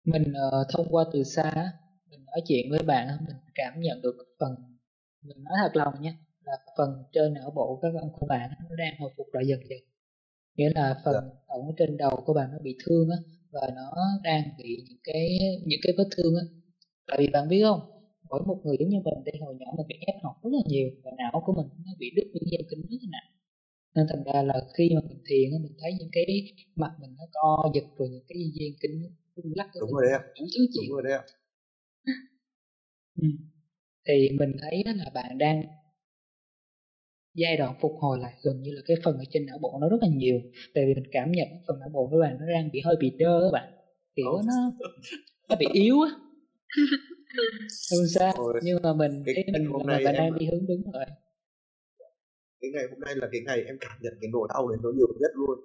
Mình 0.04 0.22
uh, 0.22 0.66
thông 0.72 0.86
qua 0.90 1.04
từ 1.12 1.22
xa 1.22 1.72
mình 2.10 2.24
nói 2.26 2.40
chuyện 2.48 2.70
với 2.70 2.82
bạn 2.82 3.08
mình 3.26 3.36
cảm 3.54 3.80
nhận 3.80 4.02
được 4.02 4.16
phần 4.40 4.54
mình 5.22 5.44
nói 5.44 5.54
thật 5.62 5.70
lòng 5.74 5.94
nha 6.00 6.18
là 6.46 6.56
phần 6.76 6.90
trên 7.12 7.34
não 7.34 7.50
bộ 7.56 7.78
các 7.82 7.92
ông 8.00 8.12
của 8.12 8.26
bạn 8.26 8.50
nó 8.70 8.76
đang 8.76 8.94
hồi 8.98 9.10
phục 9.16 9.26
lại 9.32 9.44
dần 9.46 9.60
dần. 9.68 9.78
Nghĩa 10.56 10.70
là 10.74 11.00
phần 11.04 11.14
dạ. 11.14 11.36
ở 11.46 11.58
trên 11.78 11.96
đầu 11.96 12.22
của 12.26 12.34
bạn 12.34 12.48
nó 12.52 12.58
bị 12.62 12.76
thương 12.84 13.08
á 13.10 13.18
và 13.50 13.70
nó 13.76 13.90
đang 14.22 14.42
bị 14.58 14.84
những 14.88 14.98
cái 15.04 15.38
những 15.66 15.80
cái 15.82 15.92
vết 15.98 16.08
thương 16.16 16.34
á. 16.42 16.44
Tại 17.06 17.16
vì 17.20 17.28
bạn 17.32 17.48
biết 17.48 17.62
không 17.64 17.80
mỗi 18.30 18.42
một 18.46 18.58
người 18.64 18.76
giống 18.80 18.88
như 18.88 18.98
mình 19.04 19.24
đi 19.24 19.32
hồi 19.40 19.54
nhỏ 19.60 19.66
mình 19.76 19.86
bị 19.88 19.96
ép 20.06 20.16
học 20.22 20.34
rất 20.42 20.50
là 20.52 20.62
nhiều 20.66 20.88
và 21.04 21.10
não 21.18 21.42
của 21.46 21.52
mình 21.52 21.68
nó 21.86 21.92
bị 21.98 22.10
đứt 22.16 22.26
những 22.34 22.50
dây 22.52 22.62
kinh 22.70 22.80
rất 22.90 22.98
là 23.02 23.08
nặng. 23.12 23.30
Nên 23.94 24.06
thành 24.10 24.24
ra 24.24 24.42
là 24.42 24.60
khi 24.74 24.90
mà 24.94 25.00
mình 25.08 25.20
thiền 25.28 25.62
mình 25.62 25.76
thấy 25.80 25.92
những 25.98 26.08
cái 26.12 26.26
mặt 26.76 26.92
mình 27.00 27.14
nó 27.18 27.24
co 27.32 27.70
giật 27.74 27.84
rồi 27.96 28.08
những 28.08 28.24
cái 28.28 28.38
dây 28.54 28.76
kinh 28.80 29.02
rung 29.36 29.52
lắc 29.56 29.68
đúng 29.80 29.90
rồi 29.92 30.02
đấy 30.06 30.12
ạ. 30.12 30.22
đúng 30.36 30.88
rồi 30.94 31.02
đấy 31.04 31.18
ừ. 33.22 33.28
thì 34.08 34.28
mình 34.38 34.52
thấy 34.60 34.84
là 34.86 35.10
bạn 35.14 35.38
đang 35.38 35.62
giai 37.36 37.56
đoạn 37.56 37.74
phục 37.80 37.92
hồi 38.00 38.18
lại 38.18 38.32
gần 38.42 38.62
như 38.62 38.70
là 38.74 38.80
cái 38.86 38.96
phần 39.04 39.18
ở 39.18 39.24
trên 39.30 39.46
não 39.46 39.58
bộ 39.62 39.78
nó 39.80 39.88
rất 39.88 39.96
là 40.00 40.08
nhiều. 40.08 40.40
Tại 40.74 40.84
vì 40.86 40.94
mình 40.94 41.10
cảm 41.12 41.32
nhận 41.32 41.48
phần 41.66 41.76
não 41.80 41.88
bộ 41.92 42.08
của 42.10 42.20
bạn 42.20 42.36
nó 42.40 42.46
đang 42.54 42.70
bị 42.72 42.80
hơi 42.84 42.96
bị 43.00 43.10
đơ 43.18 43.40
các 43.42 43.52
bạn. 43.52 43.68
Kiểu 44.16 44.32
oh. 44.38 44.44
nó 44.46 44.72
nó 45.48 45.56
bị 45.56 45.66
yếu 45.72 46.00
á. 46.00 46.10
Không 47.90 48.06
sao 48.14 48.32
Ôi, 48.36 48.60
nhưng 48.62 48.78
mà 48.82 48.94
mình 48.94 49.22
cái, 49.26 49.34
cái 49.34 49.44
mình 49.52 49.66
hôm 49.72 49.86
nay 49.86 50.04
mình 50.04 50.14
đang 50.14 50.38
đi 50.38 50.46
hướng 50.46 50.66
đúng 50.66 50.92
rồi. 50.92 51.04
Cái 52.60 52.70
ngày 52.74 52.84
hôm 52.90 53.00
nay 53.00 53.14
là 53.16 53.28
cái 53.32 53.40
ngày 53.46 53.58
em 53.66 53.76
cảm 53.80 53.96
nhận 54.02 54.14
cái 54.20 54.30
nỗi 54.32 54.48
đau 54.54 54.68
đấy 54.68 54.78
nó 54.82 54.90
nhiều 54.96 55.12
nhất 55.20 55.30
luôn. 55.34 55.58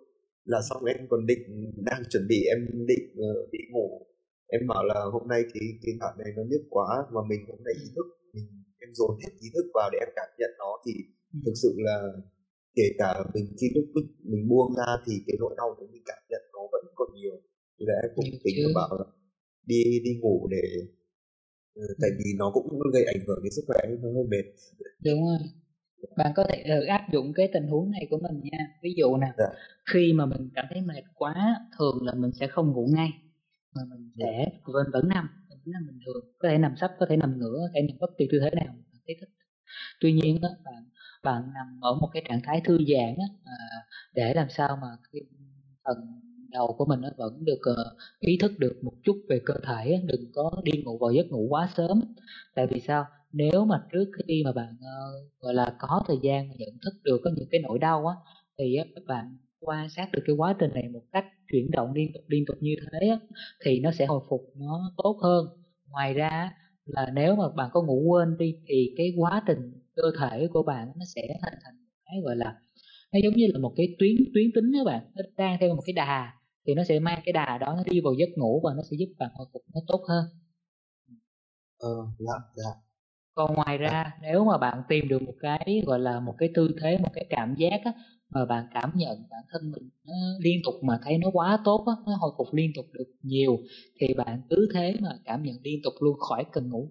Là 0.45 0.59
xong 0.69 0.85
em 0.85 0.97
còn 1.09 1.25
định 1.25 1.71
đang 1.85 2.01
chuẩn 2.09 2.27
bị 2.27 2.43
em 2.53 2.59
định 2.87 3.05
uh, 3.13 3.51
đi 3.51 3.59
ngủ. 3.71 4.07
Em 4.47 4.67
bảo 4.67 4.83
là 4.83 4.99
hôm 5.13 5.27
nay 5.27 5.41
cái 5.53 5.63
cái 5.83 5.93
đoạn 5.99 6.13
này 6.17 6.27
nó 6.37 6.43
nhức 6.49 6.61
quá 6.69 6.87
mà 7.13 7.21
mình 7.29 7.41
hôm 7.49 7.63
nay 7.65 7.73
ý 7.83 7.87
thức 7.95 8.05
mình 8.33 8.47
em 8.79 8.89
dồn 8.93 9.11
hết 9.23 9.31
ý 9.41 9.47
thức 9.53 9.65
vào 9.73 9.89
để 9.93 9.97
em 10.01 10.09
cảm 10.15 10.29
nhận 10.39 10.51
nó 10.59 10.71
thì. 10.85 10.93
Thực 11.45 11.55
sự 11.61 11.75
là 11.77 11.97
kể 12.75 12.83
cả 12.97 13.23
mình 13.33 13.45
khi 13.61 13.67
lúc 13.75 13.85
mình 14.23 14.47
buông 14.49 14.75
ra 14.77 14.89
thì 15.05 15.13
cái 15.27 15.35
nỗi 15.39 15.53
đau 15.57 15.75
của 15.77 15.87
mình 15.91 16.03
cảm 16.05 16.21
nhận 16.29 16.41
nó 16.53 16.59
vẫn 16.71 16.85
còn 16.95 17.07
nhiều. 17.15 17.35
Thì 17.79 17.85
là 17.87 17.93
em 18.03 18.11
cũng 18.15 18.25
tính 18.43 18.55
bảo 18.75 18.89
là 18.99 19.05
đi 19.65 19.83
đi 20.03 20.11
ngủ 20.21 20.47
để 20.51 20.63
ừ, 21.75 21.81
tại 22.01 22.09
vì 22.17 22.29
nó 22.37 22.51
cũng 22.53 22.79
gây 22.93 23.03
ảnh 23.03 23.25
hưởng 23.27 23.39
đến 23.43 23.51
sức 23.51 23.63
khỏe 23.67 23.77
nó 23.89 24.09
hơi 24.15 24.27
mệt. 24.29 24.45
Đúng 25.05 25.21
rồi. 25.25 25.39
Bạn 26.17 26.31
có 26.35 26.43
thể 26.49 26.63
áp 26.87 27.07
dụng 27.13 27.33
cái 27.35 27.49
tình 27.53 27.67
huống 27.67 27.91
này 27.91 28.07
của 28.09 28.17
mình 28.17 28.41
nha. 28.43 28.59
Ví 28.83 28.93
dụ 28.97 29.17
nè 29.17 29.27
dạ. 29.37 29.49
khi 29.93 30.13
mà 30.13 30.25
mình 30.25 30.49
cảm 30.55 30.65
thấy 30.69 30.81
mệt 30.81 31.03
quá 31.15 31.55
thường 31.79 31.97
là 32.01 32.13
mình 32.13 32.31
sẽ 32.39 32.47
không 32.47 32.71
ngủ 32.71 32.87
ngay 32.95 33.09
mà 33.75 33.81
mình 33.89 34.11
sẽ 34.19 34.49
vẫn 34.73 34.87
vẫn 34.93 35.07
nằm. 35.07 35.29
Mình 35.49 35.59
nằm 35.65 35.87
bình 35.87 35.99
thường 36.05 36.33
có 36.39 36.49
thể 36.49 36.57
nằm 36.57 36.73
sấp 36.81 36.91
có 36.99 37.05
thể 37.09 37.17
nằm 37.17 37.39
ngửa 37.39 37.57
có 37.57 37.69
thể 37.75 37.81
nằm 37.87 37.97
bất 37.99 38.09
kỳ 38.17 38.27
tư 38.31 38.39
thế 38.43 38.49
nào 38.55 38.73
bạn 38.91 39.01
thấy 39.05 39.15
thích. 39.19 39.29
Tuy 39.99 40.13
nhiên 40.13 40.41
đó, 40.41 40.49
bạn 40.65 40.83
bạn 41.23 41.43
nằm 41.53 41.79
ở 41.81 41.93
một 42.01 42.09
cái 42.13 42.23
trạng 42.29 42.41
thái 42.43 42.61
thư 42.65 42.77
giãn 42.77 43.15
á, 43.17 43.27
à, 43.45 43.55
để 44.13 44.33
làm 44.33 44.47
sao 44.49 44.77
mà 44.81 44.87
cái 45.13 45.21
phần 45.85 45.97
đầu 46.51 46.75
của 46.77 46.85
mình 46.85 47.01
nó 47.01 47.09
vẫn 47.17 47.45
được 47.45 47.59
ờ, 47.61 47.95
ý 48.19 48.37
thức 48.41 48.51
được 48.59 48.79
một 48.83 48.93
chút 49.03 49.15
về 49.29 49.41
cơ 49.45 49.53
thể 49.67 50.01
đừng 50.05 50.31
có 50.33 50.51
đi 50.63 50.71
ngủ 50.83 50.97
vào 50.97 51.11
giấc 51.11 51.27
ngủ 51.31 51.47
quá 51.49 51.69
sớm. 51.75 52.01
Tại 52.55 52.67
vì 52.67 52.79
sao? 52.79 53.05
Nếu 53.33 53.65
mà 53.65 53.83
trước 53.91 54.05
khi 54.27 54.41
mà 54.45 54.51
bạn 54.51 54.75
ờ, 54.81 55.11
gọi 55.39 55.53
là 55.53 55.75
có 55.79 56.03
thời 56.07 56.17
gian 56.21 56.49
nhận 56.57 56.69
thức 56.83 56.93
được 57.03 57.21
có 57.23 57.31
những 57.35 57.47
cái 57.51 57.61
nỗi 57.61 57.79
đau 57.79 58.07
á 58.07 58.15
thì 58.57 58.77
các 58.95 59.03
bạn 59.07 59.37
quan 59.59 59.89
sát 59.89 60.09
được 60.11 60.21
cái 60.25 60.35
quá 60.35 60.55
trình 60.59 60.71
này 60.73 60.89
một 60.89 61.03
cách 61.11 61.25
chuyển 61.51 61.71
động 61.71 61.93
liên 61.93 62.13
tục 62.13 62.23
liên 62.27 62.43
tục 62.47 62.57
như 62.59 62.75
thế 62.91 63.07
á, 63.07 63.17
thì 63.65 63.79
nó 63.79 63.91
sẽ 63.91 64.05
hồi 64.05 64.21
phục 64.29 64.41
nó 64.55 64.91
tốt 64.97 65.19
hơn. 65.23 65.45
Ngoài 65.89 66.13
ra 66.13 66.51
là 66.85 67.11
nếu 67.13 67.35
mà 67.35 67.49
bạn 67.55 67.69
có 67.73 67.81
ngủ 67.81 68.01
quên 68.09 68.37
đi 68.37 68.55
thì 68.67 68.93
cái 68.97 69.13
quá 69.17 69.43
trình 69.47 69.71
cơ 70.01 70.11
thể 70.19 70.47
của 70.53 70.63
bạn 70.63 70.87
nó 70.95 71.05
sẽ 71.15 71.21
hình 71.27 71.59
thành 71.63 71.75
cái 72.05 72.21
gọi 72.23 72.35
là 72.35 72.55
nó 73.13 73.19
giống 73.23 73.33
như 73.33 73.47
là 73.53 73.59
một 73.59 73.73
cái 73.77 73.95
tuyến 73.99 74.15
tuyến 74.33 74.51
tính 74.55 74.71
các 74.73 74.83
bạn. 74.85 75.03
Nó 75.15 75.23
đang 75.37 75.57
theo 75.59 75.75
một 75.75 75.83
cái 75.85 75.93
đà 75.93 76.33
thì 76.67 76.73
nó 76.73 76.83
sẽ 76.83 76.99
mang 76.99 77.21
cái 77.25 77.33
đà 77.33 77.57
đó 77.57 77.73
nó 77.77 77.83
đi 77.91 78.01
vào 78.01 78.13
giấc 78.13 78.29
ngủ 78.35 78.61
và 78.63 78.73
nó 78.75 78.83
sẽ 78.91 78.97
giúp 78.99 79.09
bạn 79.19 79.29
hồi 79.35 79.47
phục 79.53 79.61
nó 79.73 79.81
tốt 79.87 80.01
hơn. 80.09 80.25
Ờ 81.79 81.89
dạ 82.19 82.33
dạ. 82.55 82.71
Còn 83.35 83.53
ngoài 83.55 83.77
ra 83.77 84.13
nếu 84.21 84.45
mà 84.45 84.57
bạn 84.57 84.83
tìm 84.89 85.07
được 85.07 85.21
một 85.21 85.33
cái 85.39 85.83
gọi 85.87 85.99
là 85.99 86.19
một 86.19 86.35
cái 86.37 86.49
tư 86.55 86.75
thế 86.81 86.97
một 86.97 87.09
cái 87.13 87.25
cảm 87.29 87.55
giác 87.57 87.81
á, 87.85 87.93
mà 88.29 88.45
bạn 88.45 88.67
cảm 88.73 88.91
nhận 88.95 89.17
bản 89.29 89.41
thân 89.51 89.71
mình 89.71 89.89
nó 90.05 90.13
liên 90.39 90.61
tục 90.65 90.75
mà 90.83 90.99
thấy 91.03 91.17
nó 91.17 91.29
quá 91.33 91.59
tốt 91.65 91.85
á, 91.87 91.93
nó 92.07 92.15
hồi 92.15 92.31
phục 92.37 92.47
liên 92.53 92.71
tục 92.75 92.85
được 92.93 93.07
nhiều 93.23 93.57
thì 94.01 94.13
bạn 94.13 94.41
cứ 94.49 94.69
thế 94.73 94.95
mà 95.01 95.09
cảm 95.25 95.43
nhận 95.43 95.55
liên 95.63 95.79
tục 95.83 95.93
luôn 95.99 96.19
khỏi 96.19 96.45
cần 96.51 96.69
ngủ 96.69 96.89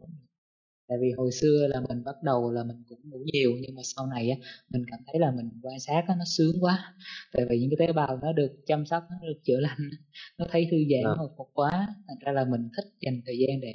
tại 0.90 0.98
vì 1.00 1.12
hồi 1.16 1.30
xưa 1.32 1.66
là 1.68 1.80
mình 1.88 2.04
bắt 2.04 2.22
đầu 2.22 2.52
là 2.52 2.64
mình 2.64 2.82
cũng 2.88 2.98
ngủ 3.04 3.18
nhiều 3.32 3.50
nhưng 3.60 3.74
mà 3.74 3.82
sau 3.84 4.06
này 4.06 4.30
á 4.30 4.36
mình 4.70 4.84
cảm 4.90 5.00
thấy 5.06 5.20
là 5.20 5.30
mình 5.30 5.50
quan 5.62 5.80
sát 5.80 6.04
á, 6.08 6.14
nó 6.18 6.24
sướng 6.36 6.56
quá. 6.60 6.94
Tại 7.32 7.46
vì 7.50 7.58
những 7.58 7.70
cái 7.70 7.86
tế 7.86 7.92
bào 7.92 8.18
nó 8.22 8.32
được 8.32 8.52
chăm 8.66 8.86
sóc 8.86 9.02
nó 9.10 9.28
được 9.28 9.38
chữa 9.44 9.60
lành 9.60 9.90
nó 10.38 10.46
thấy 10.50 10.68
thư 10.70 10.76
giãn 10.90 11.18
hồi 11.18 11.28
phục 11.36 11.50
quá. 11.52 11.70
Thành 12.08 12.16
ra 12.20 12.32
là 12.32 12.44
mình 12.44 12.68
thích 12.76 12.84
dành 13.00 13.20
thời 13.26 13.38
gian 13.38 13.60
để 13.60 13.72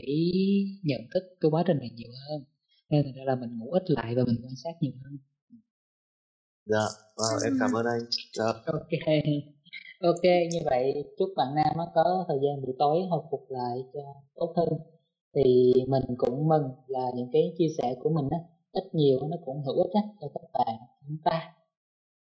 nhận 0.84 1.02
thức 1.14 1.24
cái 1.42 1.50
quá 1.52 1.64
trình 1.68 1.78
này 1.78 1.90
nhiều 1.96 2.12
hơn. 2.30 2.44
Nên 2.90 3.04
thành 3.04 3.14
ra 3.14 3.24
là 3.26 3.36
mình 3.36 3.60
ngủ 3.60 3.72
ít 3.72 3.84
lại 3.88 4.16
và 4.16 4.24
mình 4.28 4.40
quan 4.44 4.56
sát 4.64 4.74
nhiều 4.82 4.94
hơn. 5.04 5.18
Dạ 6.66 6.86
wow, 7.16 7.46
em 7.46 7.54
cảm 7.60 7.72
ơn 7.74 7.86
anh. 7.86 8.02
Dạ. 8.34 8.46
ok. 8.66 8.90
Ok 10.00 10.24
như 10.52 10.60
vậy 10.66 11.06
chúc 11.18 11.30
bạn 11.36 11.48
nam 11.56 11.88
có 11.96 12.26
thời 12.28 12.38
gian 12.44 12.62
buổi 12.62 12.76
tối 12.80 13.02
hồi 13.10 13.24
phục 13.32 13.46
lại 13.50 13.78
cho 13.94 14.00
tốt 14.36 14.54
hơn 14.58 14.95
thì 15.36 15.74
mình 15.88 16.04
cũng 16.18 16.48
mừng 16.48 16.64
là 16.88 17.12
những 17.16 17.30
cái 17.32 17.54
chia 17.58 17.68
sẻ 17.78 17.96
của 18.04 18.10
mình 18.10 18.30
á 18.32 18.38
ít 18.72 18.84
nhiều 18.94 19.20
nó 19.30 19.38
cũng 19.46 19.64
hữu 19.64 19.76
ích 19.76 19.94
á 19.94 20.02
cho 20.22 20.28
các 20.34 20.42
bạn 20.54 20.76
chúng 21.08 21.18
ta. 21.24 21.54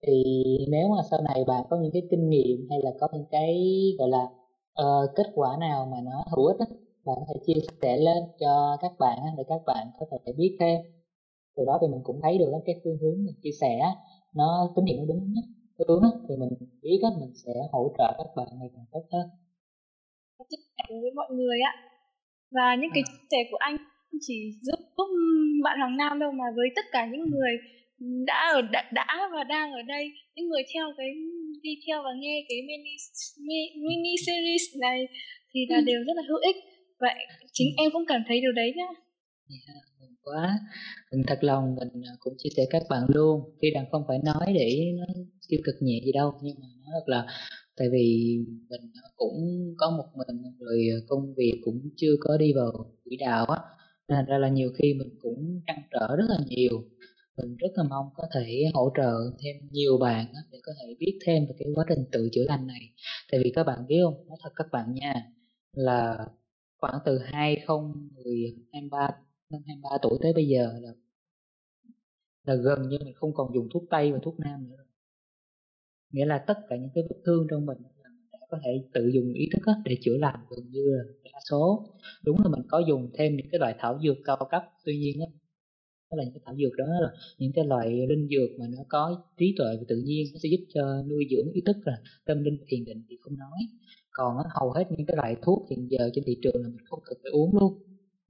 Thì 0.07 0.23
nếu 0.69 0.87
mà 0.87 1.01
sau 1.11 1.21
này 1.21 1.43
bạn 1.47 1.63
có 1.69 1.77
những 1.81 1.91
cái 1.93 2.01
kinh 2.11 2.29
nghiệm 2.29 2.67
hay 2.69 2.79
là 2.83 2.91
có 2.99 3.07
những 3.13 3.25
cái 3.31 3.57
gọi 3.99 4.09
là 4.09 4.23
uh, 4.81 5.09
kết 5.15 5.27
quả 5.35 5.57
nào 5.59 5.85
mà 5.91 5.97
nó 6.03 6.23
hữu 6.35 6.45
ích 6.45 6.59
á 6.59 6.65
bạn 7.05 7.15
có 7.19 7.25
thể 7.33 7.39
chia 7.45 7.61
sẻ 7.81 7.97
lên 7.97 8.23
cho 8.39 8.77
các 8.81 8.91
bạn 8.99 9.17
á, 9.23 9.31
để 9.37 9.43
các 9.47 9.61
bạn 9.65 9.87
có 9.99 10.05
thể 10.25 10.33
biết 10.37 10.57
thêm. 10.59 10.81
Từ 11.55 11.65
đó 11.65 11.77
thì 11.81 11.87
mình 11.87 12.01
cũng 12.03 12.19
thấy 12.23 12.37
được 12.37 12.51
cái 12.65 12.75
phương 12.83 12.97
hướng 13.01 13.25
mình 13.25 13.35
chia 13.43 13.51
sẻ 13.61 13.79
nó 14.35 14.73
tín 14.75 14.85
hiệu 14.85 14.97
nó 14.99 15.05
đúng 15.05 15.33
nhất 15.33 15.45
đúng 15.87 16.03
á 16.03 16.09
thì 16.29 16.35
mình 16.37 16.49
biết 16.81 16.99
á 17.03 17.09
mình 17.19 17.33
sẽ 17.35 17.53
hỗ 17.71 17.91
trợ 17.97 18.13
các 18.17 18.27
bạn 18.35 18.47
ngày 18.59 18.69
càng 18.75 18.85
tốt 18.91 19.03
hơn. 19.11 19.29
Chia 20.49 20.57
sẻ 20.77 20.95
với 21.01 21.11
mọi 21.15 21.27
người 21.31 21.57
á 21.65 21.88
và 22.51 22.75
những 22.79 22.91
cái 22.93 23.03
à. 23.05 23.07
chia 23.07 23.25
sẻ 23.31 23.37
của 23.51 23.57
anh 23.57 23.77
chỉ 24.21 24.51
giúp 24.61 24.79
bạn 25.63 25.79
Hoàng 25.79 25.97
Nam 25.97 26.19
đâu 26.19 26.31
mà 26.31 26.45
với 26.55 26.67
tất 26.75 26.85
cả 26.91 27.05
những 27.11 27.25
người 27.31 27.53
đã 28.27 28.51
ở 28.53 28.61
đã, 28.61 28.89
đã 28.93 29.29
và 29.33 29.43
đang 29.43 29.71
ở 29.71 29.81
đây 29.81 30.11
những 30.35 30.49
người 30.49 30.63
theo 30.73 30.85
cái 30.97 31.07
đi 31.61 31.73
theo 31.87 32.03
và 32.03 32.09
nghe 32.19 32.45
cái 32.49 32.57
mini 32.67 32.95
mini 33.75 34.15
series 34.25 34.81
này 34.81 35.07
thì 35.53 35.59
là 35.69 35.77
ừ. 35.77 35.83
đều 35.85 35.99
rất 36.07 36.13
là 36.15 36.23
hữu 36.29 36.37
ích 36.37 36.55
vậy 36.99 37.15
chính 37.53 37.67
em 37.77 37.91
cũng 37.93 38.05
cảm 38.07 38.21
thấy 38.27 38.41
điều 38.41 38.51
đấy 38.51 38.73
nhá 38.75 38.89
yeah, 39.49 39.83
mừng 39.99 40.15
quá 40.23 40.59
mình 41.11 41.21
thật 41.27 41.39
lòng 41.41 41.75
mình 41.79 42.03
à, 42.05 42.13
cũng 42.19 42.33
chia 42.37 42.49
sẻ 42.57 42.63
các 42.69 42.83
bạn 42.89 43.03
luôn 43.07 43.41
khi 43.61 43.71
rằng 43.75 43.85
không 43.91 44.03
phải 44.07 44.17
nói 44.23 44.53
để 44.55 44.69
nó 44.97 45.13
tiêu 45.49 45.59
cực 45.65 45.75
nhẹ 45.81 45.99
gì 46.05 46.11
đâu 46.11 46.31
nhưng 46.41 46.55
mà 46.61 46.67
nó 46.81 46.87
thật 46.93 47.05
là 47.05 47.25
tại 47.79 47.89
vì 47.91 48.37
mình 48.69 48.81
cũng 49.17 49.37
có 49.77 49.91
một 49.91 50.05
mình, 50.15 50.43
rồi 50.59 50.87
ờ, 50.93 50.99
công 51.07 51.33
việc 51.35 51.61
cũng 51.63 51.89
chưa 51.97 52.15
có 52.19 52.37
đi 52.37 52.53
vào 52.53 52.71
quỹ 53.05 53.17
đạo 53.17 53.45
á. 53.45 53.59
Nên 54.07 54.25
ra 54.25 54.37
là 54.37 54.49
nhiều 54.49 54.71
khi 54.77 54.93
mình 54.93 55.09
cũng 55.21 55.61
trăn 55.67 55.77
trở 55.91 56.15
rất 56.15 56.25
là 56.29 56.37
nhiều. 56.47 56.83
Mình 57.37 57.57
rất 57.57 57.69
là 57.75 57.83
mong 57.83 58.09
có 58.15 58.23
thể 58.35 58.65
hỗ 58.73 58.91
trợ 58.97 59.13
thêm 59.43 59.55
nhiều 59.71 59.97
bạn 59.97 60.25
để 60.51 60.59
có 60.63 60.71
thể 60.81 60.95
biết 60.99 61.19
thêm 61.25 61.45
về 61.45 61.55
cái 61.59 61.67
quá 61.75 61.85
trình 61.89 62.05
tự 62.11 62.29
chữa 62.31 62.45
lành 62.47 62.67
này. 62.67 62.81
Tại 63.31 63.41
vì 63.43 63.51
các 63.55 63.63
bạn 63.63 63.87
biết 63.87 63.99
không, 64.03 64.27
nói 64.27 64.37
thật 64.43 64.51
các 64.55 64.67
bạn 64.71 64.93
nha, 64.93 65.13
là 65.73 66.27
khoảng 66.77 66.99
từ 67.05 67.17
2023 67.17 69.09
năm 69.49 69.61
23 69.67 69.97
tuổi 70.01 70.19
tới 70.21 70.33
bây 70.33 70.47
giờ 70.47 70.73
là 70.81 70.91
là 72.43 72.55
gần 72.55 72.89
như 72.89 72.97
mình 73.05 73.13
không 73.15 73.33
còn 73.33 73.53
dùng 73.55 73.69
thuốc 73.73 73.83
tây 73.89 74.11
và 74.11 74.19
thuốc 74.23 74.39
nam 74.39 74.69
nữa 74.69 74.83
nghĩa 76.11 76.25
là 76.25 76.37
tất 76.47 76.57
cả 76.69 76.75
những 76.75 76.89
cái 76.95 77.03
vết 77.09 77.15
thương 77.25 77.47
trong 77.49 77.65
mình 77.65 77.77
đã 78.31 78.39
có 78.49 78.59
thể 78.65 78.71
tự 78.93 79.07
dùng 79.07 79.33
ý 79.33 79.49
thức 79.53 79.61
để 79.85 79.97
chữa 80.01 80.17
lành 80.17 80.39
gần 80.49 80.59
như 80.69 80.83
là 80.85 81.03
đa 81.23 81.39
số. 81.49 81.85
Đúng 82.25 82.37
là 82.43 82.49
mình 82.49 82.65
có 82.69 82.81
dùng 82.87 83.09
thêm 83.13 83.35
những 83.35 83.47
cái 83.51 83.59
loại 83.59 83.75
thảo 83.79 83.99
dược 84.03 84.17
cao 84.25 84.47
cấp 84.51 84.63
tuy 84.85 84.97
nhiên 84.97 85.19
đó, 85.19 85.25
đó 86.11 86.15
là 86.17 86.23
những 86.23 86.33
cái 86.33 86.41
thảo 86.45 86.55
dược 86.55 86.77
đó 86.77 86.85
là 86.85 87.11
những 87.37 87.51
cái 87.55 87.65
loại 87.65 88.07
linh 88.09 88.27
dược 88.29 88.59
mà 88.59 88.65
nó 88.77 88.83
có 88.89 89.23
trí 89.37 89.55
tuệ 89.57 89.75
và 89.77 89.83
tự 89.87 90.01
nhiên 90.05 90.25
nó 90.33 90.39
sẽ 90.43 90.49
giúp 90.49 90.65
cho 90.73 91.03
nuôi 91.09 91.25
dưỡng 91.31 91.53
ý 91.53 91.61
thức 91.65 91.77
là 91.85 91.97
tâm 92.25 92.43
linh 92.43 92.57
thiền 92.67 92.85
định 92.85 93.03
thì 93.09 93.15
không 93.21 93.37
nói. 93.37 93.59
Còn 94.11 94.37
hầu 94.59 94.71
hết 94.71 94.83
những 94.89 95.05
cái 95.05 95.17
loại 95.17 95.35
thuốc 95.41 95.69
hiện 95.69 95.87
giờ 95.89 96.09
trên 96.13 96.23
thị 96.27 96.37
trường 96.41 96.61
là 96.63 96.69
mình 96.69 96.85
không 96.85 96.99
cần 97.05 97.17
phải 97.23 97.31
uống 97.31 97.57
luôn. 97.59 97.73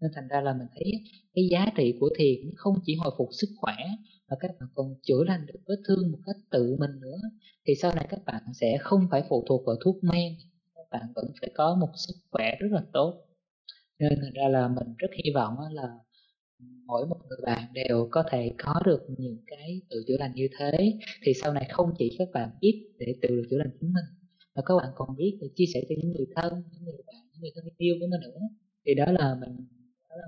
Nên 0.01 0.11
thành 0.15 0.27
ra 0.27 0.41
là 0.41 0.53
mình 0.53 0.67
thấy 0.75 0.91
cái 1.33 1.47
giá 1.51 1.65
trị 1.77 1.93
của 1.99 2.09
thiền 2.17 2.37
không 2.55 2.73
chỉ 2.85 2.95
hồi 2.95 3.13
phục 3.17 3.27
sức 3.31 3.47
khỏe 3.57 3.75
và 4.29 4.37
các 4.39 4.51
bạn 4.59 4.69
còn 4.75 4.95
chữa 5.03 5.23
lành 5.23 5.45
được 5.45 5.59
vết 5.67 5.81
thương 5.87 6.11
một 6.11 6.19
cách 6.25 6.35
tự 6.49 6.75
mình 6.79 6.91
nữa. 7.01 7.17
Thì 7.65 7.75
sau 7.75 7.95
này 7.95 8.07
các 8.09 8.19
bạn 8.25 8.43
sẽ 8.53 8.77
không 8.81 9.07
phải 9.11 9.23
phụ 9.29 9.45
thuộc 9.49 9.65
vào 9.65 9.75
thuốc 9.83 10.03
men. 10.03 10.33
Các 10.75 10.87
bạn 10.91 11.11
vẫn 11.15 11.25
phải 11.41 11.49
có 11.55 11.75
một 11.75 11.89
sức 12.07 12.13
khỏe 12.31 12.55
rất 12.59 12.67
là 12.71 12.83
tốt. 12.93 13.25
Nên 13.99 14.13
thành 14.21 14.33
ra 14.33 14.47
là 14.47 14.67
mình 14.67 14.87
rất 14.97 15.07
hy 15.23 15.31
vọng 15.35 15.55
là 15.71 15.89
mỗi 16.85 17.07
một 17.07 17.17
người 17.29 17.39
bạn 17.43 17.63
đều 17.73 18.07
có 18.11 18.23
thể 18.31 18.51
có 18.57 18.81
được 18.85 19.01
những 19.17 19.37
cái 19.47 19.81
tự 19.89 20.03
chữa 20.07 20.17
lành 20.19 20.33
như 20.35 20.47
thế. 20.59 20.99
Thì 21.23 21.33
sau 21.41 21.53
này 21.53 21.67
không 21.71 21.89
chỉ 21.97 22.15
các 22.19 22.27
bạn 22.33 22.49
biết 22.61 22.91
để 22.97 23.15
tự 23.21 23.27
được 23.29 23.47
chữa 23.49 23.57
lành 23.57 23.71
chính 23.79 23.93
mình, 23.93 24.05
mà 24.55 24.61
các 24.65 24.75
bạn 24.77 24.89
còn 24.95 25.15
biết 25.17 25.37
để 25.41 25.47
chia 25.55 25.65
sẻ 25.73 25.81
cho 25.89 25.95
những 25.97 26.11
người 26.11 26.25
thân, 26.35 26.63
những 26.71 26.83
người 26.83 27.03
bạn, 27.07 27.21
những 27.31 27.41
người 27.41 27.51
thân 27.55 27.63
yêu 27.77 27.95
của 27.99 28.07
mình 28.07 28.21
nữa. 28.21 28.39
Thì 28.85 28.93
đó 28.93 29.05
là 29.11 29.35
mình, 29.41 29.67
đó 30.09 30.15
là 30.15 30.27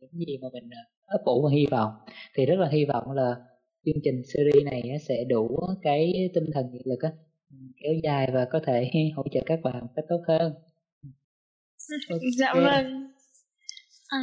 những 0.00 0.26
gì 0.26 0.38
mà 0.42 0.48
mình 0.52 0.70
à, 0.70 0.82
ấp 1.06 1.20
ủ 1.24 1.42
và 1.44 1.50
hy 1.50 1.66
vọng 1.70 1.92
thì 2.34 2.46
rất 2.46 2.54
là 2.58 2.68
hy 2.72 2.84
vọng 2.84 3.10
là 3.10 3.36
chương 3.84 4.02
trình 4.04 4.22
series 4.34 4.64
này 4.64 4.82
sẽ 5.08 5.24
đủ 5.28 5.58
cái 5.82 6.30
tinh 6.34 6.44
thần 6.54 6.64
nghị 6.72 6.80
lực 6.84 6.98
kéo 7.82 7.92
dài 8.02 8.28
và 8.34 8.46
có 8.52 8.60
thể 8.66 8.90
hỗ 9.16 9.24
trợ 9.32 9.40
các 9.46 9.58
bạn 9.64 9.86
cách 9.96 10.04
tốt 10.08 10.20
hơn 10.28 10.52
okay. 12.08 12.30
dạ 12.38 12.54
vâng 12.54 13.12
ừ. 14.10 14.18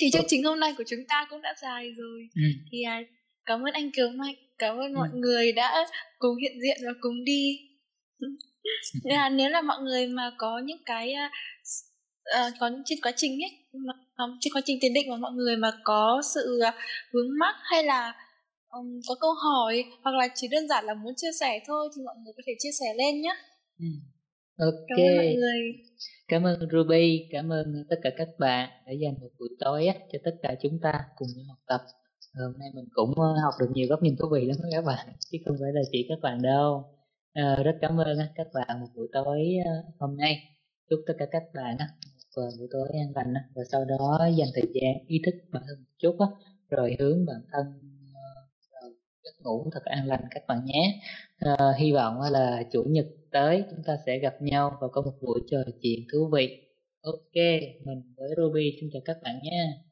thì 0.00 0.06
chương 0.12 0.24
trình 0.28 0.44
hôm 0.44 0.60
nay 0.60 0.74
của 0.78 0.84
chúng 0.86 1.00
ta 1.08 1.26
cũng 1.30 1.42
đã 1.42 1.54
dài 1.62 1.90
rồi 1.96 2.28
ừ. 2.34 2.42
thì 2.72 2.82
à, 2.82 3.02
cảm 3.44 3.60
ơn 3.60 3.72
anh 3.72 3.90
Kiều 3.96 4.10
Mạnh 4.10 4.34
cảm 4.58 4.76
ơn 4.76 4.94
ừ. 4.94 4.96
mọi 4.96 5.08
người 5.12 5.52
đã 5.52 5.86
cùng 6.18 6.36
hiện 6.36 6.52
diện 6.62 6.76
và 6.86 6.92
cùng 7.00 7.24
đi 7.24 7.58
là 9.02 9.28
nếu 9.28 9.50
là 9.50 9.62
mọi 9.62 9.82
người 9.82 10.06
mà 10.06 10.32
có 10.38 10.58
những 10.64 10.82
cái 10.86 11.14
uh, 12.36 12.54
có 12.60 12.70
trên 12.84 12.98
quá 13.02 13.12
trình 13.16 13.32
ấy 13.32 13.50
mà, 13.72 13.92
trên 14.40 14.52
quá 14.54 14.62
trình 14.64 14.78
tiền 14.80 14.94
định 14.94 15.10
mà 15.10 15.16
mọi 15.16 15.32
người 15.32 15.56
mà 15.56 15.70
có 15.84 16.22
sự 16.34 16.60
uh, 16.68 16.74
vướng 17.12 17.38
mắc 17.38 17.54
hay 17.62 17.84
là 17.84 18.14
um, 18.70 19.00
có 19.08 19.14
câu 19.20 19.32
hỏi 19.32 19.84
hoặc 20.02 20.14
là 20.14 20.28
chỉ 20.34 20.48
đơn 20.50 20.68
giản 20.68 20.84
là 20.84 20.94
muốn 20.94 21.12
chia 21.16 21.32
sẻ 21.40 21.60
thôi 21.66 21.88
thì 21.96 22.02
mọi 22.04 22.14
người 22.24 22.32
có 22.36 22.42
thể 22.46 22.52
chia 22.58 22.72
sẻ 22.80 22.86
lên 22.98 23.20
nhé 23.20 23.34
ừ. 23.78 23.86
ok 24.58 24.74
cảm 24.88 24.98
ơn 25.08 25.16
mọi 25.16 25.34
người. 25.34 25.60
Cảm 26.28 26.42
ơn 26.42 26.58
Ruby 26.72 27.28
cảm 27.30 27.52
ơn 27.52 27.84
tất 27.90 27.96
cả 28.02 28.10
các 28.16 28.28
bạn 28.38 28.70
đã 28.86 28.92
dành 28.92 29.14
một 29.20 29.28
buổi 29.38 29.48
tối 29.60 29.86
á, 29.86 29.94
cho 30.12 30.18
tất 30.24 30.34
cả 30.42 30.54
chúng 30.62 30.78
ta 30.82 30.92
cùng 31.16 31.28
nhau 31.36 31.44
học 31.48 31.58
tập. 31.66 31.80
Hôm 32.34 32.58
nay 32.58 32.68
mình 32.74 32.84
cũng 32.92 33.14
học 33.18 33.54
được 33.60 33.68
nhiều 33.74 33.86
góc 33.90 34.02
nhìn 34.02 34.16
thú 34.16 34.28
vị 34.32 34.46
lắm 34.46 34.56
các 34.72 34.84
bạn 34.84 35.06
chứ 35.32 35.38
không 35.46 35.56
phải 35.60 35.72
là 35.72 35.80
chỉ 35.92 36.06
các 36.08 36.18
bạn 36.22 36.42
đâu. 36.42 36.84
À, 37.32 37.56
rất 37.64 37.72
cảm 37.80 37.96
ơn 38.00 38.18
các 38.34 38.46
bạn 38.54 38.80
một 38.80 38.86
buổi 38.94 39.08
tối 39.12 39.40
hôm 39.98 40.16
nay. 40.16 40.42
Chúc 40.90 41.00
tất 41.06 41.14
cả 41.18 41.26
các 41.30 41.42
bạn 41.54 41.76
một 42.44 42.50
buổi 42.58 42.68
tối 42.70 42.88
an 42.92 43.12
lành 43.14 43.34
và 43.54 43.62
sau 43.72 43.84
đó 43.84 44.28
dành 44.36 44.48
thời 44.54 44.68
gian 44.74 44.94
ý 45.06 45.20
thức 45.26 45.34
bản 45.52 45.62
thân 45.68 45.78
một 45.78 45.92
chút 45.98 46.16
rồi 46.70 46.96
hướng 46.98 47.26
bản 47.26 47.40
thân 47.52 47.66
ờ, 48.72 48.88
giấc 49.24 49.32
ngủ 49.44 49.70
thật 49.72 49.84
an 49.84 50.06
lành 50.06 50.24
các 50.30 50.42
bạn 50.48 50.64
nhé. 50.64 51.00
À, 51.38 51.56
hy 51.78 51.92
vọng 51.92 52.20
là 52.20 52.62
chủ 52.72 52.82
nhật 52.82 53.06
tới 53.30 53.64
chúng 53.70 53.82
ta 53.86 53.98
sẽ 54.06 54.18
gặp 54.18 54.42
nhau 54.42 54.78
và 54.80 54.88
có 54.92 55.02
một 55.02 55.14
buổi 55.20 55.40
trò 55.50 55.58
chuyện 55.82 56.00
thú 56.12 56.30
vị. 56.32 56.62
Ok 57.02 57.34
mình 57.84 58.14
với 58.16 58.28
Ruby 58.36 58.76
xin 58.80 58.90
chào 58.92 59.02
các 59.04 59.16
bạn 59.22 59.40
nhé. 59.42 59.87